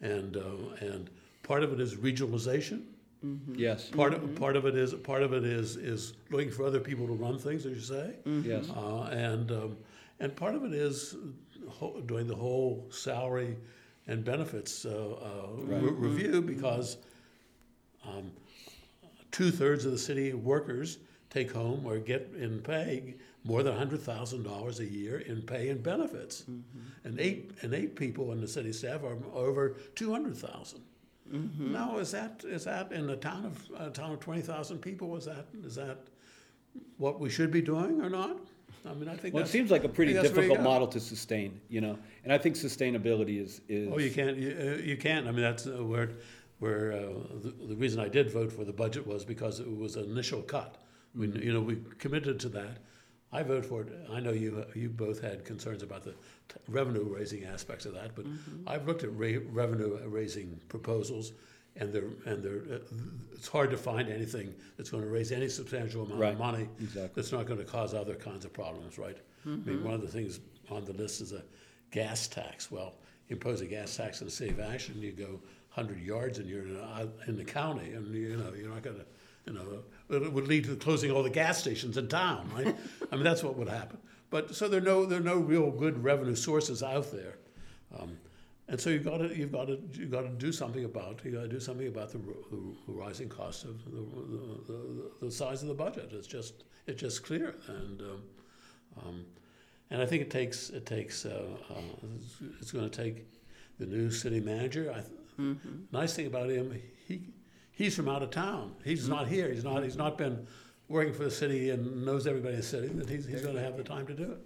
And, 0.00 0.36
uh, 0.36 0.40
and 0.80 1.10
part 1.42 1.62
of 1.62 1.72
it 1.72 1.80
is 1.80 1.94
regionalization. 1.94 2.82
Yes, 3.54 3.88
Part 3.88 4.14
of, 4.14 4.34
part 4.34 4.56
of 4.56 4.66
it 4.66 4.74
is, 4.74 4.94
part 4.94 5.22
of 5.22 5.32
it 5.32 5.44
is, 5.44 5.76
is 5.76 6.14
looking 6.30 6.50
for 6.50 6.64
other 6.64 6.80
people 6.80 7.06
to 7.06 7.12
run 7.12 7.38
things, 7.38 7.64
as 7.66 7.74
you 7.76 7.80
say. 7.80 8.14
yes. 8.26 8.68
Uh, 8.70 9.02
and, 9.12 9.52
um, 9.52 9.76
and 10.18 10.34
part 10.34 10.56
of 10.56 10.64
it 10.64 10.72
is 10.72 11.14
ho- 11.68 12.00
doing 12.06 12.26
the 12.26 12.34
whole 12.34 12.84
salary 12.90 13.56
and 14.08 14.24
benefits 14.24 14.84
uh, 14.84 14.90
uh, 15.22 15.46
re- 15.62 15.90
review 15.92 16.42
because 16.42 16.96
um, 18.04 18.32
two-thirds 19.30 19.84
of 19.84 19.92
the 19.92 19.98
city 19.98 20.32
workers 20.32 20.98
take 21.32 21.50
home 21.50 21.82
or 21.86 21.98
get 21.98 22.30
in 22.38 22.60
pay 22.60 23.14
more 23.44 23.62
than 23.62 23.74
$100,000 23.74 24.78
a 24.78 24.84
year 24.84 25.18
in 25.20 25.42
pay 25.42 25.70
and 25.70 25.82
benefits. 25.82 26.44
And 27.04 27.18
eight, 27.18 27.52
and 27.62 27.74
eight 27.74 27.96
people 27.96 28.32
in 28.32 28.40
the 28.40 28.46
city 28.46 28.72
staff 28.72 29.02
are 29.02 29.16
over 29.34 29.76
200,000. 29.94 30.80
Now, 31.58 31.96
is 31.96 32.10
that, 32.10 32.44
is 32.44 32.64
that 32.64 32.92
in 32.92 33.08
a 33.08 33.16
town 33.16 33.46
of, 33.46 33.80
a 33.80 33.90
town 33.90 34.12
of 34.12 34.20
20,000 34.20 34.78
people, 34.80 35.16
is 35.16 35.24
that, 35.24 35.46
is 35.64 35.74
that 35.76 35.98
what 36.98 37.18
we 37.18 37.30
should 37.30 37.50
be 37.50 37.62
doing 37.62 38.02
or 38.02 38.10
not? 38.10 38.36
I 38.86 38.92
mean, 38.92 39.08
I 39.08 39.16
think 39.16 39.34
Well, 39.34 39.42
it 39.42 39.48
seems 39.48 39.70
like 39.70 39.84
a 39.84 39.88
pretty 39.88 40.12
I 40.12 40.20
think 40.20 40.24
that's 40.24 40.36
where 40.36 40.44
you 40.44 40.50
difficult 40.50 40.70
model 40.70 40.88
to 40.88 41.00
sustain, 41.00 41.58
you 41.70 41.80
know? 41.80 41.98
And 42.24 42.32
I 42.32 42.36
think 42.38 42.56
sustainability 42.56 43.42
is, 43.42 43.62
is. 43.68 43.88
Oh, 43.90 43.98
you 43.98 44.10
can't, 44.10 44.36
you, 44.36 44.50
uh, 44.50 44.82
you 44.82 44.98
can't, 44.98 45.26
I 45.26 45.30
mean, 45.30 45.40
that's 45.40 45.66
uh, 45.66 45.82
where, 45.82 46.10
where, 46.58 46.92
uh, 46.92 46.98
the, 47.42 47.54
the 47.68 47.76
reason 47.76 47.98
I 47.98 48.08
did 48.08 48.30
vote 48.30 48.52
for 48.52 48.64
the 48.64 48.72
budget 48.72 49.06
was 49.06 49.24
because 49.24 49.60
it 49.60 49.74
was 49.74 49.96
an 49.96 50.04
initial 50.04 50.42
cut. 50.42 50.81
We, 51.14 51.26
Mm-hmm. 51.28 51.42
you 51.42 51.52
know, 51.52 51.60
we 51.60 51.76
committed 51.98 52.40
to 52.40 52.48
that. 52.50 52.78
I 53.34 53.42
vote 53.42 53.64
for 53.64 53.82
it, 53.82 53.88
I 54.12 54.20
know 54.20 54.32
you, 54.32 54.64
you 54.74 54.88
both 54.90 55.20
had 55.22 55.44
concerns 55.44 55.82
about 55.82 56.02
the 56.04 56.10
t- 56.12 56.16
revenue 56.68 57.04
raising 57.04 57.44
aspects 57.44 57.86
of 57.86 57.94
that, 57.94 58.14
but 58.14 58.26
Mm-hmm. 58.26 58.68
I've 58.68 58.86
looked 58.86 59.04
at 59.04 59.10
revenue 59.12 59.98
raising 60.06 60.60
proposals, 60.68 61.32
and 61.76 61.92
they're, 61.92 62.10
and 62.26 62.42
they're, 62.42 62.76
uh, 62.76 62.78
it's 63.32 63.48
hard 63.48 63.70
to 63.70 63.78
find 63.78 64.10
anything 64.10 64.54
that's 64.76 64.90
gonna 64.90 65.06
raise 65.06 65.32
any 65.32 65.48
substantial 65.48 66.02
amount 66.04 66.20
Right, 66.20 66.32
of 66.34 66.38
money 66.38 66.68
exactly. 66.80 67.10
that's 67.14 67.32
not 67.32 67.46
gonna 67.46 67.64
cause 67.64 67.94
other 67.94 68.14
kinds 68.14 68.44
of 68.44 68.52
problems, 68.52 68.98
right? 68.98 69.16
I 69.46 69.48
mean, 69.48 69.82
one 69.82 69.94
of 69.94 70.02
the 70.02 70.08
things 70.08 70.38
on 70.70 70.84
the 70.84 70.92
list 70.92 71.20
is 71.20 71.32
a 71.32 71.42
gas 71.90 72.28
tax. 72.28 72.70
Well, 72.70 72.94
you 73.28 73.34
impose 73.36 73.60
a 73.62 73.66
gas 73.66 73.96
tax 73.96 74.22
city 74.28 74.50
of 74.50 74.60
Ashland, 74.60 75.02
you 75.02 75.12
go 75.12 75.40
hundred 75.70 76.00
yards 76.02 76.38
and 76.38 76.48
you're 76.48 76.66
in, 76.66 76.76
a- 76.76 77.08
in 77.26 77.36
the 77.36 77.44
county, 77.44 77.92
and 77.94 78.14
you 78.14 78.36
know, 78.36 78.52
you're 78.54 78.68
not 78.68 78.82
gonna, 78.82 79.04
you 79.46 79.54
know, 79.54 79.82
it 80.14 80.32
would 80.32 80.48
lead 80.48 80.64
to 80.64 80.76
closing 80.76 81.10
all 81.10 81.22
the 81.22 81.30
gas 81.30 81.58
stations 81.58 81.96
in 81.96 82.08
town, 82.08 82.50
right? 82.54 82.74
I 83.12 83.14
mean, 83.16 83.24
that's 83.24 83.42
what 83.42 83.56
would 83.56 83.68
happen. 83.68 83.98
But, 84.30 84.54
so 84.54 84.68
there 84.68 84.80
are 84.80 84.84
no, 84.84 85.04
there 85.06 85.18
are 85.20 85.22
no 85.22 85.36
real 85.38 85.70
good 85.70 86.02
revenue 86.02 86.34
sources 86.34 86.82
out 86.82 87.12
there. 87.12 87.36
Um, 87.98 88.16
And 88.68 88.80
so 88.80 88.88
you've 88.90 89.04
got 89.04 89.18
to, 89.18 89.36
you've 89.36 89.52
got 89.52 89.66
to, 89.66 89.78
you've 89.92 90.10
got 90.10 90.22
to 90.22 90.28
do 90.30 90.50
something 90.52 90.84
about, 90.84 91.20
you 91.24 91.32
got 91.32 91.42
to 91.42 91.48
do 91.48 91.60
something 91.60 91.88
about 91.88 92.10
the, 92.12 92.18
ro- 92.18 92.46
the 92.86 92.92
rising 92.92 93.28
cost 93.28 93.64
of 93.64 93.84
the, 93.84 94.00
the, 94.00 94.72
the, 94.72 95.10
the 95.26 95.30
size 95.30 95.62
of 95.62 95.68
the 95.68 95.74
budget. 95.74 96.10
It's 96.12 96.26
just, 96.26 96.64
it's 96.86 97.00
just 97.00 97.22
clear. 97.24 97.54
And, 97.68 98.00
um, 98.00 98.22
um, 99.04 99.24
and 99.90 100.00
I 100.00 100.06
think 100.06 100.22
it 100.22 100.30
takes, 100.30 100.70
it 100.70 100.86
takes, 100.86 101.26
uh, 101.26 101.44
uh, 101.68 101.74
it's, 102.16 102.36
it's 102.60 102.72
going 102.72 102.88
to 102.88 103.02
take 103.04 103.26
the 103.78 103.84
new 103.86 104.10
city 104.10 104.40
manager. 104.40 104.90
I, 104.90 105.00
th- 105.00 105.56
Nice 105.92 106.14
thing 106.14 106.26
about 106.26 106.48
him, 106.50 106.80
he, 107.08 107.22
he's 107.82 107.96
from 107.96 108.08
out 108.08 108.22
of 108.22 108.30
town. 108.30 108.72
He's 108.84 109.08
not 109.08 109.26
here. 109.26 109.52
He's 109.52 109.64
not, 109.64 109.82
he's 109.82 109.96
not 109.96 110.16
been 110.16 110.46
working 110.88 111.12
for 111.12 111.24
the 111.24 111.30
city 111.30 111.70
and 111.70 112.04
knows 112.04 112.28
everybody 112.28 112.54
in 112.54 112.60
the 112.60 112.66
city, 112.66 112.88
that 112.88 113.08
he's, 113.08 113.26
he's 113.26 113.42
going 113.42 113.56
to 113.56 113.60
have 113.60 113.76
the 113.76 113.82
time 113.82 114.06
to 114.06 114.14
do 114.14 114.32
it. 114.32 114.38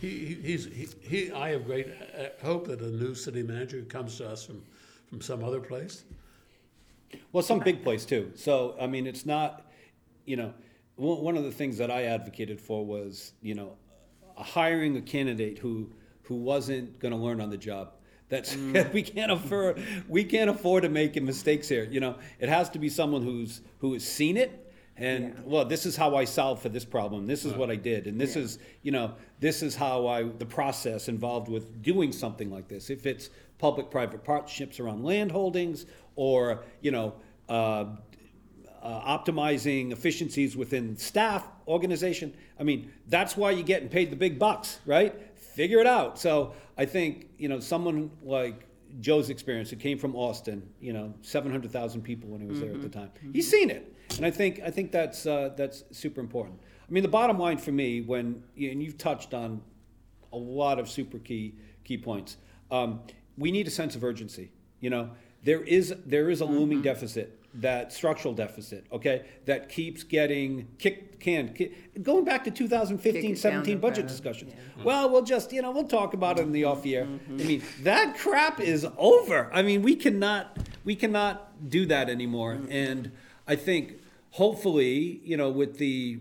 He, 0.00 0.08
he, 0.08 0.34
he's, 0.34 0.64
he, 0.66 0.88
he, 1.00 1.32
I 1.32 1.50
have 1.50 1.66
great 1.66 1.88
uh, 1.88 2.44
hope 2.44 2.66
that 2.68 2.80
a 2.80 2.90
new 2.90 3.14
city 3.14 3.42
manager 3.42 3.82
comes 3.82 4.16
to 4.18 4.28
us 4.28 4.44
from, 4.44 4.62
from 5.08 5.20
some 5.20 5.44
other 5.44 5.60
place. 5.60 6.04
Well, 7.32 7.42
some 7.42 7.58
big 7.58 7.82
place 7.82 8.06
too. 8.06 8.32
So, 8.34 8.76
I 8.80 8.86
mean, 8.86 9.06
it's 9.06 9.26
not, 9.26 9.66
you 10.24 10.36
know, 10.36 10.54
one 10.96 11.20
one 11.22 11.36
of 11.36 11.44
the 11.44 11.50
things 11.50 11.76
that 11.78 11.90
I 11.90 12.04
advocated 12.04 12.60
for 12.60 12.84
was, 12.84 13.32
you 13.42 13.54
know, 13.54 13.76
hiring 14.36 14.96
a 14.96 15.02
candidate 15.02 15.58
who, 15.58 15.90
who 16.22 16.36
wasn't 16.36 16.98
gonna 16.98 17.16
learn 17.16 17.40
on 17.40 17.50
the 17.50 17.58
job. 17.58 17.92
That's, 18.32 18.56
we 18.94 19.02
can't 19.02 19.30
afford, 19.30 19.84
we 20.08 20.24
can't 20.24 20.48
afford 20.48 20.84
to 20.84 20.88
make 20.88 21.22
mistakes 21.22 21.68
here, 21.68 21.84
you 21.84 22.00
know? 22.00 22.16
It 22.40 22.48
has 22.48 22.70
to 22.70 22.78
be 22.78 22.88
someone 22.88 23.22
who's, 23.22 23.60
who 23.80 23.92
has 23.92 24.04
seen 24.04 24.38
it 24.38 24.58
and, 24.96 25.44
well, 25.44 25.66
this 25.66 25.84
is 25.84 25.96
how 25.96 26.16
I 26.16 26.24
solved 26.24 26.62
for 26.62 26.70
this 26.70 26.84
problem, 26.84 27.26
this 27.26 27.44
is 27.44 27.52
what 27.54 27.70
I 27.70 27.76
did, 27.76 28.06
and 28.06 28.20
this 28.20 28.36
is, 28.36 28.58
you 28.82 28.90
know, 28.90 29.14
this 29.40 29.62
is 29.62 29.74
how 29.74 30.06
I, 30.06 30.22
the 30.22 30.46
process 30.46 31.08
involved 31.08 31.48
with 31.48 31.82
doing 31.82 32.12
something 32.12 32.50
like 32.50 32.68
this. 32.68 32.88
If 32.88 33.04
it's 33.06 33.28
public-private 33.58 34.24
partnerships 34.24 34.80
around 34.80 35.04
land 35.04 35.32
holdings, 35.32 35.86
or, 36.14 36.62
you 36.80 36.90
know, 36.90 37.14
uh, 37.48 37.86
uh, 38.82 39.18
optimizing 39.18 39.92
efficiencies 39.92 40.56
within 40.56 40.96
staff 40.96 41.46
organization. 41.68 42.34
I 42.58 42.64
mean, 42.64 42.92
that's 43.08 43.36
why 43.36 43.52
you're 43.52 43.62
getting 43.62 43.88
paid 43.88 44.10
the 44.10 44.16
big 44.16 44.38
bucks, 44.38 44.80
right? 44.84 45.14
Figure 45.54 45.80
it 45.80 45.86
out. 45.86 46.18
So 46.18 46.54
I 46.78 46.84
think 46.84 47.28
you 47.38 47.48
know 47.48 47.60
someone 47.60 48.10
like 48.22 48.66
Joe's 49.00 49.30
experience. 49.30 49.72
It 49.72 49.80
came 49.80 49.98
from 49.98 50.14
Austin. 50.16 50.68
You 50.80 50.92
know, 50.92 51.14
seven 51.22 51.50
hundred 51.50 51.72
thousand 51.72 52.02
people 52.02 52.30
when 52.30 52.40
he 52.40 52.46
was 52.46 52.60
there 52.60 52.72
at 52.72 52.82
the 52.82 52.88
time. 52.88 53.10
He's 53.32 53.50
seen 53.50 53.70
it, 53.70 53.94
and 54.16 54.26
I 54.26 54.30
think 54.30 54.60
I 54.64 54.70
think 54.70 54.92
that's 54.92 55.26
uh, 55.26 55.50
that's 55.56 55.84
super 55.90 56.20
important. 56.20 56.60
I 56.88 56.92
mean, 56.92 57.02
the 57.02 57.08
bottom 57.08 57.38
line 57.38 57.58
for 57.58 57.72
me, 57.72 58.00
when 58.00 58.42
and 58.56 58.82
you've 58.82 58.98
touched 58.98 59.34
on 59.34 59.62
a 60.32 60.36
lot 60.36 60.78
of 60.78 60.88
super 60.88 61.18
key 61.18 61.54
key 61.84 61.98
points. 61.98 62.36
Um, 62.70 63.00
we 63.36 63.50
need 63.50 63.66
a 63.66 63.70
sense 63.70 63.94
of 63.94 64.04
urgency. 64.04 64.50
You 64.80 64.90
know, 64.90 65.10
there 65.44 65.62
is 65.62 65.94
there 66.06 66.30
is 66.30 66.40
a 66.40 66.44
looming 66.44 66.82
deficit, 66.82 67.40
that 67.54 67.92
structural 67.92 68.34
deficit, 68.34 68.86
okay, 68.92 69.24
that 69.44 69.68
keeps 69.68 70.02
getting 70.02 70.68
kicked 70.78 71.20
can 71.20 71.54
ki- 71.54 71.72
going 72.02 72.24
back 72.24 72.44
to 72.44 72.50
2015, 72.50 73.12
Kick 73.12 73.24
it 73.24 73.28
down 73.28 73.36
17 73.36 73.78
budget 73.78 74.08
discussions. 74.08 74.52
yeah. 74.52 74.60
Mm-hmm. 74.60 74.84
Well, 74.84 75.10
we'll 75.10 75.22
just 75.22 75.52
you 75.52 75.62
know 75.62 75.70
we'll 75.70 75.84
talk 75.84 76.14
about 76.14 76.38
it 76.38 76.42
in 76.42 76.52
the 76.52 76.64
off 76.64 76.84
year. 76.84 77.04
Mm-hmm. 77.04 77.40
I 77.40 77.44
mean, 77.44 77.62
that 77.82 78.18
crap 78.18 78.60
is 78.60 78.86
over. 78.98 79.50
I 79.52 79.62
mean, 79.62 79.82
we 79.82 79.94
cannot 79.94 80.58
we 80.84 80.96
cannot 80.96 81.68
do 81.68 81.86
that 81.86 82.10
anymore. 82.10 82.54
Mm-hmm. 82.54 82.72
And 82.72 83.12
I 83.46 83.56
think 83.56 84.00
hopefully, 84.30 85.20
you 85.24 85.36
know, 85.36 85.50
with 85.50 85.78
the 85.78 86.20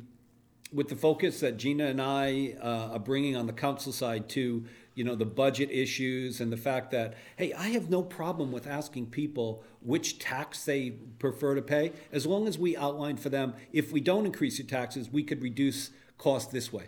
with 0.71 0.87
the 0.87 0.95
focus 0.95 1.41
that 1.41 1.57
Gina 1.57 1.87
and 1.87 2.01
I 2.01 2.55
uh, 2.61 2.93
are 2.93 2.99
bringing 2.99 3.35
on 3.35 3.45
the 3.47 3.53
council 3.53 3.91
side 3.91 4.29
to, 4.29 4.65
you 4.93 5.03
know, 5.03 5.15
the 5.15 5.25
budget 5.25 5.69
issues 5.71 6.41
and 6.41 6.51
the 6.51 6.57
fact 6.57 6.91
that, 6.91 7.15
hey, 7.37 7.53
I 7.53 7.69
have 7.69 7.89
no 7.89 8.03
problem 8.03 8.51
with 8.51 8.67
asking 8.67 9.07
people 9.07 9.63
which 9.81 10.19
tax 10.19 10.65
they 10.65 10.91
prefer 11.19 11.55
to 11.55 11.61
pay, 11.61 11.93
as 12.11 12.25
long 12.25 12.47
as 12.47 12.57
we 12.57 12.75
outline 12.75 13.17
for 13.17 13.29
them, 13.29 13.53
if 13.71 13.91
we 13.91 14.01
don't 14.01 14.25
increase 14.25 14.59
your 14.59 14.67
taxes, 14.67 15.09
we 15.09 15.23
could 15.23 15.41
reduce 15.41 15.91
cost 16.17 16.51
this 16.51 16.73
way. 16.73 16.87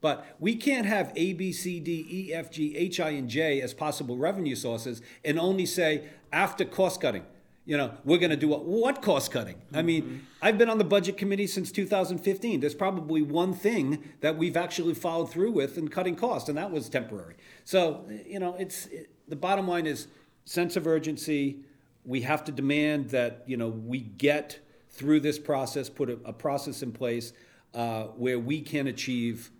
But 0.00 0.26
we 0.40 0.56
can't 0.56 0.86
have 0.86 1.12
A, 1.14 1.32
B, 1.32 1.52
C, 1.52 1.78
D, 1.78 2.04
E, 2.10 2.34
F, 2.34 2.50
G, 2.50 2.76
H, 2.76 2.98
I, 2.98 3.10
and 3.10 3.28
J 3.28 3.60
as 3.60 3.72
possible 3.72 4.16
revenue 4.16 4.56
sources 4.56 5.00
and 5.24 5.38
only 5.38 5.64
say 5.64 6.08
after 6.32 6.64
cost 6.64 7.00
cutting. 7.00 7.24
You 7.64 7.76
know, 7.76 7.92
we're 8.04 8.18
going 8.18 8.30
to 8.30 8.36
do 8.36 8.48
what, 8.48 8.64
what 8.64 9.02
cost 9.02 9.30
cutting? 9.30 9.62
I 9.72 9.82
mean, 9.82 10.26
I've 10.40 10.58
been 10.58 10.68
on 10.68 10.78
the 10.78 10.84
budget 10.84 11.16
committee 11.16 11.46
since 11.46 11.70
2015. 11.70 12.58
There's 12.58 12.74
probably 12.74 13.22
one 13.22 13.52
thing 13.52 14.02
that 14.20 14.36
we've 14.36 14.56
actually 14.56 14.94
followed 14.94 15.30
through 15.30 15.52
with 15.52 15.78
in 15.78 15.86
cutting 15.86 16.16
costs, 16.16 16.48
and 16.48 16.58
that 16.58 16.72
was 16.72 16.88
temporary. 16.88 17.36
So, 17.64 18.04
you 18.26 18.40
know, 18.40 18.56
it's 18.58 18.86
it, 18.86 19.10
the 19.28 19.36
bottom 19.36 19.68
line 19.68 19.86
is 19.86 20.08
sense 20.44 20.76
of 20.76 20.88
urgency. 20.88 21.60
We 22.04 22.22
have 22.22 22.42
to 22.44 22.52
demand 22.52 23.10
that 23.10 23.44
you 23.46 23.56
know 23.56 23.68
we 23.68 24.00
get 24.00 24.58
through 24.90 25.20
this 25.20 25.38
process, 25.38 25.88
put 25.88 26.10
a, 26.10 26.18
a 26.24 26.32
process 26.32 26.82
in 26.82 26.92
place 26.92 27.32
uh, 27.74 28.04
where 28.16 28.38
we 28.38 28.60
can 28.60 28.86
achieve 28.86 29.50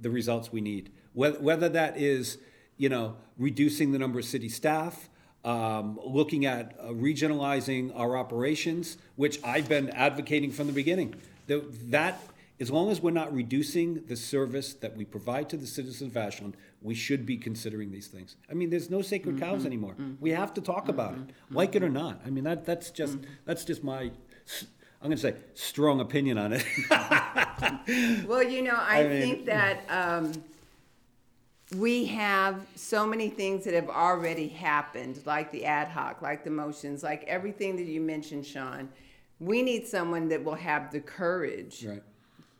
the 0.00 0.10
results 0.10 0.52
we 0.52 0.60
need. 0.60 0.90
Whether, 1.12 1.38
whether 1.38 1.68
that 1.68 1.96
is, 1.96 2.38
you 2.76 2.88
know, 2.88 3.16
reducing 3.38 3.92
the 3.92 3.98
number 3.98 4.18
of 4.18 4.24
city 4.24 4.48
staff, 4.48 5.08
um, 5.56 5.98
looking 6.04 6.44
at 6.44 6.76
uh, 6.80 6.88
regionalizing 6.88 7.92
our 7.98 8.16
operations, 8.16 8.98
which 9.14 9.42
I've 9.44 9.68
been 9.68 9.88
advocating 9.90 10.50
from 10.50 10.66
the 10.66 10.72
beginning. 10.72 11.14
The, 11.46 11.64
that 11.90 12.20
as 12.58 12.70
long 12.70 12.90
as 12.90 13.00
we're 13.00 13.12
not 13.12 13.32
reducing 13.32 14.04
the 14.06 14.16
service 14.16 14.74
that 14.74 14.96
we 14.96 15.04
provide 15.04 15.48
to 15.50 15.56
the 15.56 15.66
citizens 15.66 16.10
of 16.10 16.16
Ashland, 16.16 16.56
we 16.82 16.94
should 16.94 17.24
be 17.24 17.36
considering 17.36 17.92
these 17.92 18.08
things. 18.08 18.36
I 18.50 18.54
mean, 18.54 18.70
there's 18.70 18.90
no 18.90 19.02
sacred 19.02 19.38
cows 19.38 19.58
Mm-hmm. 19.58 19.66
anymore. 19.66 19.94
We 20.20 20.30
have 20.30 20.52
to 20.54 20.60
talk 20.60 20.88
about 20.88 21.14
it, 21.14 21.20
like 21.50 21.76
it 21.76 21.82
or 21.84 21.88
not. 21.90 22.20
I 22.26 22.30
mean, 22.30 22.44
that, 22.44 22.64
that's 22.66 22.90
just, 22.90 23.14
Mm-hmm. 23.18 23.30
that's 23.44 23.64
just 23.64 23.84
my, 23.84 24.02
I'm 25.00 25.10
gonna 25.10 25.16
say, 25.16 25.34
strong 25.54 26.00
opinion 26.00 26.38
on 26.38 26.52
it. 26.54 26.64
Well, 28.26 28.42
you 28.42 28.62
know, 28.62 28.74
I, 28.76 29.00
I 29.04 29.08
mean- 29.08 29.20
think 29.22 29.46
that 29.46 29.80
um, 29.88 30.32
we 31.74 32.04
have 32.06 32.64
so 32.76 33.06
many 33.06 33.28
things 33.28 33.64
that 33.64 33.74
have 33.74 33.88
already 33.88 34.46
happened, 34.46 35.20
like 35.26 35.50
the 35.50 35.64
ad 35.64 35.88
hoc, 35.88 36.22
like 36.22 36.44
the 36.44 36.50
motions, 36.50 37.02
like 37.02 37.24
everything 37.24 37.76
that 37.76 37.86
you 37.86 38.00
mentioned, 38.00 38.46
Shaun. 38.46 38.88
We 39.40 39.62
need 39.62 39.86
someone 39.86 40.28
that 40.28 40.42
will 40.44 40.54
have 40.54 40.92
the 40.92 41.00
courage 41.00 41.84
Right. 41.84 42.02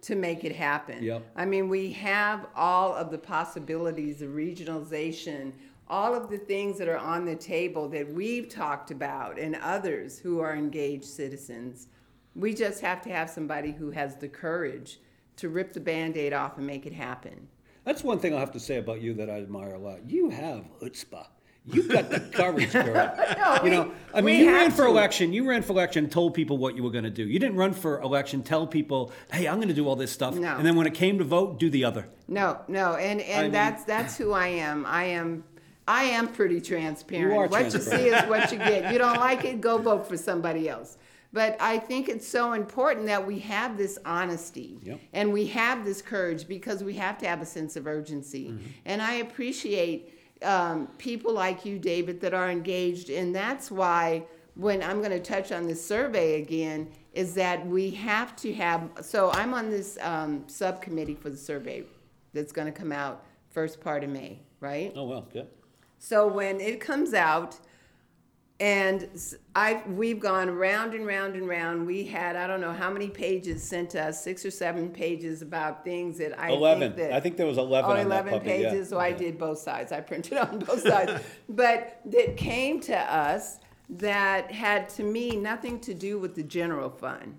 to 0.03 0.17
make 0.17 0.45
it 0.45 0.55
happen. 0.55 1.03
Yep. 1.03 1.23
I 1.37 1.45
mean, 1.45 1.69
we 1.69 1.93
have 1.93 2.47
all 2.57 2.95
of 2.95 3.11
the 3.11 3.19
possibilities 3.19 4.23
of 4.23 4.31
regionalization, 4.31 5.53
all 5.89 6.15
of 6.15 6.29
the 6.29 6.39
things 6.39 6.77
that 6.79 6.89
are 6.89 6.99
on 6.99 7.25
the 7.25 7.37
table 7.37 7.89
that 7.91 8.13
we've 8.13 8.49
talked 8.49 8.91
about 8.91 9.39
and 9.39 9.55
others 9.57 10.19
who 10.19 10.41
are 10.41 10.55
engaged 10.57 11.05
citizens. 11.05 11.87
We 12.35 12.53
just 12.55 12.81
have 12.81 13.01
to 13.03 13.11
have 13.11 13.31
somebody 13.31 13.71
who 13.71 13.93
has 13.93 14.17
the 14.17 14.29
courage 14.29 14.99
to 15.37 15.49
rip 15.49 15.73
the 15.73 15.81
band 15.81 16.17
aid 16.17 16.33
off 16.33 16.59
and 16.59 16.67
make 16.67 16.87
it 16.87 16.93
happen. 16.93 17.49
That's 17.87 18.03
one 18.05 18.19
thing 18.19 18.35
I'll 18.35 18.41
have 18.41 18.53
to 18.53 18.61
say 18.61 18.77
about 18.77 19.01
you 19.01 19.15
that 19.15 19.31
I 19.31 19.35
admire 19.39 19.73
a 19.75 19.79
lot. 19.79 20.01
You 20.11 20.29
have 20.29 20.65
chutzpah. 20.83 21.29
You've 21.73 21.89
got 21.89 22.11
the 22.11 22.21
courage, 22.21 22.73
girl. 22.73 23.13
you 23.65 23.71
know, 23.71 23.93
I 24.15 24.21
mean, 24.21 24.41
you 24.45 24.53
ran 24.53 24.71
for 24.71 24.83
to. 24.85 24.89
election. 24.89 25.33
You 25.33 25.49
ran 25.49 25.63
for 25.63 25.73
election, 25.73 26.05
and 26.05 26.13
told 26.13 26.35
people 26.35 26.59
what 26.59 26.77
you 26.77 26.83
were 26.83 26.91
going 26.91 27.05
to 27.05 27.11
do. 27.11 27.25
You 27.25 27.39
didn't 27.39 27.57
run 27.57 27.73
for 27.73 28.01
election, 28.03 28.43
tell 28.43 28.67
people, 28.67 29.13
"Hey, 29.33 29.49
I'm 29.49 29.57
going 29.57 29.69
to 29.69 29.75
do 29.75 29.89
all 29.89 29.97
this 29.97 30.13
stuff," 30.13 30.35
No. 30.37 30.57
and 30.57 30.65
then 30.67 30.77
when 30.77 30.87
it 30.87 30.95
came 30.95 31.19
to 31.19 31.25
vote, 31.25 31.59
do 31.59 31.71
the 31.71 31.85
other. 31.85 32.07
No, 32.29 32.61
no, 32.69 32.95
and 32.95 33.21
and 33.21 33.45
mean- 33.47 33.53
that's 33.53 33.85
that's 33.85 34.17
who 34.17 34.33
I 34.33 34.47
am. 34.49 34.85
I 34.87 35.05
am 35.05 35.43
I 35.89 36.05
am 36.05 36.29
pretty 36.29 36.61
transparent. 36.61 37.33
You 37.33 37.39
are 37.39 37.47
what 37.49 37.65
you 37.73 37.81
see 37.81 38.09
is 38.09 38.23
what 38.29 38.51
you 38.53 38.59
get. 38.59 38.93
You 38.93 38.99
don't 38.99 39.19
like 39.19 39.45
it, 39.45 39.61
go 39.61 39.79
vote 39.79 40.07
for 40.09 40.17
somebody 40.17 40.69
else. 40.69 40.99
But 41.37 41.59
I 41.61 41.79
think 41.79 42.09
it's 42.09 42.27
so 42.27 42.55
important 42.55 43.05
that 43.09 43.27
we 43.27 43.39
have 43.41 43.77
this 43.77 43.99
honesty 44.07 44.79
Yep. 44.83 45.01
and 45.13 45.35
we 45.35 45.47
have 45.49 45.85
this 45.85 46.01
courage 46.01 46.49
because 46.49 46.83
we 46.83 46.95
have 46.95 47.19
to 47.19 47.29
have 47.29 47.43
a 47.43 47.45
sense 47.45 47.77
of 47.77 47.87
urgency. 47.87 48.47
Mm-hmm. 48.47 48.67
And 48.87 49.03
I 49.03 49.17
appreciate 49.17 50.19
um, 50.43 50.87
people 50.97 51.35
like 51.35 51.67
you, 51.67 51.79
David, 51.79 52.23
that 52.23 52.33
are 52.33 52.51
engaged. 52.51 53.11
And 53.11 53.35
that's 53.35 53.71
why 53.71 54.25
when 54.55 54.83
I'm 54.83 55.01
going 55.01 55.11
to 55.11 55.21
touch 55.21 55.53
on 55.53 55.67
this 55.67 55.87
survey 55.87 56.41
again, 56.41 56.89
is 57.13 57.35
that 57.35 57.67
we 57.67 57.91
have 57.91 58.35
to 58.37 58.55
have. 58.55 58.89
So 59.03 59.31
I'm 59.33 59.53
on 59.53 59.69
this 59.69 59.99
um, 60.01 60.45
subcommittee 60.47 61.17
for 61.17 61.29
the 61.29 61.37
survey 61.37 61.85
that's 62.33 62.51
going 62.51 62.73
to 62.73 62.73
come 62.73 62.93
out 62.93 63.27
first 63.51 63.83
part 63.83 64.03
of 64.05 64.09
May, 64.09 64.41
right? 64.61 64.91
Oh 64.97 65.05
well, 65.05 65.29
good. 65.31 65.49
So 65.99 66.27
when 66.27 66.63
it 66.63 66.81
comes 66.81 67.13
out, 67.13 67.59
and 68.59 69.09
I 69.55 69.83
we've 69.87 70.19
gone 70.19 70.51
round 70.51 70.95
and 70.95 71.07
round 71.07 71.35
and 71.37 71.47
round. 71.47 71.87
We 71.87 72.05
had 72.05 72.37
I 72.37 72.47
don't 72.47 72.61
know 72.61 72.73
how 72.73 72.91
many 72.91 73.09
pages 73.09 73.63
sent 73.63 73.91
to 73.91 74.03
us, 74.03 74.23
six 74.25 74.45
or 74.47 74.51
seven 74.51 74.89
pages 74.91 75.43
about 75.43 75.85
things 75.85 76.17
that 76.19 76.39
I 76.41 76.51
Eleven. 76.53 76.93
Think 76.95 76.97
that, 77.11 77.13
I 77.13 77.21
think 77.21 77.37
there 77.37 77.47
was 77.47 77.59
eleven 77.59 77.91
Oh, 77.91 77.95
on 78.01 78.09
that 78.09 78.27
11 78.27 78.33
puppy, 78.33 78.47
yeah. 78.49 78.71
pages. 78.71 78.89
So 78.89 78.99
I 78.99 79.13
did 79.13 79.37
both 79.39 79.59
sides. 79.59 79.93
I 79.93 80.01
printed 80.01 80.39
on 80.47 80.59
both 80.61 80.81
sides. 80.83 81.23
But 81.49 82.01
that 82.07 82.37
came 82.37 82.81
to 82.83 82.97
us 82.97 83.59
that 83.89 84.51
had 84.51 84.89
to 84.91 85.03
me 85.03 85.37
nothing 85.37 85.79
to 85.81 85.95
do 85.95 86.19
with 86.19 86.35
the 86.35 86.43
general 86.43 86.91
fund. 86.91 87.37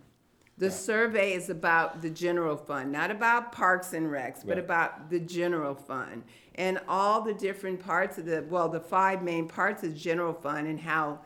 The 0.58 0.72
survey 0.72 1.34
is 1.34 1.50
about 1.50 2.02
the 2.02 2.10
general 2.10 2.58
fund, 2.58 2.92
not 2.92 3.12
about 3.12 3.52
parks 3.52 3.94
and 3.94 4.08
recs, 4.08 4.42
but 4.42 4.56
Right. 4.56 4.58
about 4.58 5.10
the 5.12 5.20
general 5.20 5.76
fund 5.76 6.24
and 6.56 6.80
all 6.88 7.22
the 7.22 7.34
different 7.34 7.80
parts 7.80 8.18
of 8.18 8.26
the, 8.26 8.44
well, 8.50 8.68
the 8.68 8.80
five 8.80 9.22
main 9.22 9.48
parts 9.48 9.84
of 9.84 9.94
the 9.94 10.00
general 10.00 10.34
fund 10.34 10.68
and 10.68 10.80
how 10.80 11.20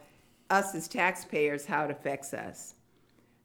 us 0.50 0.76
as 0.76 0.90
taxpayers, 0.90 1.66
how 1.66 1.86
it 1.86 1.92
affects 1.92 2.34
us. 2.34 2.76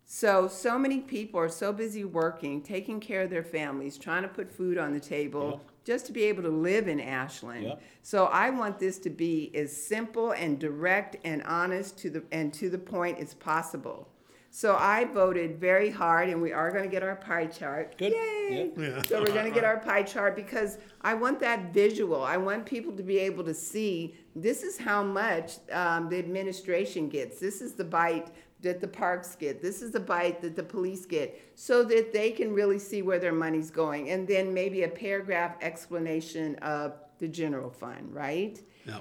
So, 0.09 0.49
so 0.49 0.79
many 0.79 1.01
people 1.01 1.38
are 1.40 1.49
so 1.49 1.72
busy 1.72 2.05
working, 2.05 2.62
taking 2.62 3.01
care 3.01 3.22
of 3.22 3.31
their 3.31 3.42
families, 3.42 3.96
trying 3.99 4.22
to 4.22 4.29
put 4.29 4.51
food 4.51 4.79
on 4.79 4.92
the 4.92 5.01
table, 5.01 5.61
just 5.85 6.07
to 6.07 6.12
be 6.12 6.25
able 6.25 6.42
to 6.42 6.49
live 6.49 6.88
in 6.88 7.01
Ashland. 7.01 7.64
Yep. 7.64 7.83
So 8.03 8.27
I 8.27 8.51
want 8.51 8.79
this 8.79 8.99
to 9.01 9.11
be 9.11 9.53
as 9.55 9.77
simple 9.77 10.33
and 10.33 10.59
direct 10.59 11.16
and 11.25 11.42
honest 11.44 11.96
to 11.99 12.11
the 12.11 12.25
and 12.33 12.53
to 12.55 12.70
the 12.70 12.79
point 12.79 13.18
as 13.18 13.35
possible. 13.35 14.09
So 14.51 14.77
I 14.77 15.05
voted 15.05 15.61
very 15.61 15.91
hard, 15.91 16.29
and 16.29 16.41
we 16.41 16.53
are 16.53 16.71
going 16.71 16.85
to 16.85 16.91
get 16.91 17.03
our 17.03 17.17
pie 17.17 17.47
chart. 17.47 17.99
Good. 17.99 18.13
Yay! 18.13 18.71
Yeah. 18.77 18.83
Yeah. 18.83 19.03
So 19.03 19.21
we're 19.21 19.27
going 19.27 19.45
to 19.45 19.51
get 19.51 19.65
our 19.71 19.79
pie 19.79 20.03
chart 20.03 20.35
because 20.35 20.79
I 21.03 21.15
want 21.15 21.41
that 21.41 21.75
visual. 21.75 22.23
I 22.23 22.37
want 22.37 22.65
people 22.65 22.93
to 22.93 23.03
be 23.03 23.19
able 23.19 23.45
to 23.45 23.55
see 23.55 24.15
this 24.35 24.63
is 24.63 24.79
how 24.79 25.03
much 25.03 25.55
um, 25.73 26.09
the 26.09 26.19
administration 26.19 27.09
gets. 27.09 27.39
This 27.39 27.61
is 27.61 27.75
the 27.75 27.85
bite 27.85 28.31
that 28.63 28.81
the 28.81 28.89
parks 28.89 29.37
get. 29.37 29.61
This 29.61 29.83
is 29.83 29.93
the 29.93 30.01
bite 30.01 30.41
that 30.41 30.57
the 30.57 30.63
police 30.63 31.05
get, 31.05 31.39
so 31.55 31.85
that 31.85 32.13
they 32.13 32.31
can 32.31 32.53
really 32.53 32.79
see 32.79 33.03
where 33.03 33.19
their 33.19 33.33
money's 33.33 33.71
going. 33.71 34.11
And 34.11 34.27
then 34.27 34.55
maybe 34.55 34.85
a 34.85 34.89
paragraph 34.89 35.57
explanation 35.61 36.57
of 36.57 36.95
the 37.19 37.29
general 37.29 37.71
fund, 37.71 38.15
right? 38.15 38.61
Yeah. 38.87 39.01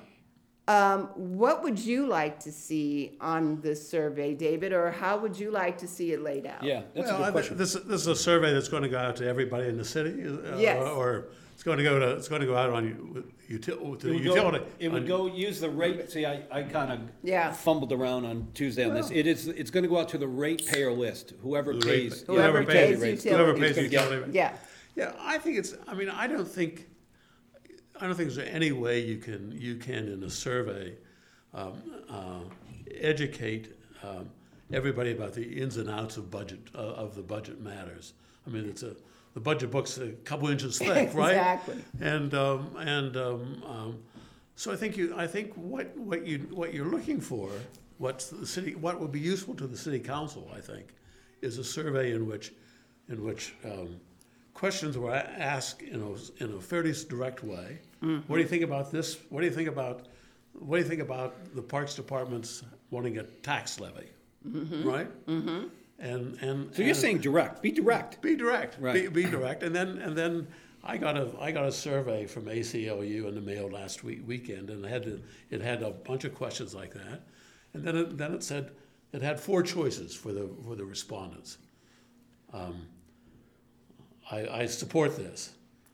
Um, 0.68 1.10
what 1.16 1.62
would 1.64 1.78
you 1.78 2.08
like 2.08 2.40
to 2.40 2.52
see 2.52 3.18
on 3.22 3.62
this 3.62 3.88
survey, 3.88 4.34
David, 4.34 4.74
or 4.74 4.90
how 4.90 5.18
would 5.20 5.38
you 5.38 5.52
like 5.52 5.78
to 5.80 5.88
see 5.88 6.12
it 6.12 6.22
laid 6.22 6.48
out? 6.48 6.64
Yeah, 6.64 6.82
that's 6.96 7.08
well, 7.08 7.18
a 7.18 7.22
I 7.22 7.26
good 7.26 7.32
question. 7.34 7.58
This, 7.58 7.74
this 7.74 8.02
is 8.02 8.08
a 8.08 8.16
survey 8.16 8.52
that's 8.52 8.68
going 8.68 8.82
to 8.82 8.90
go 8.90 8.98
out 8.98 9.16
to 9.18 9.28
everybody 9.28 9.68
in 9.68 9.78
the 9.78 9.86
city? 9.86 10.24
uh, 10.28 10.58
Yes. 10.58 10.82
Or 10.82 11.28
it's 11.54 11.62
going 11.62 11.78
to 11.78 11.84
go 11.84 12.00
to, 12.00 12.16
it's 12.16 12.28
going 12.28 12.42
to 12.42 12.48
go 12.48 12.58
out 12.58 12.72
on 12.72 13.24
util, 13.48 13.64
to 14.00 14.10
It 14.10 14.14
would, 14.16 14.24
utility. 14.24 14.58
go, 14.58 14.66
it 14.80 14.90
would 14.90 15.04
on- 15.04 15.08
go 15.08 15.28
use 15.28 15.60
the 15.60 15.70
rate. 15.70 16.10
See, 16.10 16.26
I, 16.26 16.42
I 16.52 16.64
kind 16.64 16.92
of 16.92 17.00
Yeah. 17.22 17.52
fumbled 17.54 17.94
around 17.94 18.26
on 18.26 18.48
Tuesday 18.56 18.86
on 18.86 18.96
this. 18.96 19.12
It 19.12 19.28
is 19.28 19.48
it's 19.48 19.70
going 19.70 19.84
to 19.84 19.90
go 19.90 20.00
out 20.00 20.10
to 20.10 20.18
the 20.18 20.28
ratepayer 20.28 20.92
list. 20.92 21.34
Whoever 21.44 21.74
the 21.76 21.86
rate- 21.88 22.10
pays, 22.10 22.24
Whoever 22.26 22.62
yeah, 22.62 22.68
pays 22.68 23.00
rates. 23.00 23.24
utilities. 23.24 23.46
Whoever 23.54 23.54
pays 23.54 23.76
gonna 23.76 24.20
get- 24.26 24.34
Yeah. 24.34 24.54
Yeah, 24.96 25.12
I 25.20 25.38
think 25.38 25.58
it's, 25.60 25.76
I 25.88 25.94
mean, 25.94 26.10
I 26.10 26.26
don't 26.26 26.48
think, 26.48 26.88
I 28.00 28.08
don't 28.08 28.16
think 28.16 28.34
there's 28.34 28.50
any 28.50 28.72
way 28.72 29.00
you 29.00 29.18
can, 29.18 29.52
you 29.52 29.76
can 29.76 30.08
in 30.10 30.24
a 30.24 30.30
survey, 30.30 30.96
um, 31.54 31.82
uh, 32.10 32.40
educate, 33.00 33.78
um, 34.04 34.30
everybody 34.74 35.12
about 35.12 35.34
the 35.34 35.44
ins 35.44 35.78
and 35.78 35.90
outs 35.90 36.18
of 36.18 36.30
budget, 36.30 36.60
uh, 36.76 36.80
of 36.80 37.16
the 37.16 37.22
budget 37.22 37.62
matters. 37.62 38.14
I 38.46 38.50
mean, 38.50 38.66
it's 38.68 38.84
a, 38.84 38.96
the 39.34 39.40
budget 39.40 39.72
book's 39.72 39.98
a 39.98 40.10
couple 40.10 40.50
inches 40.50 40.78
thick, 40.80 41.14
right? 41.14 41.32
Exactly. 41.32 41.84
And, 42.02 42.34
um, 42.34 42.76
and, 42.78 43.16
um, 43.16 43.64
um, 43.66 44.04
so 44.56 44.72
I 44.72 44.76
think 44.76 44.98
you, 44.98 45.14
I 45.18 45.28
think 45.28 45.54
what, 45.54 45.96
what 45.98 46.26
you, 46.26 46.40
what 46.52 46.74
you're 46.74 46.86
looking 46.90 47.22
for, 47.22 47.50
what's 47.98 48.28
the 48.28 48.46
city, 48.46 48.76
what 48.76 49.00
would 49.00 49.12
be 49.12 49.20
useful 49.20 49.54
to 49.56 49.68
the 49.68 49.78
city 49.78 50.00
council, 50.00 50.50
I 50.56 50.60
think, 50.60 50.88
is 51.42 51.58
a 51.58 51.64
survey 51.64 52.12
in 52.12 52.26
which, 52.28 52.54
in 53.10 53.24
which, 53.24 53.54
um, 53.64 54.00
questions 54.56 54.98
were 54.98 55.14
asked 55.14 55.84
in 55.84 56.02
a, 56.02 56.44
in 56.44 56.58
a 56.58 56.60
fairly 56.60 56.94
direct 57.08 57.44
way. 57.44 57.80
What 58.00 58.38
do 58.38 58.42
you 58.42 58.48
think 58.48 58.64
about 58.64 58.92
this? 58.92 59.18
What 59.30 59.42
do 59.42 59.48
you 59.48 59.54
think 59.54 59.70
about, 59.70 60.08
what 60.54 60.78
do 60.78 60.84
you 60.84 60.90
think 60.90 61.02
about 61.02 61.36
the 61.54 61.62
Parks 61.62 61.94
Department's 61.96 62.64
wanting 62.90 63.20
a 63.20 63.24
tax 63.24 63.80
levy? 63.80 64.10
Right? 64.44 65.28
Mm-hmm. 65.28 65.68
And, 66.00 66.38
and. 66.42 66.76
So 66.76 66.82
you're 66.82 66.90
and- 66.90 66.98
saying 66.98 67.18
direct? 67.20 67.62
Be 67.62 67.72
direct. 67.72 68.22
be 68.22 68.36
direct. 68.36 68.78
Right. 68.80 68.94
Be, 68.94 69.24
be 69.24 69.30
direct. 69.30 69.64
And 69.64 69.76
then 69.76 69.98
and 69.98 70.16
then 70.16 70.48
I 70.84 70.98
got 70.98 71.18
a 71.18 71.32
I 71.40 71.52
got 71.52 71.66
a 71.66 71.72
survey 71.72 72.28
from 72.28 72.46
ACLU 72.46 73.28
in 73.28 73.34
the 73.34 73.42
mail 73.42 73.70
last 73.70 74.04
week 74.04 74.22
weekend, 74.28 74.70
and 74.70 74.86
it 74.86 74.90
had 74.90 75.04
to, 75.04 75.22
it 75.50 75.62
had 75.62 75.82
a 75.82 75.92
bunch 75.92 76.26
of 76.26 76.36
questions 76.36 76.76
like 76.76 76.94
that, 76.94 77.24
and 77.74 77.84
then 77.84 77.96
it, 77.98 78.18
then 78.18 78.34
it 78.34 78.44
said 78.44 78.72
it 79.14 79.22
had 79.24 79.40
four 79.40 79.64
choices 79.64 80.14
for 80.14 80.32
the 80.32 80.48
for 80.64 80.76
the 80.76 80.86
respondents. 80.86 81.58
Um, 82.54 82.86
I, 84.32 84.62
I 84.62 84.66
support 84.66 85.16
this. 85.18 85.52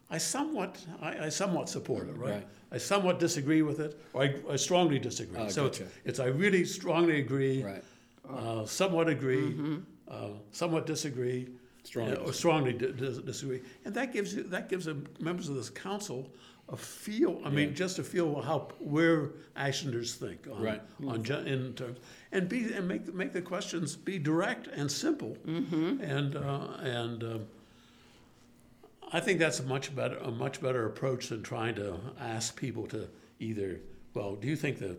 I 0.09 0.17
somewhat 0.17 0.77
I, 1.01 1.25
I 1.25 1.29
somewhat 1.29 1.69
support 1.69 2.07
it. 2.09 2.17
Right? 2.17 2.31
Right. 2.31 2.47
I 2.73 2.77
somewhat 2.77 3.19
disagree 3.19 3.61
with 3.61 3.79
it, 3.79 3.99
or 4.13 4.23
I, 4.23 4.35
I 4.49 4.55
strongly 4.55 4.99
disagree. 4.99 5.39
Ah, 5.41 5.47
so 5.47 5.63
gotcha. 5.65 5.83
it's, 5.83 5.91
it's 6.05 6.19
I 6.19 6.27
really 6.27 6.63
strongly 6.65 7.19
agree 7.19 7.63
Right. 7.63 7.83
uh, 8.29 8.65
somewhat 8.65 9.09
agree, 9.09 9.55
uh, 10.09 10.27
somewhat 10.51 10.85
disagree, 10.85 11.47
Strongly 11.83 12.15
uh, 12.17 12.19
or 12.27 12.33
strongly 12.33 12.73
di- 12.73 12.91
dis- 12.91 13.17
disagree, 13.17 13.61
and 13.85 13.93
that 13.95 14.13
gives 14.13 14.33
you 14.35 14.43
that 14.43 14.69
gives 14.69 14.85
the 14.85 14.95
members 15.19 15.49
of 15.49 15.55
this 15.55 15.69
council 15.69 16.29
a 16.69 16.77
feel. 16.77 17.41
I 17.43 17.49
mean, 17.49 17.73
just 17.75 17.99
a 17.99 18.03
feel 18.03 18.37
of 18.37 18.45
how 18.45 18.67
where 18.79 19.31
Ashlanders 19.57 20.15
think 20.15 20.47
on, 20.49 20.61
Right. 20.61 20.81
on 21.07 21.23
ju- 21.23 21.43
in 21.45 21.73
terms, 21.73 21.97
and 22.31 22.47
be 22.47 22.71
and 22.73 22.87
make 22.87 23.13
make 23.13 23.33
the 23.33 23.41
questions 23.41 23.95
be 23.95 24.19
direct 24.19 24.67
and 24.67 24.89
simple, 24.91 25.35
mm-hmm. 25.45 26.01
and 26.01 26.35
uh, 26.35 26.67
and. 26.81 27.23
I 29.13 29.19
think 29.19 29.39
that's 29.39 29.59
a 29.59 29.63
much 29.63 29.95
better 29.95 30.17
a 30.17 30.31
much 30.31 30.61
better 30.61 30.85
approach 30.85 31.27
than 31.27 31.43
trying 31.43 31.75
to 31.75 31.97
ask 32.19 32.55
people 32.55 32.87
to 32.87 33.07
either. 33.39 33.81
Well, 34.13 34.35
do 34.35 34.47
you 34.47 34.55
think 34.55 34.77
the 34.79 34.97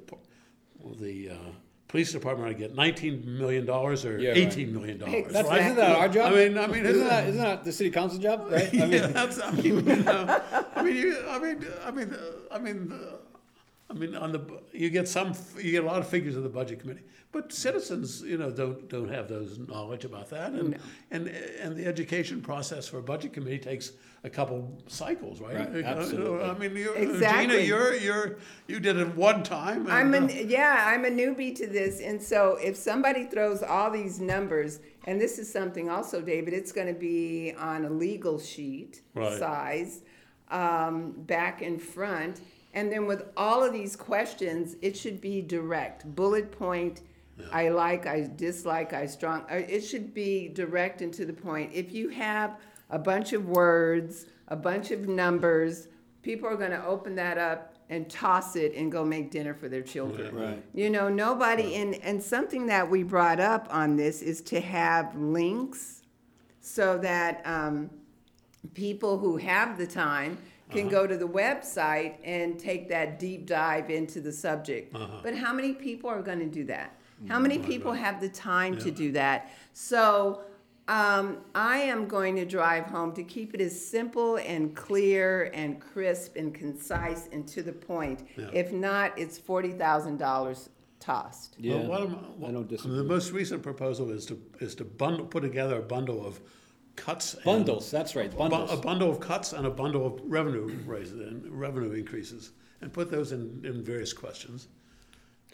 the 1.01 1.31
uh, 1.31 1.35
police 1.89 2.13
department 2.13 2.49
ought 2.49 2.53
to 2.53 2.59
get 2.59 2.75
nineteen 2.75 3.39
million 3.39 3.65
dollars 3.65 4.05
or 4.05 4.19
Yeah, 4.19 4.31
right. 4.31 4.39
eighteen 4.39 4.73
million 4.73 4.99
dollars, 4.99 5.33
That's, 5.33 5.49
right? 5.49 5.63
isn't 5.63 5.77
that 5.77 5.97
our 5.97 6.09
job? 6.09 6.33
I 6.33 6.37
mean, 6.37 6.59
I 6.59 6.67
mean, 6.67 6.85
isn't 6.85 7.07
that, 7.09 7.29
isn't 7.29 7.41
that 7.41 7.65
the 7.65 7.73
city 7.73 7.91
council 7.91 8.19
job, 8.19 8.47
right? 8.51 8.69
I 8.75 8.77
mean, 8.77 8.93
yeah, 8.93 9.07
that's, 9.09 9.41
I 9.41 9.51
mean, 9.53 9.65
you 9.65 9.81
know, 9.83 10.43
I 10.77 10.83
mean, 10.83 10.97
you, 10.97 11.25
I 11.29 11.39
mean, 11.39 11.67
I 11.85 11.91
mean, 11.91 12.17
I 12.51 12.59
mean, 12.59 12.93
uh, 12.93 13.17
I 13.93 13.95
mean, 13.95 14.17
on 14.17 14.33
the, 14.33 14.41
you 14.73 14.89
get 14.89 15.07
some, 15.07 15.35
you 15.57 15.71
get 15.71 15.85
a 15.85 15.87
lot 15.87 15.99
of 15.99 16.09
figures 16.09 16.35
of 16.35 16.43
the 16.43 16.49
budget 16.49 16.81
committee, 16.81 17.03
but 17.31 17.53
citizens, 17.53 18.23
you 18.23 18.39
know, 18.39 18.51
don't, 18.51 18.89
don't 18.89 19.11
have 19.11 19.29
those 19.29 19.59
knowledge 19.59 20.07
about 20.07 20.31
that, 20.31 20.53
and, 20.53 20.79
and, 21.11 21.29
and 21.29 21.77
the 21.77 21.85
education 21.85 22.41
process 22.41 22.89
for 22.89 22.99
a 22.99 23.03
budget 23.03 23.35
committee 23.35 23.59
takes 23.59 23.93
a 24.25 24.31
couple 24.31 24.83
cycles, 24.87 25.41
right? 25.41 25.57
Right, 25.57 25.85
absolutely. 25.85 26.43
I 26.43 26.55
mean, 26.55 26.75
you're, 26.77 26.95
Gina, 26.95 27.57
you're, 27.59 27.95
you're, 27.95 28.37
you 28.67 28.81
did 28.81 28.97
it 28.97 29.15
one 29.15 29.43
time. 29.43 29.87
I'm 29.89 30.15
and, 30.15 30.31
a, 30.31 30.41
uh, 30.41 30.47
yeah, 30.47 30.85
I'm 30.89 31.05
a 31.05 31.11
newbie 31.11 31.55
to 31.57 31.67
this, 31.67 32.01
and 32.01 32.23
so 32.23 32.57
if 32.63 32.77
somebody 32.77 33.27
throws 33.27 33.63
all 33.63 33.91
these 33.91 34.21
numbers, 34.21 34.81
and 35.05 35.21
this 35.21 35.39
is 35.39 35.53
something 35.53 35.91
also, 35.91 36.23
David, 36.23 36.55
it's 36.55 36.73
gonna 36.73 36.95
be 36.95 37.53
on 37.59 37.85
a 37.85 37.91
legal 37.91 38.39
sheet 38.39 39.03
Right. 39.15 39.39
size, 39.39 40.01
um, 40.51 41.13
back 41.13 41.61
and 41.63 41.81
front, 41.81 42.41
and 42.75 42.91
then 42.91 43.07
with 43.07 43.25
all 43.37 43.63
of 43.63 43.73
these 43.73 43.97
questions, 43.97 44.77
it 44.83 44.97
should 44.97 45.21
be 45.21 45.43
direct, 45.43 46.05
bullet 46.15 46.51
point. 46.51 47.03
I 47.51 47.71
like, 47.71 48.07
I 48.07 48.31
dislike, 48.37 48.93
I 48.93 49.07
strong. 49.07 49.45
uh, 49.51 49.57
It 49.57 49.81
should 49.81 50.15
be 50.15 50.49
direct 50.49 51.03
and 51.03 51.13
to 51.15 51.25
the 51.25 51.33
point. 51.33 51.71
If 51.75 51.93
you 51.93 52.09
have 52.11 52.59
a 52.91 52.99
bunch 52.99 53.33
of 53.33 53.49
words, 53.49 54.27
a 54.49 54.57
bunch 54.57 54.91
of 54.91 55.09
numbers, 55.09 55.89
people 56.23 56.49
are 56.49 56.57
gonna 56.57 56.85
open 56.87 57.15
that 57.17 57.39
up 57.39 57.75
and 57.91 58.09
toss 58.09 58.55
it 58.57 58.75
and 58.75 58.93
go 58.93 59.05
make 59.05 59.31
dinner 59.31 59.55
for 59.55 59.69
their 59.69 59.83
children. 59.83 60.35
Right. 60.35 60.63
You 60.73 60.89
know, 60.89 61.09
nobody, 61.09 61.75
and, 61.77 61.95
and 61.97 62.23
something 62.23 62.67
that 62.67 62.89
we 62.89 63.03
brought 63.03 63.41
up 63.41 63.67
on 63.71 63.97
this 63.97 64.23
is 64.23 64.41
to 64.43 64.61
have 64.61 65.15
links 65.17 66.03
so 66.61 66.97
that 66.99 67.43
um, 67.45 67.91
people 68.75 69.19
who 69.19 69.37
have 69.37 69.77
the 69.77 69.87
time 69.87 70.39
can 70.73 70.87
uh-huh. 70.87 70.91
go 70.91 71.07
to 71.07 71.17
the 71.17 71.29
website 71.29 72.17
and 72.25 72.59
take 72.59 72.89
that 72.89 73.19
deep 73.19 73.47
dive 73.47 73.91
into 73.91 74.21
the 74.21 74.33
subject. 74.33 74.95
Uh-huh. 74.95 75.21
But 75.23 75.37
how 75.37 75.53
many 75.53 75.73
people 75.73 76.11
are 76.11 76.23
going 76.23 76.41
to 76.41 76.47
do 76.47 76.65
that? 76.65 76.99
How 77.29 77.39
mm, 77.39 77.43
many 77.43 77.59
people 77.59 77.93
have 77.93 78.21
the 78.21 78.29
time 78.29 78.77
to 78.79 78.91
do 78.91 79.13
that? 79.13 79.53
So 79.73 80.43
um, 80.89 81.39
I 81.55 81.79
am 81.79 82.09
going 82.09 82.35
to 82.37 82.45
drive 82.45 82.87
home 82.87 83.13
to 83.13 83.23
keep 83.23 83.55
it 83.55 83.61
as 83.61 83.89
simple 83.89 84.37
and 84.37 84.75
clear 84.75 85.51
and 85.55 85.81
crisp 85.81 86.37
and 86.37 86.53
concise 86.53 87.29
and 87.33 87.47
to 87.49 87.63
the 87.63 87.73
point. 87.73 88.27
Yeah. 88.37 88.51
If 88.53 88.73
not, 88.73 89.17
it's 89.17 89.39
forty 89.39 89.73
thousand 89.73 90.17
dollars 90.17 90.69
tossed. 91.03 91.57
yeah, 91.59 91.75
Well, 91.75 91.87
what 91.89 92.01
am 92.03 92.19
I 92.47 92.51
don't 92.53 92.69
disagree. 92.69 92.97
The 92.97 93.05
most 93.05 93.33
recent 93.33 93.63
proposal 93.63 94.11
is 94.11 94.25
to, 94.27 94.41
is 94.61 94.75
to 94.77 94.85
bundle, 94.85 95.27
put 95.27 95.43
together 95.43 95.79
a 95.79 95.83
bundle 95.83 96.25
of 96.25 96.41
cuts. 97.05 97.35
and- 97.35 97.45
Bundles, 97.45 97.91
that's 97.91 98.15
right, 98.15 98.31
bu- 98.31 98.45
A 98.45 98.77
bundle 98.77 99.11
of 99.11 99.21
cuts 99.21 99.53
and 99.53 99.67
a 99.67 99.71
bundle 99.71 100.07
of 100.07 100.21
revenue 100.25 100.67
raises 100.87 101.21
and 101.21 101.45
revenue 101.51 101.93
increases, 101.93 102.53
and 102.81 102.93
put 102.93 103.11
those 103.11 103.33
in, 103.33 103.61
in 103.65 103.83
various 103.83 104.13
questions. 104.13 104.69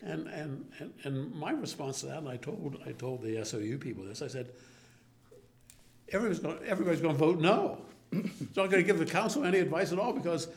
And, 0.02 0.28
and, 0.28 0.64
and, 0.78 0.92
and 1.04 1.34
my 1.34 1.50
response 1.50 2.00
to 2.00 2.06
that, 2.06 2.18
and 2.18 2.28
I 2.28 2.36
told, 2.36 2.78
I 2.86 2.92
told 2.92 3.22
the 3.22 3.44
SOU 3.44 3.78
people 3.78 4.04
this, 4.04 4.22
I 4.22 4.28
said, 4.28 4.50
everybody's 6.12 6.38
gonna, 6.38 6.60
everybody's 6.66 7.00
gonna 7.00 7.14
vote 7.14 7.40
no. 7.40 7.82
It's 8.12 8.56
not 8.56 8.70
gonna 8.70 8.82
give 8.82 8.98
the 8.98 9.06
council 9.06 9.44
any 9.44 9.58
advice 9.58 9.92
at 9.92 9.98
all, 9.98 10.12
because 10.12 10.48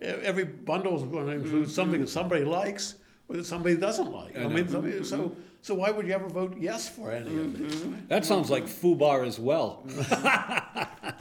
every 0.00 0.44
bundle 0.44 0.96
is 0.96 1.02
gonna 1.04 1.32
include 1.32 1.64
mm-hmm. 1.64 1.70
something 1.70 2.00
that 2.00 2.08
somebody 2.08 2.44
likes 2.44 2.96
or 3.28 3.36
that 3.36 3.46
somebody 3.46 3.76
doesn't 3.76 4.12
like. 4.12 4.36
I 4.36 4.46
mean, 4.48 4.68
somebody, 4.68 5.04
so, 5.04 5.34
so 5.62 5.74
why 5.74 5.90
would 5.90 6.06
you 6.06 6.12
ever 6.14 6.28
vote 6.28 6.56
yes 6.58 6.88
for 6.88 7.12
any 7.12 7.36
of 7.36 7.58
these? 7.58 7.84
That 8.08 8.24
sounds 8.24 8.50
like 8.50 8.64
FUBAR 8.66 9.26
as 9.26 9.38
well. 9.38 9.84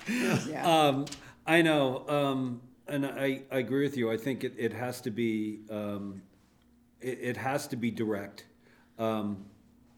Yeah. 0.07 0.65
Um, 0.65 1.05
I 1.45 1.61
know, 1.61 2.07
um, 2.07 2.61
and 2.87 3.05
I, 3.05 3.41
I 3.51 3.57
agree 3.59 3.83
with 3.83 3.97
you. 3.97 4.11
I 4.11 4.17
think 4.17 4.43
it, 4.43 4.53
it 4.57 4.73
has 4.73 5.01
to 5.01 5.11
be, 5.11 5.59
um, 5.69 6.21
it, 7.01 7.19
it 7.21 7.37
has 7.37 7.67
to 7.67 7.75
be 7.75 7.91
direct. 7.91 8.45
Um, 8.97 9.45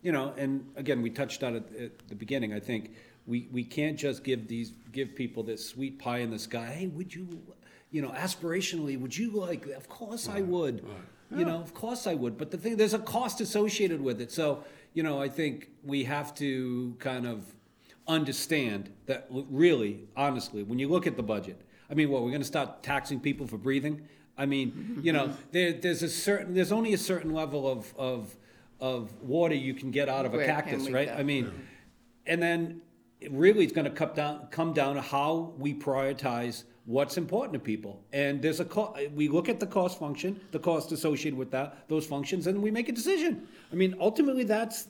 you 0.02 0.12
know, 0.12 0.34
and 0.38 0.66
again, 0.76 1.02
we 1.02 1.10
touched 1.10 1.44
on 1.44 1.56
it 1.56 1.64
at 1.80 2.08
the 2.10 2.16
beginning. 2.16 2.54
I 2.54 2.60
think 2.60 2.92
we, 3.28 3.48
we 3.52 3.64
can't 3.64 3.98
just 3.98 4.24
give 4.24 4.48
these, 4.48 4.74
give 4.92 5.16
people 5.16 5.44
this 5.44 5.68
sweet 5.68 6.00
pie 6.00 6.20
in 6.20 6.32
the 6.32 6.40
sky. 6.40 6.66
Hey, 6.66 6.88
would 6.88 7.14
you, 7.14 7.28
you 7.92 8.02
know, 8.02 8.10
aspirationally, 8.10 9.00
would 9.00 9.16
you 9.16 9.32
like, 9.32 9.68
of 9.68 9.88
course 9.88 10.28
I 10.28 10.42
would. 10.42 10.84
You 11.40 11.46
know, 11.46 11.62
of 11.62 11.74
course 11.74 12.08
I 12.08 12.14
would. 12.14 12.38
But 12.38 12.52
the 12.52 12.58
thing, 12.58 12.76
there's 12.78 12.94
a 12.94 13.00
cost 13.00 13.40
associated 13.42 14.02
with 14.02 14.20
it. 14.20 14.32
So, 14.32 14.64
you 14.94 15.04
know, 15.04 15.22
I 15.22 15.30
think 15.30 15.70
we 15.84 16.04
have 16.04 16.36
to 16.36 16.96
kind 17.00 17.26
of 17.26 17.46
understand 18.08 18.92
that 19.06 19.28
really, 19.30 20.02
honestly, 20.16 20.64
when 20.64 20.80
you 20.80 20.90
look 20.90 21.08
at 21.08 21.16
the 21.16 21.24
budget, 21.24 21.62
I 21.90 21.94
mean, 21.94 22.10
what, 22.10 22.24
we're 22.24 22.32
gonna 22.32 22.44
start 22.44 22.84
taxing 22.84 23.20
people 23.20 23.48
for 23.48 23.58
breathing? 23.58 24.02
I 24.38 24.46
mean, 24.46 25.00
you 25.04 25.14
know, 25.14 25.34
there, 25.52 25.74
there's 25.74 26.04
a 26.04 26.10
certain, 26.10 26.54
there's 26.54 26.72
only 26.72 26.94
a 26.94 26.98
certain 26.98 27.34
level 27.34 27.70
of, 27.70 27.94
of, 27.98 28.36
of 28.80 29.22
water 29.22 29.56
you 29.56 29.74
can 29.74 29.92
get 29.92 30.10
out 30.10 30.26
of 30.26 30.34
a 30.34 30.38
Where 30.38 30.46
can 30.46 30.56
cactus, 30.56 30.90
right? 30.90 31.08
go? 31.08 31.14
I 31.14 31.24
mean, 31.24 31.52
and 32.26 32.42
then 32.42 32.82
it 33.20 33.32
really 33.32 33.64
it's 33.64 33.74
gonna 33.74 33.90
come 33.90 34.14
down, 34.14 34.48
come 34.52 34.74
down 34.74 34.96
to 34.96 35.02
how 35.02 35.54
we 35.58 35.74
prioritize 35.74 36.64
what's 36.86 37.18
important 37.18 37.54
to 37.54 37.60
people. 37.60 38.04
And 38.12 38.42
there's 38.42 38.60
a 38.60 38.66
co, 38.66 38.96
we 39.14 39.28
look 39.28 39.50
at 39.50 39.60
the 39.60 39.68
cost 39.68 40.00
function, 40.00 40.40
the 40.52 40.60
cost 40.60 40.92
associated 40.92 41.38
with 41.38 41.52
that, 41.52 41.88
those 41.88 42.06
functions, 42.06 42.48
and 42.48 42.62
we 42.62 42.72
make 42.72 42.90
a 42.90 42.92
decision. 42.92 43.48
I 43.72 43.76
mean, 43.76 43.96
ultimately, 44.00 44.44
that's, 44.44 44.88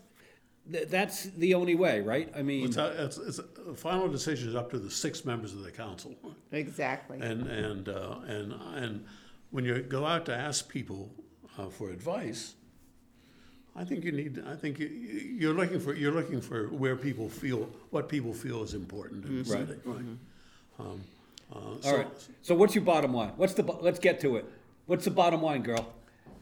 th- 0.71 0.87
that's 0.87 1.23
the 1.37 1.53
only 1.53 1.75
way, 1.75 2.01
right? 2.01 2.31
I 2.35 2.41
mean. 2.43 2.65
It's, 2.65 2.77
a- 2.77 3.03
it's, 3.05 3.17
it's, 3.17 3.37
the 3.65 3.73
final 3.75 4.07
decision 4.07 4.49
is 4.49 4.55
up 4.55 4.71
to 4.71 4.79
the 4.79 4.89
six 4.89 5.25
members 5.25 5.53
of 5.53 5.63
the 5.63 5.71
council. 5.71 6.15
Exactly. 6.51 7.19
And, 7.19 7.47
and, 7.47 7.89
uh, 7.89 8.15
and, 8.27 8.53
and 8.75 9.05
when 9.51 9.65
you 9.65 9.81
go 9.81 10.05
out 10.05 10.25
to 10.27 10.35
ask 10.35 10.69
people 10.69 11.11
uh, 11.57 11.67
for 11.67 11.89
advice, 11.89 12.55
I 13.75 13.83
think 13.83 14.03
you 14.03 14.11
need, 14.11 14.41
I 14.47 14.55
think 14.55 14.79
you, 14.79 14.87
you're 14.87 15.53
looking 15.53 15.79
for, 15.79 15.93
you're 15.93 16.11
looking 16.13 16.41
for 16.41 16.67
where 16.67 16.95
people 16.95 17.27
feel, 17.29 17.69
what 17.89 18.07
people 18.09 18.33
feel 18.33 18.63
is 18.63 18.73
important 18.73 19.25
in 19.25 19.43
the 19.43 19.49
Right. 19.53 19.67
city, 19.67 19.79
right? 19.85 20.05
Um, 20.79 21.01
uh, 21.52 21.56
All 21.56 21.82
so- 21.82 21.97
right. 21.97 22.08
So 22.41 22.56
what's 22.56 22.74
your 22.76 22.84
bottom 22.84 23.14
line? 23.14 23.34
What's 23.36 23.54
the, 23.54 23.64
let's 23.64 23.99
get 23.99 24.20
to 24.22 24.38
it. 24.38 24.45
What's 24.88 25.06
the 25.06 25.12
bottom 25.12 25.41
line, 25.41 25.62
girl, 25.62 25.93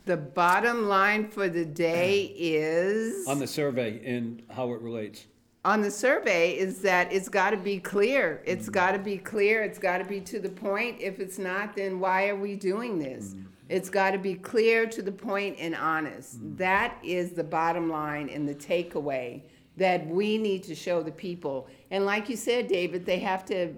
The 0.06 0.18
bottom 0.18 0.88
line 0.88 1.28
for 1.28 1.50
the 1.50 1.66
day 1.66 2.34
is 2.36 3.28
on 3.28 3.40
the 3.40 3.48
survey 3.48 4.02
and 4.06 4.42
how 4.50 4.72
it 4.74 4.82
relates? 4.82 5.28
on 5.66 5.82
the 5.82 5.92
survey 5.92 6.52
is 6.58 6.82
that 6.82 7.12
it's 7.12 7.30
got 7.30 7.52
to 7.52 7.58
be 7.58 7.80
clear. 7.80 8.42
It's 8.46 8.70
mm. 8.70 8.74
got 8.74 8.94
to 8.94 9.00
be 9.00 9.18
clear. 9.18 9.64
It's 9.64 9.80
got 9.80 9.98
to 9.98 10.06
be 10.06 10.22
to 10.22 10.40
the 10.40 10.50
point. 10.50 11.00
If 11.00 11.20
it's 11.20 11.38
not, 11.38 11.76
then 11.76 12.00
why 12.00 12.30
are 12.30 12.36
we 12.36 12.56
doing 12.56 12.98
this? 12.98 13.34
Mm. 13.34 13.46
It's 13.68 13.90
got 13.90 14.12
to 14.12 14.18
be 14.18 14.34
clear, 14.34 14.88
to 14.88 15.02
the 15.02 15.12
point, 15.12 15.58
and 15.60 15.76
honest. 15.76 16.42
Mm. 16.42 16.58
That 16.58 16.98
is 17.04 17.34
the 17.34 17.44
bottom 17.44 17.90
line 17.90 18.30
and 18.30 18.48
the 18.48 18.56
takeaway 18.56 19.44
that 19.78 20.06
we 20.08 20.38
need 20.38 20.64
to 20.64 20.76
show 20.76 21.04
the 21.04 21.12
people. 21.12 21.68
And 21.92 22.06
like 22.06 22.30
you 22.30 22.36
said, 22.36 22.68
David, 22.68 23.06
they 23.06 23.20
have 23.20 23.46
to 23.46 23.74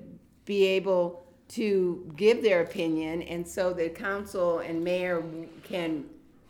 be 0.46 0.66
able 0.66 1.26
to 1.50 2.12
give 2.16 2.42
their 2.42 2.62
opinion, 2.62 3.22
and 3.24 3.48
so 3.48 3.74
the 3.74 3.89
council 3.89 4.60
and 4.60 4.84
mayor 4.84 5.24
can 5.64 6.06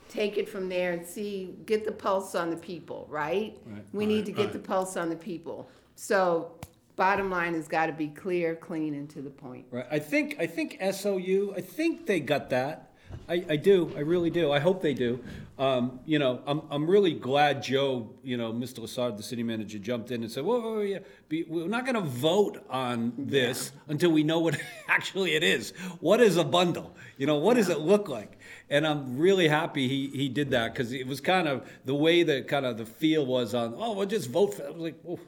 take 0.09 0.37
it 0.37 0.47
from 0.47 0.69
there 0.69 0.91
and 0.91 1.05
see, 1.05 1.55
get 1.65 1.85
the 1.85 1.91
pulse 1.91 2.35
on 2.35 2.49
the 2.49 2.57
people, 2.57 3.07
right? 3.09 3.57
Right. 3.65 3.83
We 3.93 4.05
need 4.05 4.25
to 4.27 4.31
Right, 4.33 4.43
get 4.43 4.51
the 4.53 4.59
right. 4.59 4.67
pulse 4.67 4.97
on 4.97 5.09
the 5.09 5.15
people. 5.15 5.69
So 5.95 6.51
bottom 6.97 7.29
line 7.31 7.53
has 7.55 7.67
got 7.67 7.87
to 7.87 7.93
be 7.93 8.09
clear, 8.09 8.55
clean, 8.55 8.93
and 8.93 9.09
to 9.09 9.21
the 9.21 9.29
point. 9.29 9.65
Right. 9.71 9.87
I 9.89 9.99
think 9.99 10.35
I 10.39 10.45
think 10.47 10.77
SOU. 10.93 11.53
I 11.57 11.61
think 11.61 12.05
they 12.05 12.19
got 12.19 12.49
that. 12.51 12.90
I, 13.27 13.45
I 13.49 13.55
do. 13.55 13.91
I 13.95 13.99
really 13.99 14.29
do. 14.29 14.51
I 14.51 14.59
hope 14.59 14.81
they 14.81 14.93
do. 14.93 15.23
Um, 15.57 15.99
you 16.05 16.19
know, 16.19 16.41
I'm 16.47 16.61
I'm 16.71 16.89
really 16.89 17.13
glad 17.13 17.61
Joe, 17.61 18.09
you 18.23 18.35
know, 18.35 18.51
Mr. 18.51 18.79
Lessard, 18.79 19.15
the 19.15 19.23
city 19.23 19.43
manager, 19.43 19.77
jumped 19.77 20.11
in 20.11 20.23
and 20.23 20.31
said, 20.31 20.43
"Whoa, 20.43 20.59
whoa, 20.59 20.73
whoa, 20.73 20.81
yeah, 20.81 20.99
be, 21.29 21.43
we're 21.43 21.67
not 21.67 21.85
going 21.85 21.95
to 21.95 22.01
vote 22.01 22.65
on 22.69 23.13
this 23.17 23.71
until 23.87 24.11
we 24.11 24.23
know 24.23 24.39
what 24.39 24.59
actually 24.87 25.35
it 25.35 25.43
is. 25.43 25.71
What 25.99 26.19
is 26.19 26.37
a 26.37 26.43
bundle? 26.43 26.95
You 27.17 27.27
know, 27.27 27.37
what 27.37 27.55
does 27.55 27.69
it 27.69 27.79
look 27.79 28.09
like?" 28.09 28.39
And 28.69 28.87
I'm 28.87 29.17
really 29.17 29.47
happy 29.49 29.87
he, 29.87 30.07
he 30.07 30.29
did 30.29 30.51
that 30.51 30.73
because 30.73 30.93
it 30.93 31.05
was 31.05 31.21
kind 31.21 31.47
of 31.47 31.69
the 31.85 31.93
way 31.93 32.23
that 32.23 32.47
kind 32.47 32.65
of 32.65 32.77
the 32.77 32.85
feel 32.85 33.25
was 33.25 33.53
on. 33.53 33.75
Oh, 33.77 33.93
we'll 33.93 34.07
just 34.07 34.29
vote 34.29 34.55
for. 34.55 34.65
I 34.65 34.71
was 34.71 34.81
like, 34.81 34.95
oh, 35.07 35.19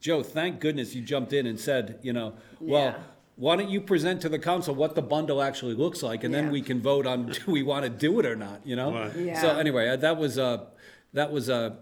Joe, 0.00 0.22
thank 0.22 0.60
goodness 0.60 0.94
you 0.94 1.02
jumped 1.02 1.32
in 1.32 1.46
and 1.46 1.60
said, 1.60 1.98
you 2.02 2.12
know, 2.12 2.34
well. 2.60 2.96
Yeah. 3.36 3.42
Why 3.44 3.56
don't 3.56 3.68
you 3.70 3.80
present 3.80 4.20
to 4.22 4.28
the 4.28 4.38
council 4.38 4.74
what 4.74 4.94
the 4.94 5.02
bundle 5.02 5.42
actually 5.42 5.74
looks 5.74 6.02
like, 6.02 6.24
and 6.24 6.32
then 6.34 6.46
Yeah. 6.46 6.50
we 6.52 6.62
can 6.62 6.80
vote 6.80 7.06
on 7.06 7.26
do 7.46 7.50
we 7.50 7.62
want 7.62 7.84
to 7.84 7.90
do 7.90 8.18
it 8.20 8.26
or 8.26 8.36
not, 8.36 8.60
you 8.66 8.76
know? 8.76 8.92
Right. 8.92 9.16
Yeah. 9.16 9.40
So 9.40 9.48
anyway, 9.58 9.88
uh, 9.88 9.96
that 9.96 10.16
was, 10.16 10.38
a, 10.38 10.66
that 11.12 11.30
was, 11.32 11.48
uh, 11.50 11.76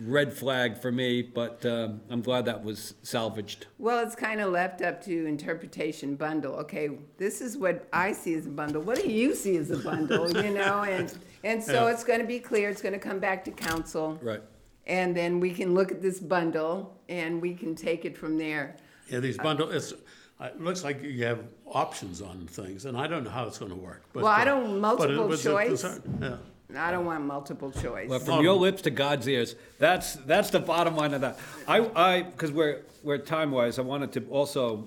red 0.00 0.32
flag 0.32 0.78
for 0.78 0.92
me, 0.92 1.22
but 1.22 1.66
um, 1.66 2.00
I'm 2.08 2.20
glad 2.22 2.44
that 2.44 2.62
was 2.62 2.94
salvaged. 3.02 3.66
Well, 3.78 3.98
it's 4.06 4.14
kind 4.14 4.40
of 4.40 4.52
left 4.52 4.80
up 4.80 5.02
to 5.06 5.26
interpretation 5.26 6.14
bundle. 6.14 6.52
Okay, 6.54 6.90
this 7.16 7.40
is 7.40 7.56
what 7.58 7.88
I 7.92 8.12
see 8.12 8.34
as 8.34 8.46
a 8.46 8.50
bundle. 8.50 8.80
What 8.80 9.02
do 9.02 9.10
you 9.10 9.34
see 9.34 9.56
as 9.56 9.72
a 9.72 9.76
bundle? 9.78 10.30
you 10.30 10.54
know, 10.54 10.84
and 10.84 11.12
and 11.42 11.60
so 11.60 11.72
Yeah. 11.86 11.92
it's 11.92 12.04
going 12.04 12.20
to 12.20 12.26
be 12.26 12.38
clear. 12.38 12.68
It's 12.70 12.80
going 12.80 12.92
to 12.92 13.00
come 13.00 13.18
back 13.18 13.44
to 13.46 13.50
council, 13.50 14.20
Right. 14.22 14.40
and 14.86 15.16
then 15.16 15.40
we 15.40 15.50
can 15.50 15.74
look 15.74 15.90
at 15.90 16.00
this 16.00 16.20
bundle 16.20 16.96
and 17.08 17.42
we 17.42 17.52
can 17.54 17.74
take 17.74 18.04
it 18.04 18.16
from 18.16 18.38
there. 18.38 18.76
Yeah, 19.10 19.18
these 19.18 19.36
bundle, 19.38 19.68
it's, 19.70 19.94
it 20.40 20.60
looks 20.60 20.84
like 20.84 21.02
you 21.02 21.24
have 21.24 21.44
options 21.66 22.22
on 22.22 22.46
things, 22.46 22.84
and 22.84 22.96
I 22.96 23.06
don't 23.06 23.24
know 23.24 23.30
how 23.30 23.46
it's 23.46 23.58
gonna 23.58 23.74
work. 23.74 24.02
but, 24.12 24.22
Well, 24.22 24.32
I 24.32 24.42
uh, 24.42 24.44
don't- 24.44 24.80
but 24.80 25.10
it 25.10 25.14
multiple 25.16 25.36
choice. 25.36 25.84
Yeah. 26.20 26.36
I 26.76 26.90
don't 26.90 27.06
want 27.06 27.24
multiple 27.24 27.70
choice. 27.70 28.10
Well, 28.10 28.18
from 28.18 28.42
your 28.44 28.54
lips 28.54 28.82
to 28.82 28.90
God's 28.90 29.26
ears. 29.26 29.54
That's 29.78 30.14
that's 30.14 30.50
the 30.50 30.60
bottom 30.60 30.96
line 30.96 31.14
of 31.14 31.22
that. 31.22 31.38
I 31.66 31.78
I 31.96 32.22
because 32.22 32.52
we're 32.52 32.82
we're 33.02 33.18
time 33.18 33.50
wise. 33.50 33.78
I 33.78 33.82
wanted 33.82 34.12
to 34.12 34.26
also 34.28 34.86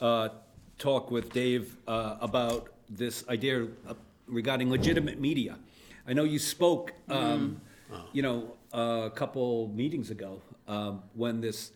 uh, 0.00 0.30
talk 0.78 1.10
with 1.10 1.30
Dave 1.32 1.76
uh, 1.86 2.16
about 2.20 2.68
this 2.88 3.24
idea 3.28 3.64
uh, 3.86 3.94
regarding 4.26 4.70
legitimate 4.70 5.20
media. 5.20 5.58
I 6.08 6.14
know 6.14 6.24
you 6.24 6.38
spoke, 6.38 6.94
um, 7.10 7.60
you 8.12 8.22
know, 8.22 8.54
a 8.72 9.10
couple 9.14 9.68
meetings 9.68 10.10
ago 10.10 10.40
um, 10.66 11.02
when 11.14 11.40
this 11.42 11.72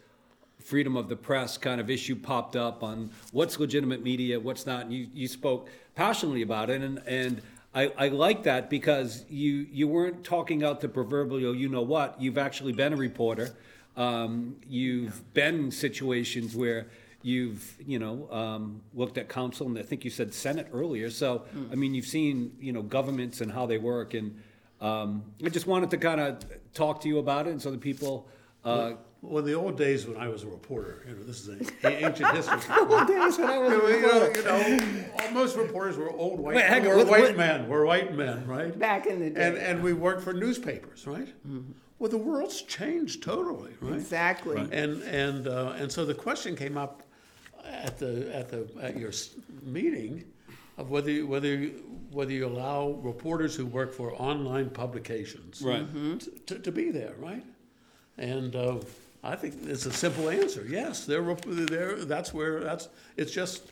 freedom 0.67 0.97
of 0.97 1.09
the 1.09 1.15
press 1.17 1.57
kind 1.57 1.81
of 1.81 1.89
issue 1.89 2.17
popped 2.17 2.57
up 2.57 2.83
on 2.83 3.09
what's 3.31 3.61
legitimate 3.61 4.03
media, 4.03 4.39
what's 4.39 4.67
not. 4.67 4.83
And 4.83 4.93
you, 4.93 5.07
you 5.15 5.29
spoke 5.29 5.71
passionately 5.95 6.43
about 6.43 6.71
it, 6.71 6.83
and, 6.83 7.01
and 7.07 7.41
I, 7.73 7.93
I 7.97 8.09
like 8.09 8.43
that 8.43 8.69
because 8.69 9.25
you, 9.29 9.67
you 9.71 9.87
weren't 9.87 10.25
talking 10.25 10.65
out 10.65 10.81
the 10.81 10.89
proverbial 10.89 11.55
you 11.55 11.69
know 11.69 11.83
what. 11.83 12.21
You've 12.21 12.37
actually 12.37 12.73
been 12.73 12.93
a 12.93 12.97
reporter. 12.97 13.55
Um, 13.97 14.57
you've 14.69 15.33
been 15.35 15.55
in 15.55 15.71
situations 15.71 16.57
where 16.57 16.89
you've, 17.23 17.77
you 17.87 17.99
know, 18.01 18.29
um, 18.33 18.83
looked 18.93 19.19
at 19.19 19.29
council, 19.29 19.69
and 19.69 19.79
I 19.79 19.83
think 19.83 20.05
you 20.05 20.11
said 20.11 20.35
Senate 20.35 20.69
earlier. 20.73 21.11
So, 21.11 21.45
I 21.71 21.77
mean, 21.77 21.95
you've 21.95 22.07
seen, 22.07 22.57
you 22.61 22.73
know, 22.73 22.83
governments 22.83 23.41
and 23.41 23.53
how 23.53 23.67
they 23.67 23.79
work, 23.79 24.15
and 24.15 24.37
um, 24.81 25.23
I 25.45 25.49
just 25.49 25.67
wanted 25.69 25.91
to 25.91 25.97
kind 25.97 26.21
of 26.21 26.45
talk 26.75 27.01
to 27.03 27.09
you 27.09 27.19
about 27.19 27.47
it, 27.47 27.51
and 27.51 27.63
so 27.63 27.71
the 27.71 27.79
people. 27.79 28.29
Uh, 28.65 28.95
Well, 29.29 29.39
in 29.41 29.45
the 29.45 29.55
old 29.55 29.77
days 29.77 30.07
when 30.07 30.17
I 30.17 30.29
was 30.29 30.45
a 30.45 30.47
reporter, 30.47 31.05
you 31.09 31.15
know, 31.17 31.23
this 31.25 31.41
is 31.47 31.49
an 31.49 31.67
ancient 31.85 32.31
history. 32.35 32.59
old 32.79 33.07
days 33.09 33.39
when 33.39 33.49
I 33.49 33.59
was 33.59 33.73
a 33.73 33.77
You 33.77 34.01
know, 34.03 34.21
reporter. 34.21 34.39
you 34.39 34.45
know, 34.45 35.05
all- 35.25 35.31
most 35.33 35.57
reporters 35.57 35.97
were 35.97 36.11
old 36.11 36.39
white, 36.41 36.55
Wait, 36.57 36.65
hang 36.65 36.83
on, 36.83 36.89
were 36.89 36.97
what- 36.99 37.07
white 37.09 37.23
what- 37.23 37.37
men, 37.37 37.69
were 37.69 37.85
white 37.85 38.15
men, 38.15 38.47
right? 38.47 38.79
Back 38.79 39.07
in 39.07 39.19
the 39.21 39.31
day. 39.31 39.43
And, 39.47 39.57
and 39.57 39.83
we 39.83 39.93
worked 39.93 40.23
for 40.23 40.33
newspapers, 40.33 41.07
right? 41.07 41.29
Well, 41.99 42.11
the 42.11 42.19
world's 42.19 42.63
changed 42.63 43.23
totally, 43.23 43.73
right? 43.81 43.95
Exactly. 43.95 44.57
Right. 44.57 44.73
And, 44.73 45.03
and, 45.03 45.49
uh, 45.49 45.75
and 45.79 45.91
so 45.91 46.05
the 46.05 46.15
question 46.15 46.55
came 46.55 46.77
up 46.79 47.03
at 47.65 47.99
the, 47.99 48.35
at 48.35 48.49
the, 48.51 48.69
at 48.81 48.97
your 48.97 49.13
meeting 49.63 50.25
of 50.79 50.91
whether, 50.91 51.11
you- 51.11 51.27
whether, 51.27 51.49
you- 51.49 51.83
whether 52.13 52.33
you 52.33 52.47
allow 52.47 52.91
reporters 53.03 53.57
who 53.57 53.67
work 53.67 53.93
for 53.93 54.13
online 54.15 54.71
publications. 54.71 55.61
Right. 55.63 55.87
t- 56.21 56.31
To, 56.47 56.59
to 56.61 56.71
be 56.73 56.91
there, 56.91 57.15
right? 57.19 57.45
And, 58.19 58.55
uh, 58.55 58.79
I 59.23 59.37
think 59.37 59.55
it's 59.67 59.87
a 59.87 59.93
simple 59.93 60.31
answer, 60.31 60.65
yes, 60.69 61.05
they're, 61.05 61.35
they're, 61.35 62.05
that's 62.05 62.33
where, 62.33 62.61
that's, 62.61 62.89
it's 63.17 63.33
just, 63.33 63.63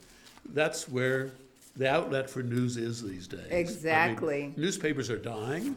that's 0.51 0.89
where 0.89 1.33
the 1.77 1.89
outlet 1.89 2.29
for 2.29 2.43
news 2.43 2.77
is 2.77 3.03
these 3.03 3.27
days. 3.27 3.41
I 3.47 3.51
mean, 3.51 3.59
Exactly. 3.61 4.55
Newspapers 4.57 5.11
are 5.11 5.19
dying, 5.19 5.77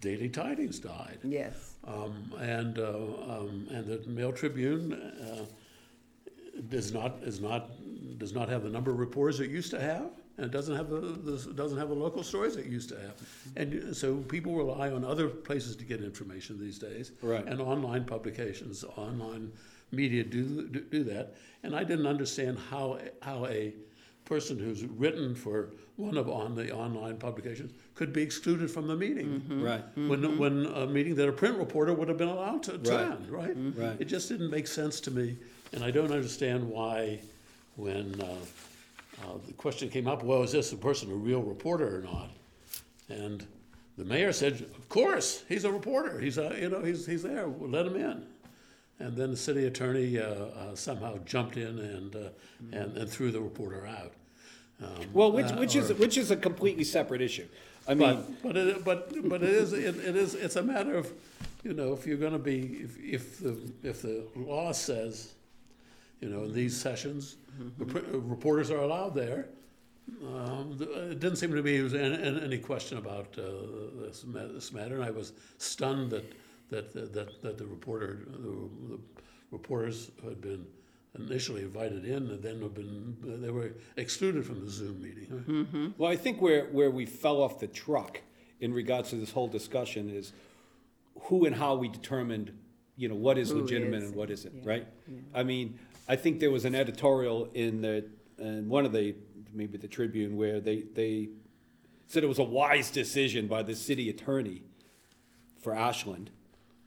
daily 0.00 0.28
tidings 0.28 0.78
died. 0.78 1.18
Yes. 1.22 1.74
Um, 1.86 2.32
and, 2.40 2.78
uh, 2.78 2.88
um, 2.88 3.66
and 3.70 3.86
the 3.86 4.08
Mail 4.08 4.32
Tribune, 4.32 4.92
uh, 4.92 5.44
does 6.68 6.92
not, 6.92 7.16
is 7.22 7.40
not, 7.40 7.70
does 8.18 8.32
not 8.32 8.48
have 8.48 8.62
the 8.62 8.70
number 8.70 8.90
of 8.90 8.98
reporters 8.98 9.40
it 9.40 9.50
used 9.50 9.70
to 9.70 9.80
have, 9.80 10.10
and 10.36 10.46
it 10.46 10.52
doesn't 10.52 10.74
have 10.76 10.88
the, 10.90 11.52
doesn't 11.54 11.78
have 11.78 11.88
the 11.88 11.94
local 11.94 12.22
stories 12.22 12.56
it 12.56 12.66
used 12.66 12.88
to 12.88 12.96
have. 12.96 13.14
And 13.56 13.96
so 13.96 14.16
people 14.16 14.54
rely 14.54 14.90
on 14.90 15.04
other 15.04 15.28
places 15.28 15.76
to 15.76 15.84
get 15.84 16.02
information 16.02 16.58
these 16.58 16.78
days. 16.78 17.12
Right. 17.22 17.46
And 17.46 17.60
online 17.60 18.04
publications, 18.04 18.84
online 18.96 19.52
media 19.92 20.24
do, 20.24 20.66
do, 20.68 20.80
do 20.80 21.04
that. 21.04 21.34
And 21.62 21.74
I 21.76 21.84
didn't 21.84 22.06
understand 22.08 22.58
how, 22.70 22.98
how 23.22 23.46
a 23.46 23.74
person 24.24 24.58
who's 24.58 24.84
written 24.84 25.34
for 25.34 25.68
one 25.96 26.16
of 26.16 26.28
on 26.28 26.54
the 26.56 26.72
online 26.74 27.16
publications 27.18 27.72
could 27.94 28.12
be 28.12 28.22
excluded 28.22 28.68
from 28.70 28.88
the 28.88 28.96
meeting. 28.96 29.40
Right. 29.48 29.84
When, 29.94 30.36
when 30.38 30.66
a 30.66 30.86
meeting 30.86 31.14
that 31.16 31.28
a 31.28 31.32
print 31.32 31.56
reporter 31.58 31.92
would 31.94 32.08
have 32.08 32.18
been 32.18 32.28
allowed 32.28 32.62
to 32.64 32.72
Mm-hmm. 32.72 32.90
Right. 32.92 33.04
attend, 33.06 33.30
right? 33.30 33.88
Right. 33.88 34.00
It 34.00 34.06
just 34.06 34.28
didn't 34.28 34.50
make 34.50 34.66
sense 34.66 34.98
to 35.02 35.10
me, 35.12 35.36
and 35.72 35.84
I 35.84 35.92
don't 35.92 36.10
understand 36.10 36.68
why, 36.68 37.20
when 37.76 38.20
uh, 38.20 38.34
uh, 39.22 39.38
the 39.46 39.52
question 39.52 39.88
came 39.88 40.08
up, 40.08 40.22
well, 40.22 40.42
is 40.42 40.52
this 40.52 40.72
a 40.72 40.76
person 40.76 41.10
a 41.10 41.14
real 41.14 41.42
reporter 41.42 41.98
or 41.98 42.00
not? 42.00 42.30
And 43.08 43.46
the 43.96 44.04
mayor 44.04 44.32
said, 44.32 44.54
of 44.54 44.88
course, 44.88 45.44
he's 45.48 45.64
a 45.64 45.72
reporter, 45.72 46.18
he's 46.18 46.38
a, 46.38 46.56
you 46.60 46.68
know, 46.68 46.82
he's, 46.82 47.06
he's 47.06 47.22
there, 47.22 47.48
We'll 47.48 47.70
let 47.70 47.86
him 47.86 47.96
in. 47.96 48.26
And 48.98 49.16
then 49.16 49.30
the 49.30 49.36
city 49.36 49.66
attorney 49.66 50.18
uh, 50.18 50.24
uh, 50.24 50.74
somehow 50.74 51.18
jumped 51.24 51.56
in 51.56 51.78
and, 51.78 52.16
uh, 52.16 52.18
and, 52.72 52.96
and 52.96 53.08
threw 53.08 53.30
the 53.30 53.40
reporter 53.40 53.86
out. 53.86 54.12
Um, 54.82 55.06
Well, 55.12 55.32
which, 55.32 55.46
uh, 55.46 55.56
which 55.56 55.76
is, 55.76 55.92
which 55.94 56.16
is 56.16 56.30
a 56.30 56.36
completely 56.36 56.84
separate 56.84 57.20
issue. 57.20 57.46
I 57.86 57.94
mean, 57.94 58.24
but, 58.42 58.42
but 58.42 58.56
it, 58.56 58.84
but, 58.84 59.28
but 59.28 59.42
it 59.42 59.50
is, 59.50 59.72
it, 59.72 59.96
it 59.96 60.16
is, 60.16 60.34
it's 60.34 60.56
a 60.56 60.62
matter 60.62 60.96
of, 60.96 61.12
you 61.62 61.74
know, 61.74 61.92
if 61.92 62.06
you're 62.06 62.16
gonna 62.16 62.38
be, 62.38 62.80
if, 62.82 62.98
if 62.98 63.38
the, 63.40 63.58
if 63.82 64.02
the 64.02 64.24
law 64.36 64.72
says, 64.72 65.34
you 66.24 66.30
know, 66.30 66.44
in 66.44 66.54
these 66.54 66.74
sessions, 66.74 67.36
repor- 67.78 68.06
reporters 68.12 68.70
are 68.70 68.78
allowed 68.78 69.14
there, 69.14 69.48
um, 70.26 70.76
it 70.80 71.20
didn't 71.20 71.36
seem 71.36 71.52
to 71.52 71.62
me 71.62 71.74
there 71.74 71.84
was 71.84 71.94
any, 71.94 72.40
any 72.42 72.58
question 72.58 72.96
about, 72.96 73.36
uh, 73.38 73.42
this 74.06 74.24
this 74.54 74.72
matter, 74.72 74.94
and 74.94 75.04
I 75.04 75.10
was 75.10 75.34
stunned 75.58 76.10
that, 76.12 76.24
that, 76.70 76.94
that, 76.94 77.42
that 77.42 77.58
the 77.58 77.66
reporter, 77.66 78.20
the, 78.26 78.68
the 78.88 78.98
reporters 79.50 80.10
who 80.22 80.30
had 80.30 80.40
been 80.40 80.64
initially 81.18 81.62
invited 81.62 82.06
in, 82.06 82.30
and 82.30 82.42
then 82.42 82.62
have 82.62 82.74
been, 82.74 83.16
they 83.22 83.50
were 83.50 83.72
excluded 83.98 84.46
from 84.46 84.64
the 84.64 84.70
Zoom 84.70 85.02
meeting. 85.02 85.94
well, 85.98 86.10
I 86.10 86.16
think 86.16 86.40
where, 86.40 86.64
where 86.66 86.90
we 86.90 87.04
fell 87.04 87.42
off 87.42 87.60
the 87.60 87.68
truck 87.68 88.22
in 88.60 88.72
regards 88.72 89.10
to 89.10 89.16
this 89.16 89.30
whole 89.30 89.48
discussion 89.48 90.08
is 90.08 90.32
who 91.24 91.44
and 91.44 91.54
how 91.54 91.74
we 91.74 91.88
determined, 91.88 92.50
you 92.96 93.08
know, 93.10 93.14
what 93.14 93.36
is 93.36 93.50
Who 93.50 93.60
legitimate 93.60 94.02
is, 94.02 94.08
and 94.08 94.14
what 94.14 94.30
isn't, 94.30 94.54
yeah, 94.54 94.70
right? 94.70 94.86
I 95.34 95.42
mean, 95.42 95.78
I 96.08 96.16
think 96.16 96.40
there 96.40 96.50
was 96.50 96.64
an 96.64 96.74
editorial 96.74 97.48
in 97.54 97.80
the, 97.80 98.06
in 98.38 98.68
one 98.68 98.84
of 98.84 98.92
the, 98.92 99.14
maybe 99.52 99.78
the 99.78 99.88
Tribune, 99.88 100.36
where 100.36 100.60
they, 100.60 100.82
they 100.94 101.28
said 102.06 102.22
it 102.22 102.28
was 102.28 102.38
a 102.38 102.44
wise 102.44 102.90
decision 102.90 103.46
by 103.46 103.62
the 103.62 103.74
city 103.74 104.10
attorney 104.10 104.62
for 105.60 105.74
Ashland 105.74 106.30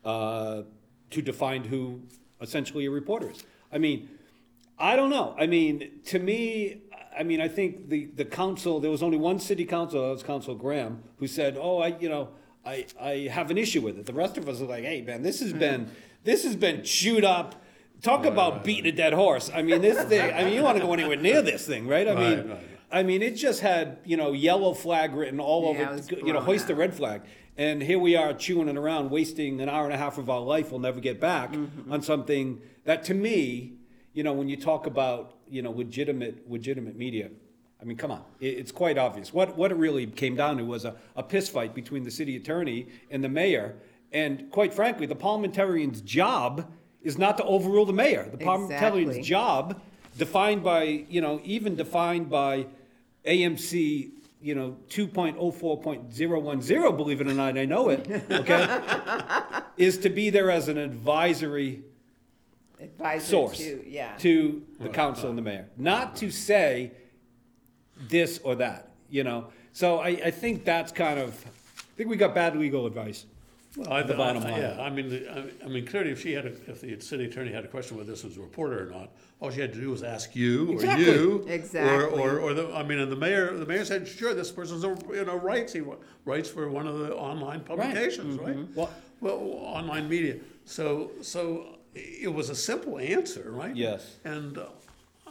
uh, 0.06 0.62
to 1.10 1.22
define 1.22 1.64
who 1.64 2.02
essentially 2.40 2.86
a 2.86 2.92
reporter 2.92 3.32
is. 3.32 3.44
I 3.72 3.80
mean, 3.80 4.10
I 4.78 4.96
don't 4.96 5.10
know. 5.10 5.36
I 5.40 5.48
mean, 5.48 5.90
to 6.06 6.20
me, 6.20 6.82
I 7.18 7.24
mean, 7.24 7.42
I 7.42 7.48
think 7.48 7.90
the, 7.90 8.06
the 8.06 8.26
council, 8.26 8.80
there 8.80 8.92
was 8.92 9.02
only 9.02 9.18
one 9.18 9.40
city 9.40 9.66
council, 9.66 10.04
that 10.04 10.10
was 10.10 10.22
Council 10.22 10.54
Graham, 10.54 11.02
who 11.18 11.26
said, 11.26 11.58
oh, 11.60 11.80
I, 11.80 11.98
you 12.00 12.10
know, 12.10 12.30
I, 12.64 12.86
I 13.02 13.12
have 13.32 13.50
an 13.50 13.58
issue 13.58 13.82
with 13.82 13.98
it. 13.98 14.06
The 14.06 14.14
rest 14.14 14.38
of 14.38 14.48
us 14.48 14.62
are 14.62 14.66
like, 14.66 14.84
hey, 14.84 15.02
man, 15.02 15.24
this 15.24 15.40
has 15.40 15.54
been, 15.54 15.90
this 16.24 16.44
has 16.44 16.56
been 16.56 16.84
chewed 16.84 17.24
up. 17.24 17.64
Talk 18.02 18.26
about 18.26 18.64
beating 18.64 18.86
a 18.86 18.96
dead 18.96 19.14
horse. 19.14 19.50
I 19.54 19.62
mean, 19.62 19.82
this 19.82 20.02
thing, 20.08 20.34
I 20.34 20.44
mean, 20.44 20.50
you 20.54 20.56
don't 20.58 20.66
want 20.66 20.78
to 20.78 20.84
go 20.86 20.94
anywhere 20.94 21.18
near 21.18 21.42
this 21.42 21.66
thing, 21.66 21.88
right? 21.88 22.08
I 22.08 22.14
Right, 22.14 22.38
mean, 22.38 22.38
right, 22.50 22.58
right. 22.58 22.68
I 22.92 23.04
mean, 23.04 23.22
it 23.22 23.32
just 23.36 23.60
had, 23.62 23.98
you 24.06 24.16
know, 24.18 24.32
yellow 24.34 24.74
flag 24.74 25.14
written 25.14 25.40
all 25.40 25.74
Yeah, 25.74 25.94
it 25.96 26.12
over, 26.12 26.20
you 26.20 26.28
know, 26.28 26.34
blown 26.34 26.46
hoist 26.46 26.68
the 26.68 26.76
red 26.76 26.94
flag. 26.94 27.22
And 27.58 27.82
here 27.82 27.98
we 28.00 28.16
are 28.16 28.34
chewing 28.34 28.70
it 28.70 28.78
around, 28.78 29.10
wasting 29.10 29.60
an 29.62 29.68
hour 29.68 29.86
and 29.86 29.94
a 29.94 29.98
half 29.98 30.18
of 30.20 30.30
our 30.30 30.40
life 30.42 30.72
we'll 30.72 30.80
never 30.80 31.00
get 31.00 31.20
back 31.20 31.52
Mm-hmm. 31.52 31.92
on 31.92 32.02
something 32.02 32.62
that 32.86 33.04
to 33.06 33.14
me, 33.14 33.74
you 34.14 34.24
know, 34.24 34.34
when 34.34 34.48
you 34.48 34.58
talk 34.58 34.86
about, 34.86 35.36
you 35.50 35.62
know, 35.62 35.72
legitimate, 35.72 36.50
legitimate 36.50 36.96
media, 36.96 37.30
I 37.82 37.84
mean, 37.84 37.98
come 37.98 38.12
on, 38.12 38.24
it's 38.40 38.72
quite 38.72 38.98
obvious. 38.98 39.34
What, 39.34 39.58
what 39.58 39.72
it 39.72 39.76
really 39.76 40.06
came 40.08 40.36
down 40.36 40.58
to 40.58 40.64
was 40.64 40.86
a, 40.86 40.96
a 41.16 41.24
piss 41.24 41.50
fight 41.50 41.74
between 41.76 42.04
the 42.04 42.12
city 42.12 42.36
attorney 42.36 42.88
and 43.12 43.24
the 43.24 43.30
mayor. 43.30 43.76
And 44.12 44.50
quite 44.52 44.74
frankly, 44.74 45.06
the 45.06 45.16
parliamentarian's 45.16 46.02
job 46.02 46.72
is 47.08 47.18
not 47.18 47.38
to 47.38 47.44
overrule 47.46 47.86
the 47.86 47.94
mayor. 47.94 48.28
The 48.30 48.38
parliamentarian's 48.38 49.16
Exactly. 49.16 49.30
job, 49.30 49.80
defined 50.18 50.62
by, 50.62 51.06
you 51.08 51.22
know, 51.22 51.40
even 51.46 51.78
defined 51.78 52.30
by 52.30 52.66
AMC, 53.26 54.10
you 54.42 54.54
know, 54.54 54.76
2.04.010, 54.90 56.98
believe 56.98 57.22
it 57.22 57.28
or 57.28 57.34
not, 57.34 57.58
I 57.58 57.64
know 57.64 57.88
it, 57.90 58.06
okay, 58.30 58.82
is 59.78 59.98
to 60.00 60.10
be 60.10 60.30
there 60.30 60.52
as 60.52 60.68
an 60.68 60.78
advisory 60.78 61.82
Advisory 62.80 63.26
source 63.26 63.58
to, 63.60 63.84
yeah. 63.88 64.18
to 64.18 64.62
the 64.82 64.90
council 64.90 65.30
and 65.30 65.38
the 65.38 65.42
mayor, 65.42 65.70
not 65.78 66.18
to 66.18 66.30
say 66.30 66.92
this 68.10 68.42
or 68.44 68.56
that, 68.56 68.90
you 69.10 69.24
know? 69.24 69.48
So 69.72 70.00
I, 70.00 70.10
I 70.10 70.32
think 70.32 70.66
that's 70.66 70.92
kind 70.92 71.20
of, 71.20 71.30
I 71.46 71.50
think 71.96 72.10
we 72.10 72.18
got 72.18 72.36
bad 72.36 72.58
legal 72.58 72.86
advice. 72.86 73.26
Well, 73.78 73.94
I, 73.94 74.02
the 74.02 74.16
bottom 74.16 74.44
I- 74.44 74.52
line. 74.52 74.62
Yeah, 74.62 74.82
I 74.82 74.90
mean, 74.90 75.10
the- 75.10 75.30
I, 75.32 75.66
I 75.66 75.68
mean, 75.70 75.86
clearly, 75.86 76.12
if 76.12 76.22
she 76.22 76.34
had, 76.34 76.46
a, 76.46 76.54
if 76.70 76.82
the 76.82 77.00
city 77.00 77.26
attorney 77.26 77.52
had 77.52 77.64
a 77.64 77.68
question 77.68 77.96
whether 77.96 78.10
this 78.12 78.24
was 78.24 78.36
a 78.38 78.42
reporter 78.42 78.88
or 78.88 78.92
not, 78.92 79.12
all 79.40 79.52
she 79.52 79.62
had 79.62 79.72
to 79.74 79.80
do 79.80 79.92
was 79.92 80.02
ask 80.04 80.36
you 80.36 80.72
or 80.72 80.74
Exactly. 80.74 81.06
you, 81.06 81.46
Exactly. 81.48 82.20
or, 82.20 82.38
or, 82.38 82.40
or 82.40 82.54
the, 82.56 82.74
I 82.74 82.82
mean, 82.84 82.98
and 83.00 83.12
the 83.12 83.16
mayor, 83.16 83.56
the 83.56 83.66
mayor 83.68 83.86
said, 83.86 84.08
sure, 84.08 84.34
this 84.34 84.52
person's 84.52 84.84
a, 84.84 84.98
you 85.14 85.24
know 85.26 85.38
writes 85.38 85.74
he 85.74 85.84
writes 86.26 86.50
for 86.50 86.70
one 86.70 86.88
of 86.88 86.98
the 87.00 87.16
online 87.16 87.62
publications, 87.62 88.40
right? 88.40 88.58
Well- 88.76 88.92
well, 89.20 89.40
online 89.40 90.08
media. 90.08 90.36
So, 90.66 91.10
so 91.24 91.80
it 91.96 92.32
was 92.32 92.52
a 92.52 92.56
simple 92.56 93.00
answer, 93.00 93.50
right? 93.52 93.76
Yes. 93.76 94.18
And, 94.24 94.60
uh, 94.60 94.66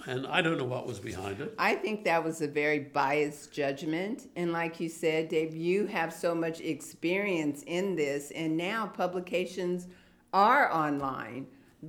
and 0.07 0.27
I 0.27 0.41
don't 0.41 0.59
know 0.59 0.65
what 0.65 0.87
was 0.87 0.99
behind 0.99 1.41
it. 1.41 1.55
I 1.59 1.75
think 1.75 2.05
that 2.05 2.23
was 2.23 2.41
a 2.41 2.49
very 2.49 2.79
biased 2.79 3.53
judgment. 3.53 4.29
And 4.37 4.53
like 4.53 4.79
you 4.81 4.89
said, 4.89 5.29
Dave, 5.29 5.55
you 5.55 5.87
have 5.87 6.13
so 6.13 6.35
much 6.35 6.61
experience 6.61 7.63
in 7.67 7.97
this, 7.97 8.31
and 8.31 8.57
now 8.57 8.87
publications 8.87 9.89
are 10.33 10.73
online. 10.73 11.47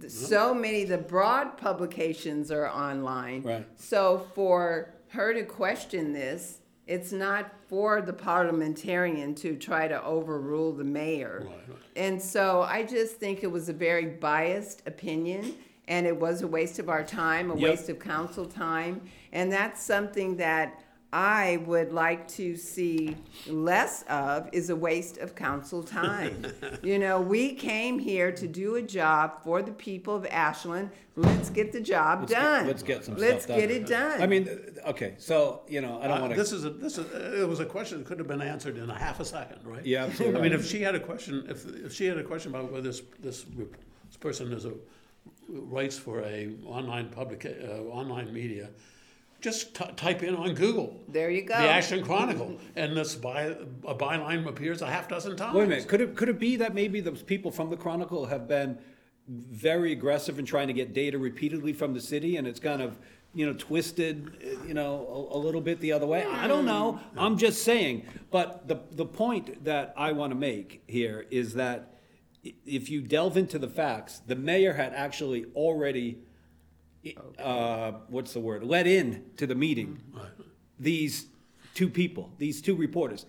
So 0.08 0.54
many, 0.54 0.84
the 0.84 0.98
broad 0.98 1.58
publications 1.58 2.52
are 2.52 2.68
online. 2.68 3.44
Right. 3.44 3.68
So 3.76 4.28
for 4.34 4.94
her 5.10 5.34
to 5.34 5.44
question 5.44 6.14
this, 6.14 6.60
it's 6.86 7.12
not 7.12 7.52
for 7.68 8.02
the 8.02 8.14
parliamentarian 8.14 9.36
to 9.36 9.56
try 9.58 9.88
to 9.88 10.02
overrule 10.04 10.72
the 10.72 10.84
mayor. 10.84 11.44
Right, 11.46 11.70
right. 11.70 11.78
And 11.96 12.22
so 12.22 12.62
I 12.62 12.84
just 12.84 13.18
think 13.18 13.44
it 13.44 13.52
was 13.52 13.68
a 13.70 13.74
very 13.74 14.06
biased 14.06 14.84
opinion 14.88 15.56
and 15.88 16.06
it 16.06 16.20
was 16.20 16.42
a 16.42 16.48
waste 16.48 16.80
of 16.80 16.90
our 16.90 17.04
time, 17.04 17.52
a 17.52 17.56
Yep. 17.56 17.70
waste 17.70 17.90
of 17.90 18.00
council 18.00 18.46
time. 18.46 19.02
And 19.32 19.52
that's 19.52 19.82
something 19.82 20.38
that 20.38 20.82
I 21.14 21.62
would 21.66 21.94
like 21.94 22.28
to 22.30 22.58
see 22.58 23.16
less 23.48 24.04
of 24.10 24.50
is 24.52 24.70
a 24.70 24.76
waste 24.76 25.18
of 25.20 25.36
council 25.36 25.82
time. 25.82 26.46
you 26.84 27.00
know, 27.00 27.22
we 27.22 27.54
came 27.54 27.98
here 27.98 28.30
to 28.34 28.46
do 28.46 28.76
a 28.76 28.82
job 28.82 29.42
for 29.42 29.62
the 29.62 29.72
people 29.72 30.16
of 30.16 30.26
Ashland. 30.26 30.90
Let's 31.16 31.50
get 31.50 31.72
the 31.72 31.80
job 31.80 32.20
Let's 32.20 32.34
get- 32.34 32.42
done. 32.42 32.68
let's 32.68 32.84
get 32.84 33.06
some 33.06 33.16
Let's 33.16 33.46
stuff 33.46 33.58
done. 33.58 33.68
get 33.68 33.72
it 33.72 33.88
done. 33.88 34.22
I 34.22 34.28
mean, 34.28 34.50
okay, 34.86 35.14
so, 35.18 35.62
you 35.70 35.80
know, 35.80 35.98
I 36.02 36.08
don't 36.08 36.18
Uh, 36.18 36.22
want 36.24 36.36
This 36.36 36.52
is 36.52 36.66
a, 36.66 36.70
this 36.72 36.98
is, 36.98 37.06
uh, 37.14 37.42
it 37.42 37.48
was 37.48 37.62
a 37.62 37.66
question 37.66 38.00
that 38.00 38.06
could 38.08 38.20
have 38.20 38.28
been 38.28 38.42
answered 38.42 38.78
in 38.78 38.90
a 38.90 39.00
half 39.00 39.22
a 39.22 39.26
second, 39.26 39.60
right? 39.66 39.86
Yeah, 39.86 40.04
absolutely 40.04 40.40
I 40.42 40.44
mean, 40.44 40.52
if 40.54 40.66
she 40.68 40.82
had 40.82 40.94
a 40.94 41.00
question, 41.00 41.46
if, 41.50 41.66
if 41.86 41.94
she 41.94 42.06
had 42.06 42.18
a 42.18 42.24
question 42.24 42.52
about 42.54 42.70
whether 42.70 42.84
this, 42.84 43.02
this, 43.22 43.46
this 43.46 44.18
person 44.20 44.52
is 44.52 44.66
a, 44.66 44.74
writes 45.50 45.98
for 45.98 46.22
a 46.22 46.50
online 46.66 47.10
public, 47.10 47.46
uh, 47.46 47.82
online 47.84 48.34
media, 48.34 48.70
just 49.42 49.76
ty- 49.76 49.92
type 49.96 50.24
in 50.24 50.36
on 50.36 50.54
Google. 50.56 51.00
There 51.08 51.30
you 51.30 51.42
go. 51.44 51.54
The 51.54 51.70
Ashland 51.70 52.06
Chronicle, 52.06 52.58
and 52.76 52.96
this 52.98 53.16
by, 53.16 53.42
a 53.86 53.96
byline 53.96 54.48
appears 54.48 54.82
a 54.82 54.88
half 54.88 55.08
dozen 55.08 55.36
times. 55.38 55.56
wait 55.56 55.66
a 55.66 55.68
minute, 55.68 55.88
could 55.88 56.02
it, 56.02 56.16
could 56.16 56.30
it 56.30 56.40
be 56.40 56.56
that 56.58 56.74
maybe 56.74 57.00
those 57.02 57.22
people 57.22 57.52
from 57.52 57.70
the 57.70 57.78
Chronicle 57.78 58.26
have 58.26 58.48
been 58.48 58.78
very 59.28 59.92
aggressive 59.92 60.40
in 60.40 60.46
trying 60.46 60.68
to 60.68 60.74
get 60.74 60.94
data 60.94 61.18
repeatedly 61.18 61.74
from 61.74 61.94
the 61.94 62.00
city 62.02 62.38
and 62.38 62.48
it's 62.48 62.60
kind 62.62 62.82
of, 62.82 62.98
you 63.34 63.46
know, 63.46 63.54
twisted, 63.54 64.32
you 64.66 64.74
know, 64.74 65.30
a, 65.34 65.38
a 65.38 65.40
little 65.40 65.60
bit 65.62 65.80
the 65.82 65.92
other 65.92 66.08
way? 66.08 66.26
I 66.26 66.48
don't 66.48 66.66
know, 66.66 67.00
I'm 67.18 67.38
just 67.38 67.64
saying. 67.64 68.06
But 68.32 68.68
the, 68.68 68.78
the 68.92 69.06
point 69.06 69.64
that 69.66 69.94
I 69.98 70.14
want 70.14 70.32
to 70.32 70.36
make 70.38 70.82
here 70.88 71.26
is 71.30 71.54
that 71.56 71.80
i- 71.80 71.97
if 72.44 72.90
you 72.90 73.02
delve 73.02 73.38
into 73.38 73.60
the 73.60 73.68
facts, 73.68 74.22
the 74.26 74.36
mayor 74.36 74.74
had 74.74 74.94
actually 74.94 75.46
already, 75.56 76.20
uh, 77.40 77.92
what's 78.10 78.34
the 78.34 78.40
word, 78.40 78.64
let 78.64 78.88
in 78.88 79.26
to 79.38 79.48
the 79.48 79.56
meeting 79.56 80.02
these 80.80 81.28
two 81.74 81.90
people, 81.90 82.32
these 82.38 82.62
two 82.62 82.76
reporters. 82.76 83.26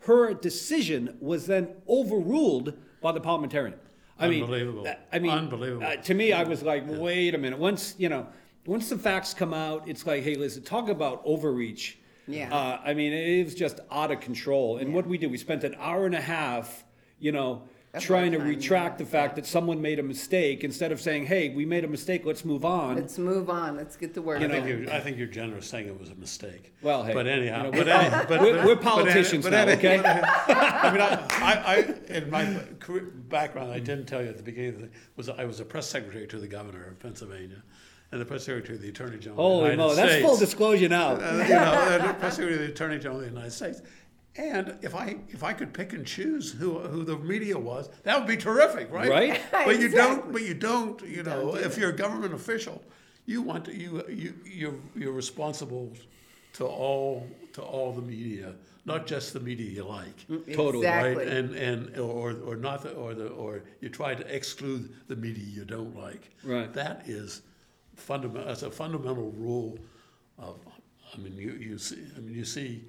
Her 0.00 0.32
decision 0.32 1.16
was 1.20 1.46
then 1.46 1.68
overruled 1.88 2.74
by 3.02 3.12
the 3.12 3.20
parliamentarian. 3.20 3.74
I 4.18 4.28
mean, 4.28 4.42
Unbelievable. 4.42 4.86
I 5.12 5.18
mean, 5.18 5.30
Unbelievable. 5.30 5.86
uh, 5.86 5.96
to 5.96 6.14
me, 6.14 6.32
I 6.32 6.42
was 6.44 6.62
like, 6.62 6.84
wait 6.86 7.34
a 7.34 7.38
minute. 7.38 7.58
Once 7.58 7.94
you 7.98 8.08
know, 8.08 8.26
once 8.66 8.88
the 8.88 8.98
facts 8.98 9.34
come 9.34 9.54
out, 9.54 9.88
it's 9.88 10.06
like, 10.06 10.22
hey, 10.22 10.34
listen, 10.34 10.62
talk 10.62 10.88
about 10.88 11.22
overreach. 11.24 11.98
Yeah. 12.26 12.54
Uh, 12.54 12.80
I 12.84 12.94
mean, 12.94 13.12
it 13.12 13.44
was 13.44 13.54
just 13.54 13.80
out 13.90 14.10
of 14.10 14.20
control. 14.20 14.76
And 14.76 14.94
what 14.94 15.06
we 15.06 15.18
did, 15.18 15.30
we 15.30 15.38
spent 15.38 15.64
an 15.64 15.74
hour 15.78 16.06
and 16.06 16.14
a 16.14 16.20
half, 16.20 16.84
you 17.18 17.32
know, 17.32 17.50
Of 17.52 17.69
trying 17.98 18.30
to 18.32 18.38
time, 18.38 18.46
retract 18.46 19.00
yeah. 19.00 19.04
the 19.04 19.10
fact 19.10 19.34
that 19.36 19.44
someone 19.46 19.82
made 19.82 19.98
a 19.98 20.02
mistake 20.02 20.62
instead 20.62 20.92
of 20.92 21.00
saying, 21.00 21.26
hey, 21.26 21.48
we 21.48 21.64
made 21.66 21.84
a 21.84 21.88
mistake, 21.88 22.24
let's 22.24 22.44
move 22.44 22.64
on. 22.64 22.94
Let's 22.94 23.18
move 23.18 23.50
on. 23.50 23.76
Let's 23.76 23.96
get 23.96 24.14
the 24.14 24.22
word 24.22 24.42
I 24.42 24.44
out. 24.44 24.50
think 24.52 24.66
you're, 24.68 24.90
I 24.92 25.00
think 25.00 25.18
you're 25.18 25.26
generous 25.26 25.66
saying 25.66 25.88
it 25.88 25.98
was 25.98 26.10
a 26.10 26.14
mistake. 26.14 26.72
Well, 26.82 27.02
hey, 27.02 27.14
But 27.14 27.26
anyhow, 27.26 27.64
you 27.66 27.72
know, 27.72 27.78
but 27.78 27.86
we're 27.86 27.92
any- 27.92 28.10
pol- 28.10 28.24
but- 28.28 28.40
we're- 28.40 28.52
but- 28.58 28.66
we're 28.66 28.74
but 28.76 28.86
any- 28.86 28.90
politicians 29.04 29.44
but 29.44 29.50
now, 29.50 29.62
any- 29.62 29.72
okay? 29.72 29.98
I 30.04 30.92
mean, 30.92 31.00
I, 31.00 31.26
I, 31.42 31.74
I- 31.74 32.14
in 32.16 32.30
my 32.30 32.60
career 32.78 33.10
background, 33.28 33.72
I 33.72 33.80
didn't 33.80 34.06
tell 34.06 34.22
you 34.22 34.28
at 34.28 34.36
the 34.36 34.42
beginning, 34.44 34.74
of 34.74 34.80
the 34.82 34.88
was 35.16 35.28
I 35.28 35.44
was 35.44 35.58
a 35.58 35.64
press 35.64 35.88
secretary 35.88 36.26
to 36.28 36.38
the 36.38 36.46
governor 36.48 36.86
of 36.86 36.98
Pennsylvania, 37.00 37.62
and 38.12 38.20
the 38.20 38.24
press 38.24 38.44
secretary 38.44 38.76
to 38.78 38.82
the 38.82 38.88
attorney 38.90 39.18
general 39.18 39.40
of 39.40 39.52
Holy 39.62 39.70
the 39.70 39.76
mo, 39.76 39.82
United 39.90 39.96
that's 40.02 40.12
States. 40.12 40.26
full 40.28 40.36
disclosure 40.38 40.88
now. 40.88 41.12
Uh, 41.14 41.44
you 41.46 41.54
know, 41.54 42.06
the 42.08 42.14
press 42.14 42.36
secretary 42.36 42.58
to 42.58 42.66
the 42.66 42.72
attorney 42.72 42.98
general 42.98 43.16
of 43.16 43.22
the 43.22 43.30
United 43.30 43.50
States. 43.52 43.82
And 44.36 44.78
if 44.82 44.94
I 44.94 45.16
if 45.28 45.42
I 45.42 45.52
could 45.52 45.72
pick 45.74 45.92
and 45.92 46.06
choose 46.06 46.52
who 46.52 46.78
who 46.78 47.04
the 47.04 47.16
media 47.18 47.58
was, 47.58 47.88
that 48.04 48.18
would 48.18 48.28
be 48.28 48.36
terrific, 48.36 48.90
right? 48.92 49.08
Right? 49.10 49.40
But 49.52 49.80
you 49.80 49.86
Exactly. 49.86 49.90
don't. 50.22 50.32
But 50.32 50.42
you 50.42 50.54
don't. 50.54 51.02
You 51.02 51.22
know, 51.24 51.40
Don't 51.52 51.54
do 51.54 51.60
if 51.60 51.76
you're 51.76 51.90
a 51.90 51.96
government 51.96 52.32
official, 52.34 52.82
you 53.26 53.42
want 53.42 53.64
to, 53.66 53.74
you 53.76 54.04
you 54.08 54.34
you're 54.44 54.74
you're 54.96 55.12
responsible 55.12 55.92
to 56.54 56.64
all 56.66 57.26
to 57.54 57.62
all 57.62 57.92
the 57.92 58.02
media, 58.02 58.54
not 58.84 59.06
just 59.06 59.32
the 59.32 59.40
media 59.40 59.68
you 59.68 59.84
like. 59.84 60.16
Mm, 60.28 60.54
totally, 60.54 60.86
Exactly. 60.86 61.24
Right, 61.24 61.28
and 61.36 61.54
and 61.56 61.98
or 61.98 62.36
or 62.46 62.56
not 62.56 62.82
the, 62.82 62.92
or 62.92 63.14
the 63.14 63.28
or 63.28 63.62
you 63.80 63.88
try 63.88 64.14
to 64.14 64.24
exclude 64.34 64.94
the 65.08 65.16
media 65.16 65.44
you 65.44 65.64
don't 65.64 65.96
like. 65.96 66.30
Right. 66.44 66.72
That 66.72 67.02
is 67.08 67.42
fundamental. 67.96 68.46
That's 68.46 68.62
a 68.62 68.70
fundamental 68.70 69.32
rule 69.32 69.76
of. 70.38 70.56
I 71.12 71.18
mean, 71.18 71.34
you 71.36 71.52
you 71.68 71.78
see. 71.78 72.02
I 72.16 72.20
mean, 72.20 72.34
you 72.36 72.44
see. 72.44 72.84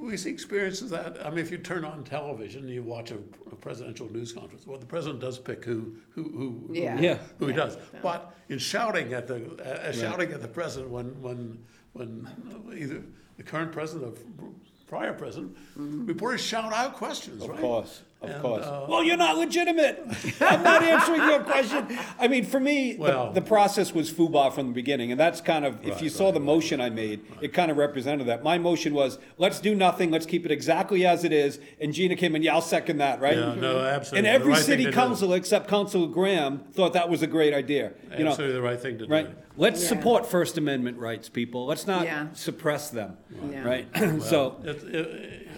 We 0.00 0.16
see 0.16 0.30
experiences 0.30 0.90
that. 0.90 1.24
I 1.24 1.30
mean, 1.30 1.38
if 1.40 1.50
you 1.50 1.58
turn 1.58 1.84
on 1.84 2.04
television 2.04 2.62
and 2.64 2.70
you 2.72 2.82
watch 2.82 3.10
a, 3.10 3.16
a 3.50 3.56
presidential 3.56 4.10
news 4.12 4.32
conference, 4.32 4.66
well, 4.66 4.78
the 4.78 4.86
president 4.86 5.20
does 5.20 5.38
pick 5.38 5.64
who 5.64 5.96
who 6.10 6.22
who 6.24 6.64
who, 6.68 6.74
Yeah. 6.74 6.98
Yeah. 7.00 7.18
who 7.38 7.46
he 7.46 7.52
Yeah. 7.52 7.56
does. 7.58 7.78
But 8.02 8.34
in 8.48 8.58
shouting 8.58 9.12
at 9.12 9.26
the 9.26 9.88
uh, 9.88 9.92
shouting 9.92 10.32
at 10.32 10.40
the 10.40 10.48
president 10.48 10.90
when 10.90 11.20
when 11.20 11.58
when 11.92 12.28
either 12.76 13.02
the 13.36 13.42
current 13.42 13.72
president 13.72 14.16
or 14.40 14.48
prior 14.86 15.12
president, 15.12 15.56
reporters 15.76 16.40
shout 16.42 16.72
out 16.72 16.94
questions, 16.94 17.42
Of 17.42 17.50
right? 17.50 17.60
course, 17.60 18.02
of 18.20 18.30
And, 18.30 18.42
course. 18.42 18.64
uh, 18.64 18.84
well, 18.88 19.04
you're 19.04 19.16
not 19.16 19.36
legitimate. 19.38 20.02
I'm 20.40 20.62
not 20.64 20.82
answering 20.82 21.22
your 21.22 21.40
question. 21.44 21.86
I 22.18 22.26
mean, 22.26 22.44
for 22.44 22.58
me, 22.58 22.96
Well- 22.98 23.32
the, 23.32 23.40
the 23.40 23.46
process 23.46 23.94
was 23.94 24.10
FUBAR 24.12 24.52
from 24.52 24.66
the 24.68 24.72
beginning, 24.72 25.12
and 25.12 25.20
that's 25.20 25.40
kind 25.40 25.64
of, 25.64 25.80
if 25.86 25.94
Right, 25.94 26.02
you 26.02 26.08
saw 26.08 26.24
right, 26.26 26.34
the 26.34 26.40
motion 26.40 26.80
I 26.80 26.90
made, 26.90 27.20
it 27.40 27.52
kind 27.52 27.70
of 27.70 27.76
represented 27.76 28.26
that. 28.26 28.42
My 28.42 28.58
motion 28.58 28.92
was, 28.92 29.18
let's 29.36 29.60
do 29.60 29.72
nothing, 29.74 30.10
let's 30.10 30.26
keep 30.26 30.44
it 30.44 30.50
exactly 30.50 31.06
as 31.06 31.22
it 31.22 31.32
is, 31.32 31.60
and 31.80 31.92
Gina 31.94 32.16
came 32.16 32.34
in, 32.34 32.42
yeah, 32.42 32.54
I'll 32.54 32.60
second 32.60 32.98
that, 32.98 33.20
right? 33.20 33.36
Yeah, 33.36 33.54
no, 33.54 33.78
absolutely. 33.78 34.18
And 34.18 34.26
every 34.26 34.52
right 34.52 34.62
city 34.62 34.90
council 34.90 35.32
except 35.34 35.68
Council 35.68 36.08
Graham 36.08 36.58
thought 36.72 36.94
that 36.94 37.08
was 37.08 37.22
a 37.22 37.26
great 37.28 37.54
idea. 37.54 37.92
You 38.16 38.24
know, 38.24 38.30
Absolutely 38.30 38.56
the 38.56 38.62
right 38.62 38.80
thing 38.80 38.98
to 38.98 39.06
do. 39.06 39.12
Right. 39.12 39.28
Let's 39.56 39.80
Yeah. 39.82 39.88
support 39.90 40.26
First 40.26 40.58
Amendment 40.58 40.98
rights, 40.98 41.28
people. 41.28 41.66
Let's 41.66 41.86
not 41.86 42.04
Yeah. 42.04 42.32
suppress 42.32 42.90
them. 42.90 43.16
Yeah. 43.50 43.62
Right. 43.62 43.86
so 44.22 44.56
It, 44.64 44.76
it, 44.84 44.94
it, 44.94 45.48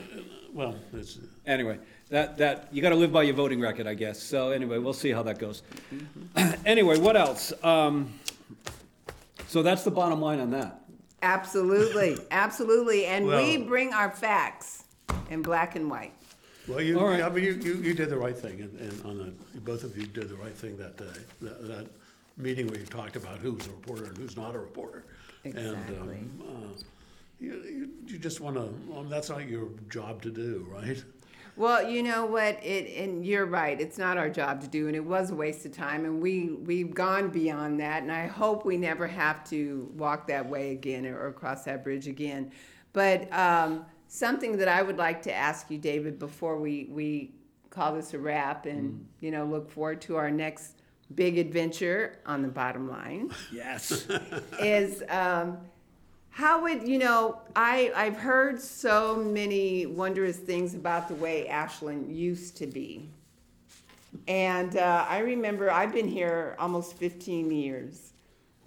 well, 0.53 0.75
it's, 0.93 1.19
anyway, 1.47 1.79
that 2.11 2.37
that 2.39 2.69
you 2.73 2.83
got 2.83 2.91
to 2.91 2.97
live 2.97 3.13
by 3.13 3.23
your 3.23 3.35
voting 3.35 3.61
record, 3.61 3.87
I 3.87 3.95
guess. 3.95 4.21
So 4.23 4.51
anyway, 4.51 4.79
we'll 4.79 4.93
see 4.93 5.11
how 5.11 5.23
that 5.23 5.39
goes. 5.39 5.63
anyway, 6.67 6.99
what 6.99 7.17
else? 7.17 7.53
Um, 7.65 8.13
so 9.47 9.63
that's 9.63 9.83
the 9.85 9.91
bottom 9.91 10.21
line 10.21 10.41
on 10.41 10.51
that. 10.51 10.81
Absolutely, 11.23 12.17
absolutely. 12.31 13.07
And 13.07 13.27
we 13.27 13.59
Well- 13.59 13.67
bring 13.67 13.93
our 13.95 14.11
facts 14.11 14.85
in 15.31 15.43
black 15.43 15.77
and 15.77 15.91
white. 15.91 16.13
well, 16.69 16.81
you, 16.81 16.99
All 16.99 17.07
right. 17.07 17.23
I 17.23 17.29
mean, 17.31 17.45
you, 17.45 17.53
you, 17.55 17.75
you 17.77 17.95
did 17.95 18.11
the 18.11 18.17
right 18.17 18.37
thing, 18.37 18.61
and, 18.61 18.79
and 18.81 19.05
on 19.05 19.19
the, 19.19 19.61
both 19.61 19.83
of 19.85 19.97
you 19.97 20.07
did 20.07 20.29
the 20.29 20.37
right 20.37 20.55
thing 20.55 20.77
that 20.79 20.97
day. 20.97 21.21
That, 21.43 21.67
that 21.69 21.87
meeting 22.37 22.67
where 22.69 22.79
you 22.79 22.87
talked 22.87 23.17
about 23.17 23.39
who's 23.39 23.67
a 23.67 23.71
reporter 23.71 24.05
and 24.05 24.17
who's 24.17 24.37
not 24.37 24.55
a 24.55 24.59
reporter. 24.59 25.05
And, 25.45 25.57
Exactly. 25.59 25.97
um, 25.99 26.43
uh, 26.49 26.83
you, 27.41 27.53
you, 27.65 27.89
you 28.07 28.19
just 28.19 28.41
want 28.41 28.57
to, 28.57 28.97
um, 28.97 29.09
that's 29.11 29.29
not 29.31 29.47
your 29.49 29.69
job 29.91 30.23
to 30.23 30.31
do, 30.31 30.67
right? 30.71 31.03
Well, 31.61 31.91
you 31.91 32.03
know 32.03 32.25
what? 32.25 32.59
It 32.65 33.05
and 33.05 33.23
you're 33.23 33.45
right. 33.45 33.79
It's 33.79 33.99
not 33.99 34.17
our 34.17 34.31
job 34.31 34.63
to 34.63 34.67
do, 34.67 34.87
and 34.87 34.97
it 34.97 35.05
was 35.05 35.31
a 35.31 35.35
waste 35.35 35.67
of 35.67 35.73
time. 35.73 36.07
And 36.07 36.19
we 36.19 36.53
we've 36.53 36.95
gone 36.95 37.29
beyond 37.29 37.81
that, 37.81 38.03
and 38.03 38.11
I 38.11 38.29
hope 38.29 38.65
we 38.65 38.79
never 38.79 39.07
have 39.07 39.45
to 39.51 39.93
walk 39.95 40.27
that 40.29 40.49
way 40.49 40.73
again 40.73 41.05
or, 41.05 41.21
or 41.21 41.33
cross 41.33 41.65
that 41.65 41.85
bridge 41.85 42.09
again. 42.09 42.51
But 42.95 43.31
um, 43.31 43.85
something 44.09 44.57
that 44.57 44.69
I 44.69 44.81
would 44.81 44.97
like 44.97 45.21
to 45.25 45.35
ask 45.35 45.71
you, 45.71 45.77
David, 45.77 46.19
before 46.19 46.57
we 46.59 46.89
we 46.91 47.35
call 47.69 47.95
this 47.95 48.15
a 48.15 48.19
wrap, 48.19 48.65
and 48.65 49.07
you 49.21 49.31
know 49.31 49.45
look 49.45 49.71
forward 49.71 50.01
to 50.03 50.17
our 50.17 50.31
next 50.31 50.81
big 51.15 51.37
adventure 51.37 52.21
on 52.25 52.41
the 52.41 52.49
bottom 52.49 52.89
line. 52.89 53.35
Yes. 53.53 54.09
is 54.61 55.03
um, 55.11 55.59
How 56.31 56.63
would 56.63 56.87
you 56.87 56.99
know? 56.99 57.41
I 57.57 57.93
I've 57.95 58.17
heard 58.17 58.61
so 58.61 59.17
many 59.17 59.87
wondrous 59.87 60.37
things 60.37 60.75
about 60.75 61.09
the 61.09 61.15
way 61.15 61.49
Ashland 61.49 62.15
used 62.15 62.57
to 62.59 62.67
be, 62.67 63.09
and 64.29 64.77
uh, 64.77 65.07
I 65.09 65.19
remember 65.19 65.71
I've 65.71 65.93
been 65.93 66.09
here 66.09 66.57
almost 66.59 66.97
15 66.97 67.51
years, 67.51 68.13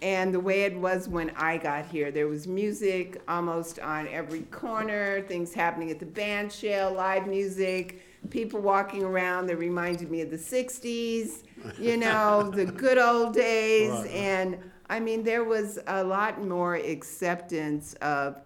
and 0.02 0.34
the 0.34 0.40
way 0.40 0.64
it 0.64 0.78
was 0.78 1.08
when 1.08 1.32
I 1.38 1.58
got 1.58 1.86
here, 1.86 2.12
there 2.12 2.28
was 2.28 2.48
music 2.48 3.22
almost 3.28 3.80
on 3.80 4.08
every 4.10 4.42
corner, 4.42 5.22
things 5.22 5.54
happening 5.54 5.90
at 5.92 6.00
the 6.00 6.06
band 6.06 6.52
shell, 6.52 6.94
live 6.94 7.26
music, 7.28 8.02
people 8.30 8.60
walking 8.60 9.04
around 9.04 9.48
that 9.48 9.58
reminded 9.58 10.12
me 10.12 10.22
of 10.22 10.30
the 10.30 10.38
60s, 10.38 11.44
you 11.80 11.98
know, 11.98 12.52
the 12.54 12.66
good 12.66 12.98
old 12.98 13.34
days. 13.34 13.92
Right. 13.92 14.08
And 14.08 14.58
I 14.90 15.00
mean, 15.00 15.24
there 15.24 15.44
was 15.44 15.80
a 15.88 16.04
lot 16.04 16.44
more 16.44 16.76
acceptance 16.76 17.94
of 17.96 18.42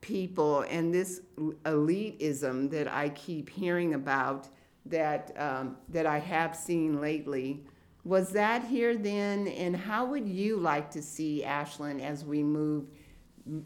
people 0.00 0.62
and 0.62 0.92
this 0.92 1.20
elitism 1.64 2.70
that 2.70 2.88
I 2.88 3.10
keep 3.10 3.48
hearing 3.48 3.94
about 3.94 4.48
that, 4.86 5.32
um, 5.36 5.76
that 5.88 6.06
I 6.06 6.18
have 6.18 6.56
seen 6.56 7.00
lately. 7.00 7.64
Was 8.04 8.30
that 8.30 8.64
here 8.64 8.96
then? 8.96 9.48
And 9.48 9.76
how 9.76 10.06
would 10.06 10.26
you 10.28 10.56
like 10.56 10.90
to 10.92 11.02
see 11.02 11.44
Ashland 11.44 12.00
as 12.00 12.24
we 12.24 12.42
move 12.42 12.86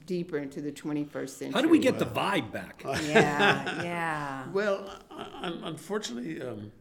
deeper 0.06 0.38
into 0.38 0.60
the 0.60 0.72
21st 0.72 1.28
century? 1.28 1.52
How 1.54 1.60
do 1.60 1.68
we 1.68 1.78
get 1.78 1.98
the 1.98 2.06
vibe 2.06 2.50
back? 2.50 2.82
Yeah, 2.84 3.02
yeah. 3.82 4.44
Well, 4.52 4.90
un- 5.10 5.60
unfortunately, 5.64 6.42
um, 6.42 6.72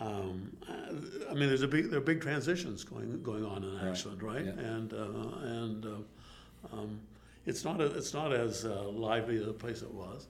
um, 0.00 0.56
I 1.30 1.34
mean, 1.34 1.48
there's 1.48 1.62
a 1.62 1.68
big 1.68 1.90
there 1.90 1.98
are 1.98 2.02
big 2.02 2.20
transitions 2.20 2.84
going 2.84 3.22
going 3.22 3.44
on 3.44 3.64
in 3.64 3.76
Ashland, 3.88 4.22
right? 4.22 4.44
yeah. 4.44 4.52
And 4.52 4.92
uh, 4.92 5.38
and 5.42 5.84
uh, 5.86 6.76
um, 6.76 7.00
it's 7.46 7.64
not 7.64 7.80
a, 7.80 7.86
it's 7.96 8.14
not 8.14 8.32
as 8.32 8.64
uh, 8.64 8.84
lively 8.88 9.42
a 9.42 9.52
place 9.52 9.82
it 9.82 9.92
was. 9.92 10.26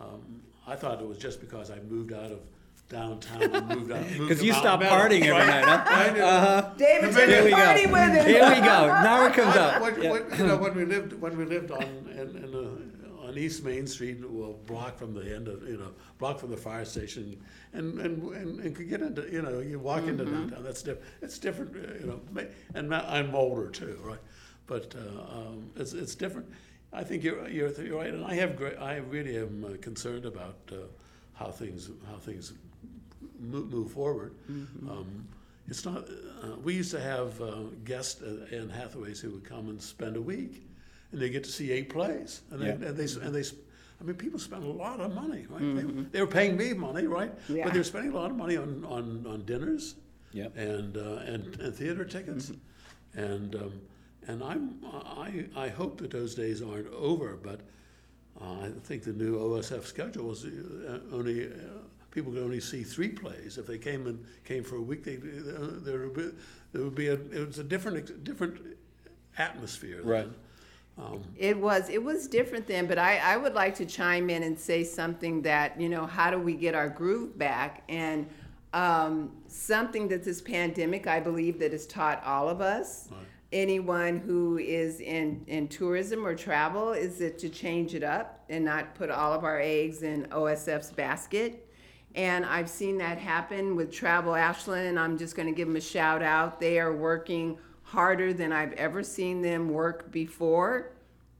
Um, 0.00 0.42
I 0.66 0.76
thought 0.76 1.00
it 1.00 1.06
was 1.06 1.18
just 1.18 1.40
because 1.40 1.70
I 1.70 1.78
moved 1.80 2.12
out 2.12 2.30
of 2.32 2.40
downtown 2.88 3.42
and 3.42 3.68
moved 3.68 3.90
out 3.92 4.04
Because 4.18 4.42
you 4.42 4.52
stopped 4.52 4.82
partying 4.84 5.24
every 5.24 5.46
night, 5.46 5.64
huh? 5.64 5.84
Right? 5.90 6.20
Uh-huh. 6.20 6.70
David, 6.76 7.14
Here 7.14 7.44
we 7.44 7.52
a 7.52 7.56
go. 7.56 7.92
with 7.92 8.12
him. 8.14 8.26
Here 8.26 8.48
we 8.48 8.56
go. 8.56 8.86
Now 9.02 9.26
it 9.26 9.32
comes 9.34 9.56
up. 9.56 9.82
When, 9.82 10.02
Yeah. 10.02 10.10
when, 10.12 10.38
you 10.38 10.46
know, 10.46 10.56
when 10.56 10.74
we 10.74 10.84
lived 10.84 11.12
when 11.20 11.36
we 11.36 11.44
lived 11.44 11.70
on 11.70 11.82
in, 11.82 12.36
in 12.44 12.54
a, 12.54 12.66
on 13.32 13.38
East 13.38 13.64
Main 13.64 13.86
Street, 13.86 14.18
well, 14.28 14.54
block 14.66 14.98
from 14.98 15.14
the 15.14 15.34
end 15.34 15.48
of 15.48 15.66
you 15.68 15.76
know 15.76 15.90
block 16.18 16.38
from 16.38 16.50
the 16.50 16.56
fire 16.56 16.84
station, 16.84 17.40
and 17.72 17.98
and, 18.00 18.22
and, 18.34 18.60
and 18.60 18.76
could 18.76 18.88
get 18.88 19.00
into 19.02 19.28
you 19.30 19.42
know 19.42 19.60
you 19.60 19.78
walk 19.78 20.04
into 20.04 20.24
Mm-hmm. 20.24 20.34
downtown. 20.48 20.62
That's 20.64 20.82
different. 20.82 21.08
It's 21.22 21.38
different, 21.38 21.76
uh, 21.76 21.94
you 22.00 22.06
know. 22.06 22.46
And 22.74 22.94
I'm 22.94 23.34
older 23.34 23.68
too, 23.70 23.98
right? 24.04 24.20
But 24.66 24.94
uh, 24.94 25.38
um, 25.38 25.70
it's 25.76 25.92
it's 25.92 26.14
different. 26.14 26.48
I 26.92 27.02
think 27.04 27.22
you're 27.24 27.48
you're, 27.48 27.70
you're 27.82 27.98
right, 27.98 28.12
and 28.12 28.24
I 28.24 28.34
have 28.34 28.56
great, 28.56 28.78
I 28.78 28.96
really 28.96 29.36
am 29.38 29.64
uh, 29.64 29.76
concerned 29.80 30.26
about 30.26 30.56
uh, 30.70 30.76
how 31.34 31.50
things 31.50 31.90
how 32.08 32.16
things 32.18 32.52
move, 33.40 33.70
move 33.72 33.90
forward. 33.92 34.34
Um, 34.88 35.26
it's 35.68 35.84
not. 35.84 36.04
Uh, 36.42 36.56
we 36.62 36.74
used 36.74 36.90
to 36.90 37.00
have 37.00 37.40
uh, 37.40 37.54
guests 37.84 38.20
at 38.22 38.52
Anne 38.52 38.68
Hathaways 38.68 39.20
who 39.20 39.30
would 39.30 39.44
come 39.44 39.68
and 39.70 39.80
spend 39.80 40.16
a 40.16 40.20
week, 40.20 40.62
and 41.12 41.20
they 41.20 41.28
get 41.30 41.44
to 41.44 41.50
see 41.50 41.70
eight 41.70 41.88
plays, 41.90 42.40
and 42.50 42.60
they 42.60 42.66
Yeah. 42.66 42.72
and 42.72 42.96
they 42.96 43.04
and 43.24 43.34
they. 43.34 43.44
I 44.00 44.04
mean, 44.04 44.16
people 44.16 44.40
spend 44.40 44.64
a 44.64 44.68
lot 44.68 44.98
of 45.00 45.14
money, 45.14 45.46
right? 45.48 45.60
They, 45.76 46.02
they 46.10 46.20
were 46.20 46.26
paying 46.26 46.56
me 46.56 46.72
money, 46.72 47.06
right? 47.06 47.32
Yeah. 47.48 47.62
But 47.64 47.72
they 47.72 47.78
were 47.78 47.84
spending 47.84 48.10
a 48.12 48.16
lot 48.16 48.30
of 48.32 48.36
money 48.36 48.56
on 48.56 48.84
on, 48.84 49.24
on 49.28 49.44
dinners, 49.44 49.94
and 50.56 50.96
uh, 50.96 51.20
and 51.32 51.60
and 51.60 51.74
theater 51.74 52.04
tickets, 52.04 52.50
and 53.14 53.54
um, 53.54 53.80
and 54.26 54.42
I'm 54.42 54.78
I 54.84 55.46
I 55.54 55.68
hope 55.68 55.98
that 55.98 56.10
those 56.10 56.34
days 56.34 56.62
aren't 56.62 56.88
over, 56.92 57.36
but 57.40 57.60
uh, 58.40 58.64
I 58.66 58.70
think 58.82 59.04
the 59.04 59.12
new 59.12 59.36
OSF 59.38 59.84
schedule 59.84 60.32
is 60.32 60.44
uh, 60.46 60.98
only 61.12 61.46
uh, 61.46 61.50
people 62.10 62.32
could 62.32 62.42
only 62.42 62.60
see 62.60 62.82
three 62.82 63.10
plays. 63.10 63.56
If 63.56 63.66
they 63.66 63.78
came 63.78 64.06
and 64.08 64.24
came 64.44 64.64
for 64.64 64.76
a 64.76 64.82
week, 64.82 65.04
they, 65.04 65.16
uh, 65.16 65.78
there 65.84 66.00
would 66.08 66.14
be 66.14 66.30
there 66.72 66.82
would 66.82 66.96
be 66.96 67.06
a 67.08 67.14
it 67.14 67.46
was 67.46 67.58
a 67.60 67.64
different 67.64 68.24
different 68.24 68.56
atmosphere. 69.38 70.00
then. 70.24 70.34
Um, 70.98 71.22
It 71.36 71.56
was 71.58 71.88
it 71.88 72.02
was 72.02 72.28
different 72.28 72.66
then, 72.66 72.86
but 72.86 72.98
I, 72.98 73.16
I 73.18 73.36
would 73.36 73.54
like 73.54 73.74
to 73.76 73.86
chime 73.86 74.28
in 74.30 74.42
and 74.42 74.58
say 74.58 74.84
something 74.84 75.42
that 75.42 75.80
you 75.80 75.88
know 75.88 76.06
how 76.06 76.30
do 76.30 76.38
we 76.38 76.54
get 76.54 76.74
our 76.74 76.88
groove 76.88 77.38
back 77.38 77.82
and 77.88 78.26
um, 78.74 79.30
something 79.48 80.08
that 80.08 80.22
this 80.24 80.40
pandemic 80.40 81.06
I 81.06 81.20
believe 81.20 81.58
that 81.60 81.72
has 81.72 81.86
taught 81.86 82.22
all 82.24 82.48
of 82.48 82.60
us, 82.60 83.08
Right. 83.10 83.20
anyone 83.52 84.18
who 84.18 84.58
is 84.58 85.00
in 85.00 85.44
in 85.46 85.68
tourism 85.68 86.26
or 86.26 86.34
travel, 86.34 86.92
is 86.92 87.18
that 87.18 87.38
to 87.40 87.48
change 87.48 87.94
it 87.94 88.02
up 88.02 88.44
and 88.50 88.64
not 88.64 88.94
put 88.94 89.10
all 89.10 89.32
of 89.32 89.44
our 89.44 89.60
eggs 89.60 90.02
in 90.02 90.26
OSF's 90.30 90.90
basket. 90.90 91.68
And 92.14 92.44
I've 92.44 92.68
seen 92.68 92.98
that 92.98 93.16
happen 93.16 93.74
with 93.76 93.90
Travel 93.90 94.34
Ashland. 94.34 94.98
I'm 95.00 95.16
just 95.16 95.34
going 95.34 95.48
to 95.48 95.54
give 95.54 95.66
them 95.68 95.76
a 95.76 95.80
shout 95.80 96.22
out. 96.22 96.60
They 96.60 96.78
are 96.78 96.94
working 96.94 97.56
harder 97.92 98.32
than 98.32 98.52
I've 98.52 98.72
ever 98.72 99.02
seen 99.02 99.42
them 99.42 99.68
work 99.68 100.10
before. 100.10 100.92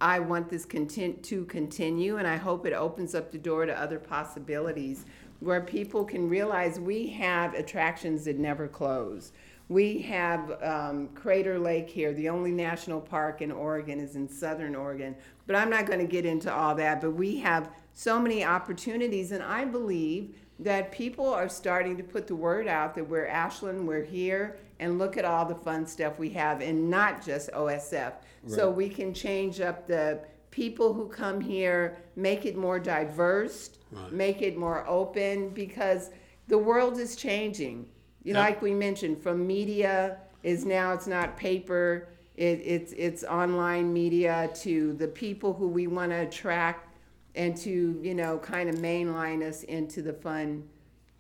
I 0.02 0.18
want 0.18 0.50
this 0.50 0.66
content 0.66 1.22
to 1.24 1.46
continue, 1.46 2.18
and 2.18 2.26
I 2.28 2.36
hope 2.36 2.66
it 2.66 2.74
opens 2.74 3.14
up 3.14 3.32
the 3.32 3.38
door 3.38 3.64
to 3.64 3.80
other 3.80 3.98
possibilities 3.98 5.06
where 5.40 5.62
people 5.62 6.04
can 6.04 6.28
realize 6.28 6.78
we 6.78 7.06
have 7.08 7.54
attractions 7.54 8.26
that 8.26 8.38
never 8.38 8.68
close. 8.68 9.32
We 9.70 10.02
have 10.02 10.62
um, 10.62 11.08
Crater 11.14 11.58
Lake 11.58 11.88
here. 11.88 12.12
The 12.12 12.28
only 12.28 12.52
national 12.52 13.00
park 13.00 13.40
in 13.40 13.50
Oregon 13.50 13.98
is 13.98 14.14
in 14.14 14.28
southern 14.28 14.74
Oregon. 14.74 15.16
But 15.46 15.56
I'm 15.56 15.70
not 15.70 15.86
going 15.86 16.00
to 16.00 16.06
get 16.06 16.26
into 16.26 16.52
all 16.52 16.74
that. 16.74 17.00
But 17.00 17.12
we 17.12 17.38
have 17.38 17.70
so 17.94 18.20
many 18.20 18.44
opportunities, 18.44 19.32
and 19.32 19.42
I 19.42 19.64
believe 19.64 20.34
that 20.58 20.92
people 20.92 21.32
are 21.32 21.48
starting 21.48 21.96
to 21.96 22.02
put 22.02 22.26
the 22.26 22.36
word 22.36 22.68
out 22.68 22.94
that 22.94 23.08
we're 23.08 23.26
Ashland, 23.26 23.88
we're 23.88 24.04
here, 24.04 24.58
and 24.82 24.98
look 24.98 25.16
at 25.16 25.24
all 25.24 25.44
the 25.46 25.54
fun 25.54 25.86
stuff 25.86 26.18
we 26.18 26.30
have, 26.30 26.60
and 26.60 26.90
not 26.90 27.24
just 27.24 27.50
OSF. 27.52 28.14
So 28.46 28.68
we 28.68 28.88
can 28.88 29.14
change 29.14 29.60
up 29.60 29.86
the 29.86 30.20
people 30.50 30.92
who 30.92 31.06
come 31.08 31.40
here, 31.40 31.98
make 32.16 32.44
it 32.44 32.56
more 32.56 32.78
diverse, 32.80 33.70
Right. 33.92 34.12
make 34.12 34.42
it 34.42 34.56
more 34.56 34.84
open, 34.88 35.50
because 35.50 36.10
the 36.48 36.58
world 36.58 36.98
is 36.98 37.14
changing. 37.14 37.86
You 38.24 38.32
know, 38.34 38.40
Yeah. 38.40 38.46
like 38.46 38.62
we 38.62 38.74
mentioned, 38.74 39.22
from 39.22 39.46
media 39.46 40.18
is 40.42 40.64
now 40.64 40.92
it's 40.92 41.06
not 41.06 41.36
paper, 41.36 42.08
it, 42.36 42.60
it's 42.64 42.92
it's 42.94 43.22
online 43.24 43.92
media 43.92 44.50
to 44.54 44.94
the 44.94 45.06
people 45.08 45.52
who 45.52 45.68
we 45.68 45.86
want 45.86 46.10
to 46.10 46.16
attract 46.22 46.88
and 47.34 47.56
to 47.58 48.00
you 48.02 48.14
know 48.14 48.38
kind 48.38 48.68
of 48.70 48.76
mainline 48.76 49.42
us 49.46 49.62
into 49.64 50.00
the 50.02 50.12
fun 50.14 50.64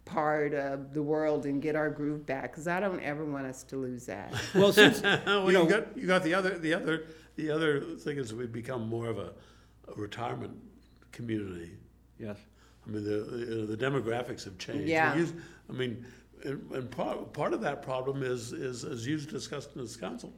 part 0.04 0.52
of 0.54 0.92
the 0.94 1.02
world 1.02 1.46
and 1.46 1.62
get 1.62 1.76
our 1.76 1.88
groove 1.90 2.26
back 2.26 2.50
because 2.50 2.66
I 2.66 2.80
don't 2.80 3.00
ever 3.00 3.24
want 3.24 3.46
us 3.46 3.62
to 3.64 3.76
lose 3.76 4.06
that. 4.06 4.32
Well, 4.54 4.72
since 4.72 5.00
well, 5.02 5.46
you 5.46 5.52
know, 5.52 5.62
you 5.64 5.68
got 5.70 5.96
you 5.96 6.06
got 6.06 6.22
the 6.24 6.34
other 6.34 6.58
the 6.58 6.74
other 6.74 7.06
the 7.36 7.50
other 7.50 7.80
thing 7.80 8.18
is 8.18 8.34
we've 8.34 8.52
become 8.52 8.88
more 8.88 9.06
of 9.06 9.18
a, 9.18 9.32
a 9.88 9.94
retirement 9.96 10.56
community. 11.12 11.72
yes, 12.18 12.36
I 12.86 12.90
mean, 12.90 13.04
the, 13.04 13.10
the, 13.20 13.76
the 13.76 13.76
demographics 13.76 14.44
have 14.44 14.58
changed. 14.58 14.88
Yeah. 14.88 15.14
We 15.14 15.20
use- 15.20 15.34
I 15.68 15.72
mean, 15.72 16.04
and, 16.44 16.70
and 16.72 16.90
part, 16.90 17.32
part 17.32 17.52
of 17.54 17.60
that 17.60 17.82
problem 17.82 18.22
is, 18.22 18.52
is, 18.52 18.84
as 18.84 19.06
you 19.06 19.18
discussed 19.18 19.70
in 19.76 19.82
this 19.82 19.96
council, 19.96 20.32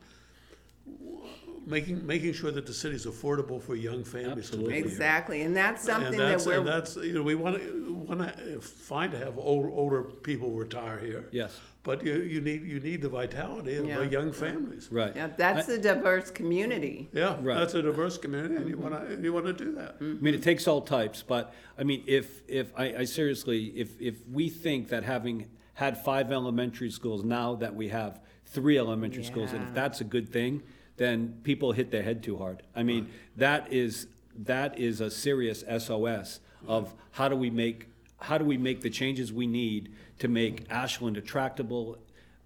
making, 1.66 2.06
making 2.06 2.32
sure 2.32 2.50
that 2.50 2.66
the 2.66 2.72
city 2.74 2.96
is 2.96 3.06
affordable 3.06 3.60
for 3.62 3.74
young 3.74 4.04
families 4.04 4.50
to 4.50 4.56
live 4.56 4.66
Absolutely. 4.66 4.74
here. 4.74 4.84
exactly, 4.86 5.42
and 5.42 5.56
that's 5.56 5.82
something 5.84 6.08
And 6.12 6.18
that's, 6.20 6.44
that 6.44 6.54
and 6.56 6.64
we're 6.64 6.70
that's, 6.70 6.96
you 6.96 7.12
know, 7.12 7.22
we 7.22 7.34
want 7.34 7.56
to, 7.60 7.94
want 7.94 8.20
to, 8.20 8.60
fine 8.60 9.10
to 9.12 9.18
have 9.18 9.38
old, 9.38 9.66
older 9.72 10.02
people 10.02 10.50
retire 10.52 10.98
here. 10.98 11.28
yes, 11.32 11.58
But 11.82 12.04
you, 12.04 12.14
you 12.16 12.40
need, 12.40 12.62
you 12.64 12.80
need 12.80 13.02
the 13.02 13.08
vitality 13.08 13.76
of 13.76 13.86
Yeah. 13.86 14.02
young 14.02 14.32
families. 14.32 14.88
right. 14.90 15.14
yeah, 15.14 15.28
that's 15.36 15.68
a 15.68 15.78
diverse 15.78 16.30
community. 16.30 17.08
Yeah, 17.12 17.36
Right. 17.40 17.58
that's 17.58 17.74
a 17.74 17.82
diverse 17.82 18.18
community 18.18 18.56
and 18.56 18.68
you 18.68 18.76
want 18.78 18.94
to, 19.08 19.20
you 19.22 19.32
want 19.32 19.46
to 19.46 19.52
do 19.52 19.72
that. 19.72 20.00
Mm-hmm. 20.00 20.16
I 20.18 20.22
mean, 20.22 20.34
it 20.34 20.42
takes 20.42 20.66
all 20.68 20.80
types, 20.80 21.22
but 21.26 21.54
I 21.78 21.84
mean, 21.84 22.04
if, 22.06 22.42
if, 22.48 22.72
I, 22.76 22.94
I 22.98 23.04
seriously, 23.04 23.66
if, 23.76 24.00
if 24.00 24.16
we 24.30 24.48
think 24.48 24.88
that 24.88 25.04
having 25.04 25.48
had 25.74 25.98
five 26.04 26.30
elementary 26.30 26.90
schools, 26.90 27.24
now 27.24 27.54
that 27.56 27.74
we 27.74 27.88
have 27.88 28.20
three 28.46 28.78
elementary 28.78 29.24
schools, 29.24 29.52
and 29.52 29.62
Yeah. 29.62 29.68
if 29.68 29.74
that's 29.74 30.00
a 30.00 30.04
good 30.04 30.28
thing, 30.32 30.62
then 30.96 31.40
people 31.42 31.72
hit 31.72 31.90
their 31.90 32.02
head 32.02 32.22
too 32.22 32.38
hard. 32.38 32.62
I 32.74 32.82
mean, 32.82 33.10
that 33.36 33.72
is, 33.72 34.06
that 34.38 34.78
is 34.78 35.00
a 35.00 35.10
serious 35.10 35.64
SOS 35.78 36.40
of 36.66 36.94
how 37.12 37.28
do 37.28 37.36
we 37.36 37.50
make, 37.50 37.88
how 38.20 38.38
do 38.38 38.44
we 38.44 38.56
make 38.56 38.80
the 38.80 38.90
changes 38.90 39.32
we 39.32 39.46
need 39.46 39.92
to 40.20 40.28
make 40.28 40.66
Ashland 40.70 41.16
attractable, 41.16 41.98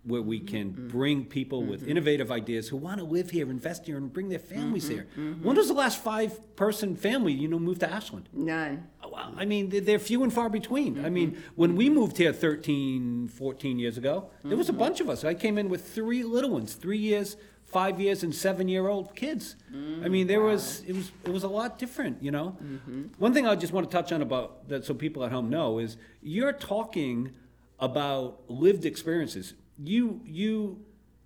where 0.04 0.22
we 0.22 0.40
can 0.40 0.70
bring 0.88 1.24
people 1.24 1.62
with 1.62 1.82
mm-hmm. 1.82 1.90
innovative 1.90 2.32
ideas 2.32 2.68
who 2.68 2.76
want 2.78 2.98
to 2.98 3.04
live 3.04 3.30
here, 3.30 3.50
invest 3.50 3.84
here, 3.84 3.98
and 3.98 4.10
bring 4.10 4.30
their 4.30 4.38
families 4.38 4.84
mm-hmm. 4.84 4.94
here. 4.94 5.06
Mm-hmm. 5.18 5.44
When 5.44 5.56
was 5.56 5.68
the 5.68 5.74
last 5.74 6.02
five-person 6.02 6.96
family, 6.96 7.32
you 7.32 7.46
know, 7.46 7.58
moved 7.58 7.80
to 7.80 7.92
Ashland? 7.92 8.28
None. 8.32 8.86
Oh, 9.02 9.10
well, 9.12 9.34
I 9.36 9.44
mean, 9.44 9.68
they're- 9.68 9.82
they're 9.82 9.98
few 9.98 10.22
and 10.22 10.32
far 10.32 10.48
between. 10.48 11.04
I 11.04 11.10
mean, 11.10 11.36
when 11.56 11.76
we 11.76 11.90
moved 11.90 12.16
here 12.16 12.32
13, 12.32 13.28
14 13.28 13.78
years 13.78 13.98
ago, 13.98 14.30
there 14.44 14.56
was 14.56 14.70
a 14.70 14.72
bunch 14.72 15.00
of 15.00 15.10
us. 15.10 15.24
I 15.24 15.34
came 15.34 15.58
in 15.58 15.68
with 15.68 15.86
three 15.86 16.22
little 16.22 16.50
ones, 16.50 16.74
three 16.74 16.98
years, 16.98 17.36
five 17.70 18.00
years 18.00 18.22
and 18.22 18.34
seven-year-old 18.34 19.14
kids. 19.14 19.56
I 19.70 19.74
mm, 19.74 20.10
mean, 20.10 20.26
there 20.26 20.40
was, 20.40 20.82
it 20.86 20.94
was, 20.94 21.12
it 21.24 21.30
was 21.30 21.44
a 21.44 21.48
lot 21.48 21.78
different, 21.78 22.22
you 22.22 22.30
know? 22.30 22.56
Mm-hmm. 22.62 23.02
One 23.18 23.34
thing 23.34 23.46
I 23.46 23.54
just 23.56 23.72
want 23.72 23.90
to 23.90 23.94
touch 23.94 24.10
on 24.10 24.22
about, 24.22 24.68
that 24.68 24.84
so 24.86 24.94
people 24.94 25.22
at 25.24 25.32
home 25.32 25.50
know, 25.50 25.78
is 25.78 25.98
you're 26.22 26.52
talking 26.52 27.32
about 27.78 28.40
lived 28.48 28.84
experiences. 28.84 29.54
You, 29.82 30.20
you 30.24 30.80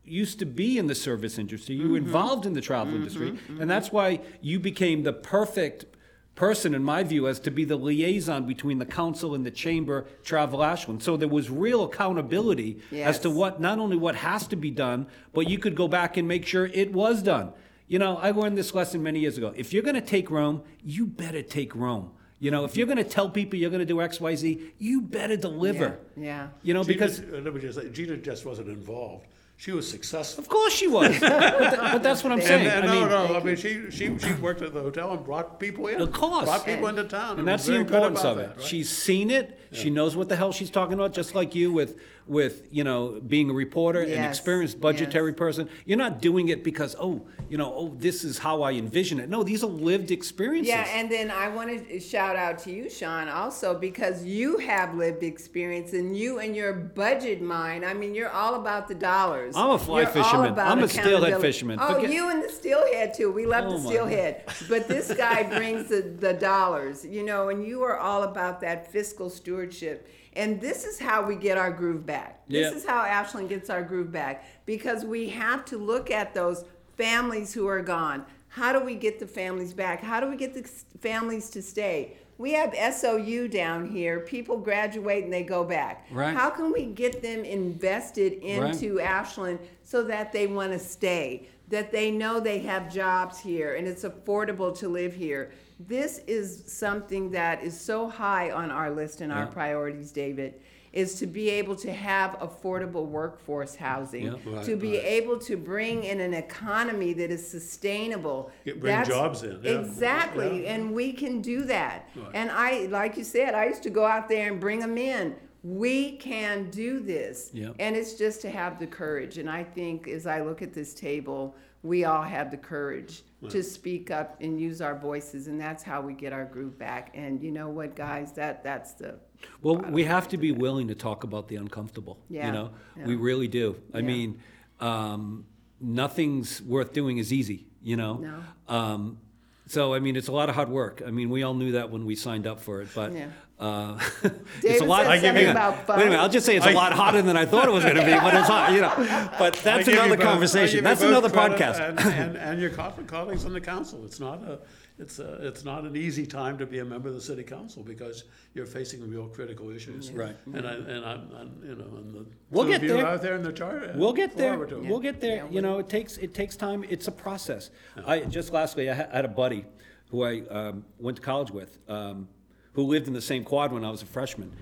used 0.05 0.41
to 0.41 0.45
be 0.45 0.79
in 0.79 0.89
the 0.89 0.95
service 0.97 1.39
industry, 1.39 1.77
you 1.77 1.89
were 1.89 1.99
mm-hmm. 1.99 2.07
involved 2.07 2.45
in 2.45 2.55
the 2.55 2.61
travel 2.61 2.93
mm-hmm. 2.93 3.03
industry, 3.03 3.39
and 3.61 3.71
that's 3.71 3.93
why 3.93 4.21
you 4.41 4.59
became 4.59 5.05
the 5.05 5.13
perfect 5.13 5.87
person, 6.35 6.75
in 6.75 6.83
my 6.83 7.03
view, 7.03 7.29
as 7.29 7.39
to 7.41 7.51
be 7.51 7.65
the 7.65 7.77
liaison 7.77 8.47
between 8.47 8.79
the 8.79 8.87
council 8.87 9.35
and 9.35 9.45
the 9.45 9.51
chamber, 9.51 10.07
Travel 10.25 10.63
Ashland. 10.63 11.03
So 11.03 11.17
there 11.17 11.29
was 11.29 11.51
real 11.51 11.85
accountability 11.85 12.79
as 12.93 13.19
to 13.21 13.29
Yes. 13.29 13.37
what, 13.37 13.61
not 13.61 13.79
only 13.79 13.97
what 13.97 14.15
has 14.17 14.47
to 14.49 14.57
be 14.57 14.71
done, 14.71 15.07
but 15.33 15.49
you 15.49 15.59
could 15.59 15.75
go 15.75 15.89
back 15.89 16.17
and 16.17 16.27
make 16.27 16.47
sure 16.47 16.67
it 16.67 16.93
was 16.93 17.23
done. 17.23 17.53
You 17.89 17.99
know, 17.99 18.17
I 18.17 18.31
learned 18.31 18.57
this 18.57 18.75
lesson 18.75 19.03
many 19.03 19.21
years 19.21 19.37
ago. 19.37 19.53
If 19.57 19.73
you're 19.73 19.83
gonna 19.83 20.01
take 20.01 20.31
Rome, 20.31 20.63
you 20.83 21.07
better 21.07 21.43
take 21.43 21.75
Rome. 21.75 22.11
You 22.39 22.51
know, 22.51 22.65
if 22.65 22.77
you're 22.77 22.87
gonna 22.87 23.05
tell 23.05 23.29
people 23.29 23.59
you're 23.59 23.71
gonna 23.71 23.85
do 23.85 24.01
X, 24.01 24.21
Y, 24.21 24.35
Z, 24.35 24.73
you 24.79 25.03
better 25.03 25.37
deliver. 25.37 25.99
Yeah, 26.17 26.23
yeah. 26.25 26.49
You 26.63 26.75
know, 26.75 26.83
Gina- 26.83 26.95
because 26.95 27.21
uh, 27.21 27.41
Let 27.45 27.55
me 27.55 27.61
just 27.61 27.79
say, 27.79 27.89
Gina 27.91 28.17
just 28.17 28.47
wasn't 28.47 28.69
involved. 28.69 29.27
She 29.63 29.71
was 29.71 29.89
successful. 29.89 30.43
of 30.43 30.49
course 30.49 30.73
she 30.73 30.89
was. 30.89 31.17
but, 31.21 31.31
but 31.61 32.03
that's 32.03 32.25
what 32.25 32.33
I'm 32.33 32.41
And, 32.41 32.49
saying. 32.49 32.69
I 32.69 32.81
no, 32.85 32.93
mean, 33.01 33.09
no, 33.09 33.37
I 33.37 33.45
mean, 33.45 33.55
she, 33.55 33.93
she, 33.93 34.19
she 34.19 34.33
worked 34.41 34.61
at 34.61 34.75
the 34.75 34.81
hotel 34.81 35.13
and 35.13 35.25
brought 35.25 35.61
people 35.61 35.87
in. 35.87 36.01
Of 36.01 36.11
course. 36.11 36.47
Brought 36.47 36.67
people 36.67 36.89
into 36.89 37.05
town. 37.05 37.39
And 37.39 37.47
that's 37.47 37.67
the 37.67 37.75
very 37.75 37.85
good 37.85 37.95
importance 37.95 38.21
about 38.23 38.33
of 38.33 38.39
it. 38.39 38.49
that, 38.49 38.59
right? 38.59 38.67
She's 38.67 38.91
seen 38.91 39.31
it. 39.31 39.61
She 39.71 39.89
knows 39.89 40.17
what 40.17 40.29
the 40.29 40.35
hell 40.35 40.51
she's 40.51 40.69
talking 40.69 40.95
about, 40.95 41.13
just 41.13 41.37
like 41.37 41.55
you 41.55 41.73
with, 41.73 41.97
with, 42.27 42.69
you 42.71 42.85
know, 42.85 43.21
being 43.27 43.51
a 43.51 43.53
reporter, 43.53 44.01
an 44.01 44.09
Yes, 44.11 44.37
experienced 44.39 44.81
budgetary 44.81 45.31
yes. 45.33 45.39
person. 45.39 45.69
You're 45.85 45.99
not 45.99 46.21
doing 46.21 46.49
it 46.49 46.63
because, 46.63 46.95
oh, 47.01 47.23
you 47.49 47.59
know, 47.59 47.73
oh, 47.75 47.95
this 47.99 48.25
is 48.25 48.39
how 48.39 48.63
I 48.63 48.73
envision 48.73 49.21
it. 49.21 49.29
No, 49.29 49.43
these 49.43 49.63
are 49.63 49.67
lived 49.69 50.11
experiences. 50.11 50.69
Yeah, 50.73 50.87
and 50.95 51.11
then 51.11 51.31
I 51.31 51.49
want 51.49 51.89
to 51.89 52.01
shout 52.01 52.37
out 52.37 52.59
to 52.61 52.71
you, 52.73 52.89
Shaun, 52.89 53.29
also 53.29 53.79
because 53.79 54.25
you 54.25 54.59
have 54.59 54.95
lived 54.95 55.23
experience 55.23 55.93
and 55.93 56.17
you 56.17 56.39
and 56.39 56.55
your 56.57 56.73
budget 56.73 57.43
mind. 57.43 57.85
I 57.85 57.93
mean, 57.95 58.15
you're 58.15 58.31
all 58.31 58.55
about 58.55 58.89
the 58.89 58.95
dollars. 58.95 59.55
I'm 59.57 59.71
a 59.71 59.79
fly 59.79 60.03
You're 60.03 60.11
fisherman. 60.11 60.59
I'm 60.59 60.83
a 60.83 60.89
steelhead 60.89 61.41
fisherman. 61.41 61.79
Oh, 61.81 61.95
Forget- 61.95 62.11
you 62.13 62.31
and 62.31 62.43
the 62.43 62.49
steelhead 62.49 63.15
too. 63.15 63.31
We 63.31 63.47
love 63.47 63.65
Oh, 63.67 63.77
the 63.79 63.89
steelhead, 63.89 64.45
but 64.69 64.89
this 64.89 65.13
guy 65.13 65.43
brings 65.43 65.89
the, 65.89 66.03
the 66.03 66.33
dollars, 66.33 67.05
you 67.05 67.25
know, 67.25 67.49
and 67.49 67.67
you 67.67 67.83
are 67.83 67.99
all 67.99 68.23
about 68.23 68.61
that 68.63 68.91
fiscal 68.91 69.29
stewardship. 69.29 70.09
And 70.35 70.61
this 70.61 70.85
is 70.85 70.99
how 70.99 71.23
we 71.27 71.37
get 71.37 71.59
our 71.59 71.71
groove 71.71 72.07
back. 72.07 72.47
This 72.49 72.71
Yeah. 72.71 72.77
is 72.77 72.87
how 72.87 73.03
Ashland 73.05 73.49
gets 73.49 73.69
our 73.71 73.83
groove 73.83 74.11
back 74.11 74.45
because 74.65 75.05
we 75.05 75.29
have 75.31 75.65
to 75.67 75.79
look 75.79 76.11
at 76.11 76.35
those 76.35 76.65
families 76.97 77.53
who 77.53 77.67
are 77.67 77.83
gone. 77.83 78.25
How 78.49 78.73
do 78.73 78.81
we 78.85 78.95
get 78.95 79.19
the 79.19 79.27
families 79.27 79.73
back? 79.73 80.03
How 80.03 80.21
do 80.21 80.29
we 80.29 80.37
get 80.37 80.55
the 80.55 80.69
families 81.01 81.51
to 81.51 81.63
stay? 81.63 82.17
We 82.39 82.53
have 82.53 82.75
SOU 82.75 83.49
down 83.49 83.87
here. 83.89 84.21
People 84.21 84.57
graduate 84.59 85.25
and 85.25 85.33
they 85.33 85.43
go 85.45 85.65
back. 85.65 86.07
Right. 86.11 86.35
How 86.35 86.51
can 86.51 86.73
we 86.73 86.87
get 86.87 87.23
them 87.23 87.45
invested 87.45 88.33
into 88.43 89.01
Ashland 89.01 89.59
so 89.85 90.03
that 90.05 90.33
they 90.33 90.47
want 90.47 90.73
to 90.73 90.79
stay? 90.79 91.49
That 91.69 91.93
they 91.93 92.11
know 92.11 92.41
they 92.41 92.59
have 92.61 92.93
jobs 92.93 93.39
here 93.39 93.75
and 93.75 93.87
it's 93.87 94.05
affordable 94.05 94.77
to 94.79 94.89
live 94.89 95.15
here. 95.15 95.53
This 95.89 96.19
is 96.27 96.65
something 96.67 97.31
that 97.33 97.63
is 97.63 97.79
so 97.79 98.09
high 98.09 98.51
on 98.51 98.71
our 98.71 98.91
list 98.91 99.21
and 99.21 99.33
our 99.33 99.45
Yeah. 99.45 99.47
priorities, 99.47 100.13
David, 100.13 100.55
is 100.93 101.15
to 101.19 101.27
be 101.27 101.49
able 101.49 101.75
to 101.77 101.91
have 101.91 102.33
affordable 102.41 103.07
workforce 103.07 103.75
housing, 103.77 104.25
Yeah. 104.27 104.35
Right, 104.45 104.65
to 104.65 104.77
be 104.77 104.93
right. 104.99 105.05
able 105.07 105.39
to 105.39 105.57
bring 105.57 106.05
in 106.05 106.21
an 106.21 106.35
economy 106.35 107.15
that 107.15 107.31
is 107.31 107.47
sustainable. 107.47 108.51
Get- 108.67 108.79
bring 108.79 108.91
That's- 108.93 109.09
jobs 109.09 109.43
in, 109.43 109.59
yeah. 109.63 109.81
Exactly, 109.81 110.67
and 110.67 110.93
we 110.93 111.15
can 111.15 111.41
do 111.41 111.63
that. 111.63 112.11
Right. 112.15 112.31
And 112.35 112.51
I, 112.51 112.87
like 112.91 113.17
you 113.17 113.25
said, 113.25 113.55
I 113.55 113.67
used 113.67 113.83
to 113.85 113.91
go 113.91 114.05
out 114.05 114.29
there 114.29 114.49
and 114.51 114.61
bring 114.61 114.81
them 114.81 114.99
in. 114.99 115.35
We 115.65 116.17
can 116.19 116.69
do 116.71 117.01
this. 117.01 117.51
And 117.79 117.97
it's 117.97 118.15
just 118.15 118.43
to 118.43 118.51
have 118.51 118.79
the 118.79 118.87
courage. 118.87 119.39
And 119.39 119.49
I 119.49 119.63
think 119.65 120.09
as 120.09 120.27
I 120.27 120.43
look 120.43 120.61
at 120.61 120.75
this 120.75 120.93
table, 120.93 121.55
we 121.83 122.05
all 122.05 122.23
have 122.23 122.51
the 122.51 122.57
courage 122.57 123.23
to 123.49 123.61
speak 123.63 124.11
up 124.11 124.37
and 124.41 124.61
use 124.61 124.81
our 124.81 124.97
voices, 124.97 125.49
and 125.49 125.61
that's 125.61 125.83
how 125.83 126.01
we 126.01 126.13
get 126.15 126.33
our 126.33 126.45
group 126.45 126.79
back. 126.79 127.11
And 127.15 127.43
you 127.43 127.51
know 127.51 127.69
what, 127.69 127.97
guys, 127.97 128.33
that 128.35 128.63
that's 128.63 128.93
the 128.95 129.19
Well, 129.63 129.77
we 129.79 130.05
have 130.05 130.29
to 130.29 130.37
be 130.37 130.53
willing 130.53 130.87
to 130.89 130.95
talk 130.95 131.25
about 131.25 131.49
the 131.49 131.57
uncomfortable. 131.57 132.19
Yeah, 132.29 132.47
You 132.47 132.53
know, 132.53 132.71
we 133.05 133.17
really 133.17 133.49
do. 133.49 133.77
I 133.93 133.99
Yeah. 133.99 134.07
mean, 134.07 134.41
um, 134.79 135.45
nothing's 135.81 136.63
worth 136.63 136.93
doing 136.93 137.19
is 137.19 137.33
easy, 137.33 137.67
you 137.83 137.97
know? 137.97 138.15
No. 138.19 138.39
Um, 138.69 139.19
so, 139.67 139.93
I 139.95 139.99
mean, 139.99 140.15
it's 140.15 140.29
a 140.29 140.33
lot 140.33 140.49
of 140.49 140.55
hard 140.55 140.69
work. 140.69 141.03
I 141.05 141.11
mean, 141.11 141.31
we 141.31 141.43
all 141.43 141.55
knew 141.55 141.73
that 141.73 141.91
when 141.91 142.05
we 142.05 142.15
signed 142.15 142.47
up 142.47 142.61
for 142.61 142.83
it, 142.83 142.89
but 142.95 143.13
Yeah. 143.13 143.31
Uh, 143.63 143.99
it's 144.63 144.81
a 144.81 144.85
lot. 144.85 145.07
said 145.07 145.11
hang 145.13 145.21
something 145.23 145.45
on. 145.47 145.51
about 145.53 145.87
fun. 145.87 145.97
Wait 145.99 146.07
a 146.07 146.11
minute, 146.11 146.21
I'll 146.23 146.29
just 146.29 146.45
say 146.45 146.57
it's 146.57 146.67
a 146.67 146.71
I- 146.71 146.73
lot 146.73 146.93
hotter 146.93 147.23
than 147.23 147.37
I 147.37 147.45
thought 147.47 147.69
it 147.69 147.71
was 147.73 147.85
going 147.85 147.97
to 147.97 148.05
be, 148.05 148.11
but 148.13 148.35
it's 148.35 148.49
hard, 148.49 148.75
you 148.75 148.81
know. 148.81 148.93
But 149.39 149.55
that's 149.63 149.87
another 149.89 150.17
both- 150.17 150.25
conversation. 150.25 150.83
That's 150.83 151.03
another 151.03 151.29
podcast. 151.29 151.79
And, 151.81 151.99
and, 152.23 152.37
and 152.37 152.61
your 152.61 152.71
co- 152.71 152.93
colleagues 153.07 153.45
on 153.45 153.53
the 153.53 153.61
council. 153.61 154.05
It's 154.05 154.19
not 154.19 154.43
a, 154.43 154.59
it's 154.99 155.19
a, 155.21 155.47
it's 155.47 155.65
not 155.65 155.85
an 155.85 155.97
easy 155.97 156.27
time 156.27 156.59
to 156.59 156.67
be 156.67 156.81
a 156.81 156.85
member 156.85 157.09
of 157.09 157.15
the 157.15 157.21
city 157.21 157.43
council 157.45 157.83
because 157.83 158.25
you're 158.55 158.67
facing 158.67 159.09
real 159.09 159.29
critical 159.29 159.71
issues. 159.71 160.11
Right. 160.11 160.37
And 160.53 160.67
I, 160.67 160.73
and 160.75 161.05
I'm, 161.05 161.29
I'm, 161.37 161.51
you 161.65 161.75
know, 161.77 161.97
and 161.99 162.15
the 162.15 162.27
We'll 162.51 162.65
two 162.65 162.71
get 162.71 162.77
of 162.79 162.83
you 162.83 162.89
there. 162.95 163.07
out 163.07 163.23
there 163.23 163.37
in 163.37 163.43
the 163.43 163.53
charter. 163.53 163.93
We'll 163.97 164.13
get 164.13 164.37
there. 164.37 164.53
forward 164.53 164.71
to 164.71 164.79
it. 164.79 164.87
We'll 164.89 165.01
get 165.01 165.21
there. 165.21 165.45
Yeah, 165.45 165.51
You 165.51 165.63
know, 165.63 165.79
it 165.79 165.89
takes, 165.89 166.17
it 166.19 166.35
takes 166.35 166.57
time. 166.57 166.85
It's 166.89 167.07
a 167.09 167.13
process. 167.13 167.71
I, 168.07 168.21
just 168.21 168.53
lastly, 168.53 168.91
I 168.91 168.95
I 168.95 169.17
had 169.17 169.25
a 169.25 169.29
buddy 169.29 169.65
who 170.11 170.25
I 170.25 170.41
um, 170.51 170.85
went 170.99 171.17
to 171.17 171.23
college 171.23 171.51
with, 171.51 171.79
um, 171.89 172.29
who 172.73 172.83
lived 172.83 173.07
in 173.07 173.13
the 173.13 173.21
same 173.23 173.45
quad 173.45 173.73
when 173.73 173.85
I 173.85 173.91
was 173.91 174.03
a 174.03 174.07
freshman, 174.07 174.53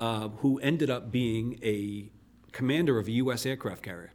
uh, 0.00 0.28
who 0.28 0.58
ended 0.60 0.90
up 0.90 1.10
being 1.10 1.58
a 1.62 2.10
commander 2.52 2.98
of 2.98 3.08
a 3.08 3.12
U.S. 3.12 3.44
aircraft 3.46 3.82
carrier. 3.82 4.12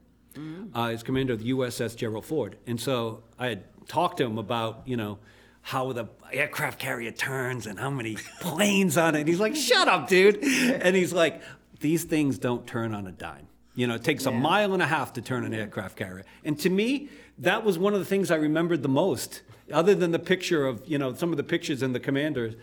Uh, 0.73 0.89
he's 0.89 1.03
commander 1.03 1.33
of 1.33 1.39
the 1.39 1.51
USS 1.51 1.95
Gerald 1.95 2.25
Ford. 2.25 2.57
And 2.65 2.79
so 2.81 3.23
I 3.37 3.47
had 3.49 3.63
talked 3.87 4.17
to 4.17 4.25
him 4.25 4.39
about, 4.39 4.81
you 4.85 4.97
know, 4.97 5.19
how 5.61 5.91
the 5.93 6.07
aircraft 6.31 6.79
carrier 6.79 7.11
turns 7.11 7.67
and 7.67 7.79
how 7.79 7.89
many 7.91 8.17
planes 8.41 8.97
on 8.97 9.15
it. 9.15 9.19
And 9.21 9.29
he's 9.29 9.39
like, 9.39 9.55
shut 9.55 9.87
up, 9.87 10.07
dude. 10.09 10.43
And 10.43 10.95
he's 10.95 11.13
like, 11.13 11.41
these 11.79 12.03
things 12.03 12.39
don't 12.39 12.65
turn 12.65 12.95
on 12.95 13.05
a 13.05 13.11
dime. 13.11 13.47
You 13.75 13.87
know, 13.87 13.95
it 13.95 14.03
takes 14.03 14.25
a 14.25 14.31
mile 14.31 14.73
and 14.73 14.83
a 14.83 14.85
half 14.85 15.13
to 15.13 15.21
turn 15.21 15.43
an 15.45 15.53
aircraft 15.53 15.95
carrier. 15.95 16.25
And 16.43 16.59
to 16.59 16.69
me, 16.69 17.09
that 17.39 17.63
was 17.63 17.79
one 17.79 17.93
of 17.93 17.99
the 17.99 18.05
things 18.05 18.29
I 18.29 18.35
remembered 18.35 18.83
the 18.83 18.89
most. 18.89 19.41
Other 19.71 19.95
than 19.95 20.11
the 20.11 20.19
picture 20.19 20.67
of, 20.67 20.83
you 20.85 20.97
know, 20.97 21.13
some 21.15 21.31
of 21.31 21.37
the 21.37 21.43
pictures 21.43 21.81
in 21.81 21.93
the 21.93 21.99
commander's 21.99 22.55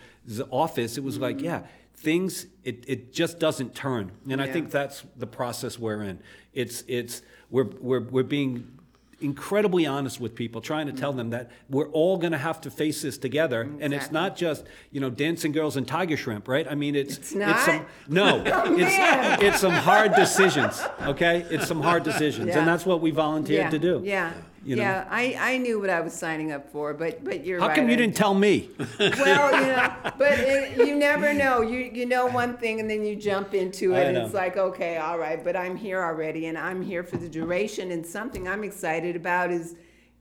office, 0.49 0.97
it 0.97 1.03
was 1.03 1.17
like, 1.17 1.37
Mm-hmm. 1.37 1.45
yeah, 1.45 1.63
things, 1.95 2.45
it, 2.63 2.85
it 2.87 3.13
just 3.13 3.39
doesn't 3.39 3.75
turn. 3.75 4.11
And 4.29 4.41
I 4.41 4.47
think 4.47 4.71
that's 4.71 5.03
the 5.17 5.27
process 5.27 5.77
we're 5.77 6.01
in. 6.03 6.19
It's, 6.53 6.83
it's, 6.87 7.21
we're, 7.49 7.65
we're, 7.79 8.01
we're 8.01 8.23
being 8.23 8.79
incredibly 9.21 9.85
honest 9.85 10.19
with 10.19 10.35
people, 10.35 10.61
trying 10.61 10.87
to 10.87 10.93
tell 10.93 11.13
them 11.13 11.29
that 11.31 11.51
we're 11.69 11.89
all 11.89 12.17
going 12.17 12.31
to 12.31 12.37
have 12.37 12.61
to 12.61 12.71
face 12.71 13.01
this 13.01 13.17
together. 13.17 13.69
And 13.79 13.93
it's 13.93 14.11
not 14.11 14.35
just, 14.35 14.65
you 14.91 14.99
know, 14.99 15.09
dancing 15.09 15.51
girls 15.51 15.77
and 15.77 15.87
tiger 15.87 16.17
shrimp, 16.17 16.47
right? 16.47 16.67
I 16.69 16.75
mean, 16.75 16.95
it's, 16.95 17.17
It's 17.17 17.35
not? 17.35 17.59
some, 17.59 17.85
no, 18.07 18.43
Oh, 18.53 18.75
it's, 18.77 19.43
it's 19.43 19.59
some 19.59 19.73
hard 19.73 20.15
decisions, 20.15 20.81
okay? 21.01 21.45
It's 21.49 21.67
some 21.67 21.81
hard 21.81 22.03
decisions. 22.03 22.47
Yeah. 22.47 22.59
And 22.59 22.67
that's 22.67 22.85
what 22.85 23.01
we 23.01 23.11
volunteered 23.11 23.65
yeah, 23.65 23.69
to 23.69 23.79
do. 23.79 24.01
Yeah, 24.03 24.33
you 24.63 24.75
know? 24.75 24.81
yeah. 24.83 25.07
I, 25.09 25.35
I 25.39 25.57
knew 25.57 25.79
what 25.79 25.89
I 25.89 26.01
was 26.01 26.13
signing 26.13 26.51
up 26.51 26.71
for, 26.71 26.93
but 26.93 27.23
but 27.23 27.45
you're 27.45 27.59
How 27.59 27.67
right. 27.67 27.75
come 27.75 27.89
you 27.89 27.95
didn't 27.95 28.15
tell 28.15 28.33
me? 28.33 28.69
well, 28.99 29.61
you 29.61 29.67
know, 29.67 29.93
but 30.17 30.39
it, 30.39 30.77
you 30.77 30.95
never 30.95 31.33
know. 31.33 31.61
You 31.61 31.79
you 31.93 32.05
know 32.05 32.27
one 32.27 32.57
thing 32.57 32.79
and 32.79 32.89
then 32.89 33.03
you 33.03 33.15
jump 33.15 33.53
into 33.53 33.93
it. 33.93 34.07
and. 34.07 34.17
It's 34.17 34.33
like 34.33 34.57
okay, 34.57 34.97
all 34.97 35.17
right, 35.17 35.43
but 35.43 35.55
I'm 35.55 35.75
here 35.75 36.01
already, 36.03 36.45
and 36.47 36.57
I'm 36.57 36.81
here 36.81 37.03
for 37.03 37.17
the 37.17 37.27
duration. 37.27 37.91
And 37.91 38.05
something 38.05 38.47
I'm 38.47 38.63
excited 38.63 39.15
about 39.15 39.51
is 39.51 39.75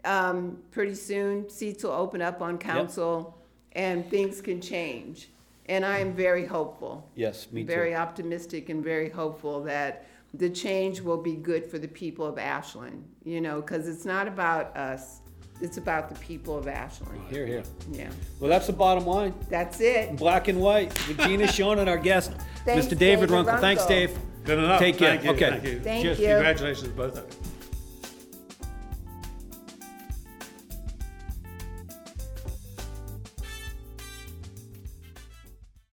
um, 0.05 0.59
pretty 0.71 0.95
soon 0.95 1.49
seats 1.51 1.85
will 1.85 1.93
open 1.93 2.23
up 2.23 2.41
on 2.41 2.57
council, 2.59 3.39
and 3.73 4.09
things 4.11 4.41
can 4.41 4.61
change. 4.61 5.29
And 5.67 5.85
I 5.85 5.99
am 5.99 6.15
very 6.15 6.47
hopeful. 6.47 7.09
Yes, 7.15 7.47
me 7.53 7.63
too. 7.63 7.67
Very 7.69 7.95
optimistic 7.95 8.71
and 8.71 8.83
very 8.83 9.09
hopeful 9.09 9.63
that 9.65 10.07
the 10.35 10.49
change 10.51 11.01
will 11.01 11.21
be 11.21 11.35
good 11.37 11.65
for 11.67 11.79
the 11.79 11.89
people 11.89 12.27
of 12.27 12.39
Ashland. 12.39 13.05
You 13.25 13.41
know, 13.41 13.61
because 13.61 13.89
it's 13.89 14.05
not 14.05 14.27
about 14.29 14.77
us; 14.77 15.21
it's 15.61 15.77
about 15.77 16.09
the 16.09 16.15
people 16.21 16.57
of 16.57 16.69
Ashland. 16.69 17.21
Here, 17.29 17.47
here. 17.47 17.63
Yeah, 17.93 18.11
Well, 18.39 18.49
that's 18.51 18.67
the 18.67 18.73
bottom 18.73 19.07
line. 19.07 19.35
that's 19.49 19.81
it. 19.81 20.17
Black 20.17 20.49
and 20.49 20.61
white. 20.61 20.89
With 21.09 21.19
Gina 21.21 21.47
Shaun 21.53 21.79
and 21.79 21.89
our 21.89 21.99
guest, 21.99 22.33
Thanks, 22.65 22.87
Mr. 22.87 22.91
David 22.99 23.29
David 23.29 23.31
Runkel. 23.31 23.61
Thanks, 23.61 23.85
Dave. 23.87 24.17
Good 24.45 24.59
enough. 24.59 24.79
Take 24.81 24.97
care. 24.97 25.11
Thank 25.19 25.25
you. 25.25 25.31
Okay. 25.33 25.51
Thank 25.51 25.65
you. 25.65 25.81
Thank 25.81 26.03
Cheers. 26.03 26.19
you. 26.21 26.27
Congratulations, 26.29 26.89
both 26.89 27.19
of 27.19 27.25
you. 27.45 27.50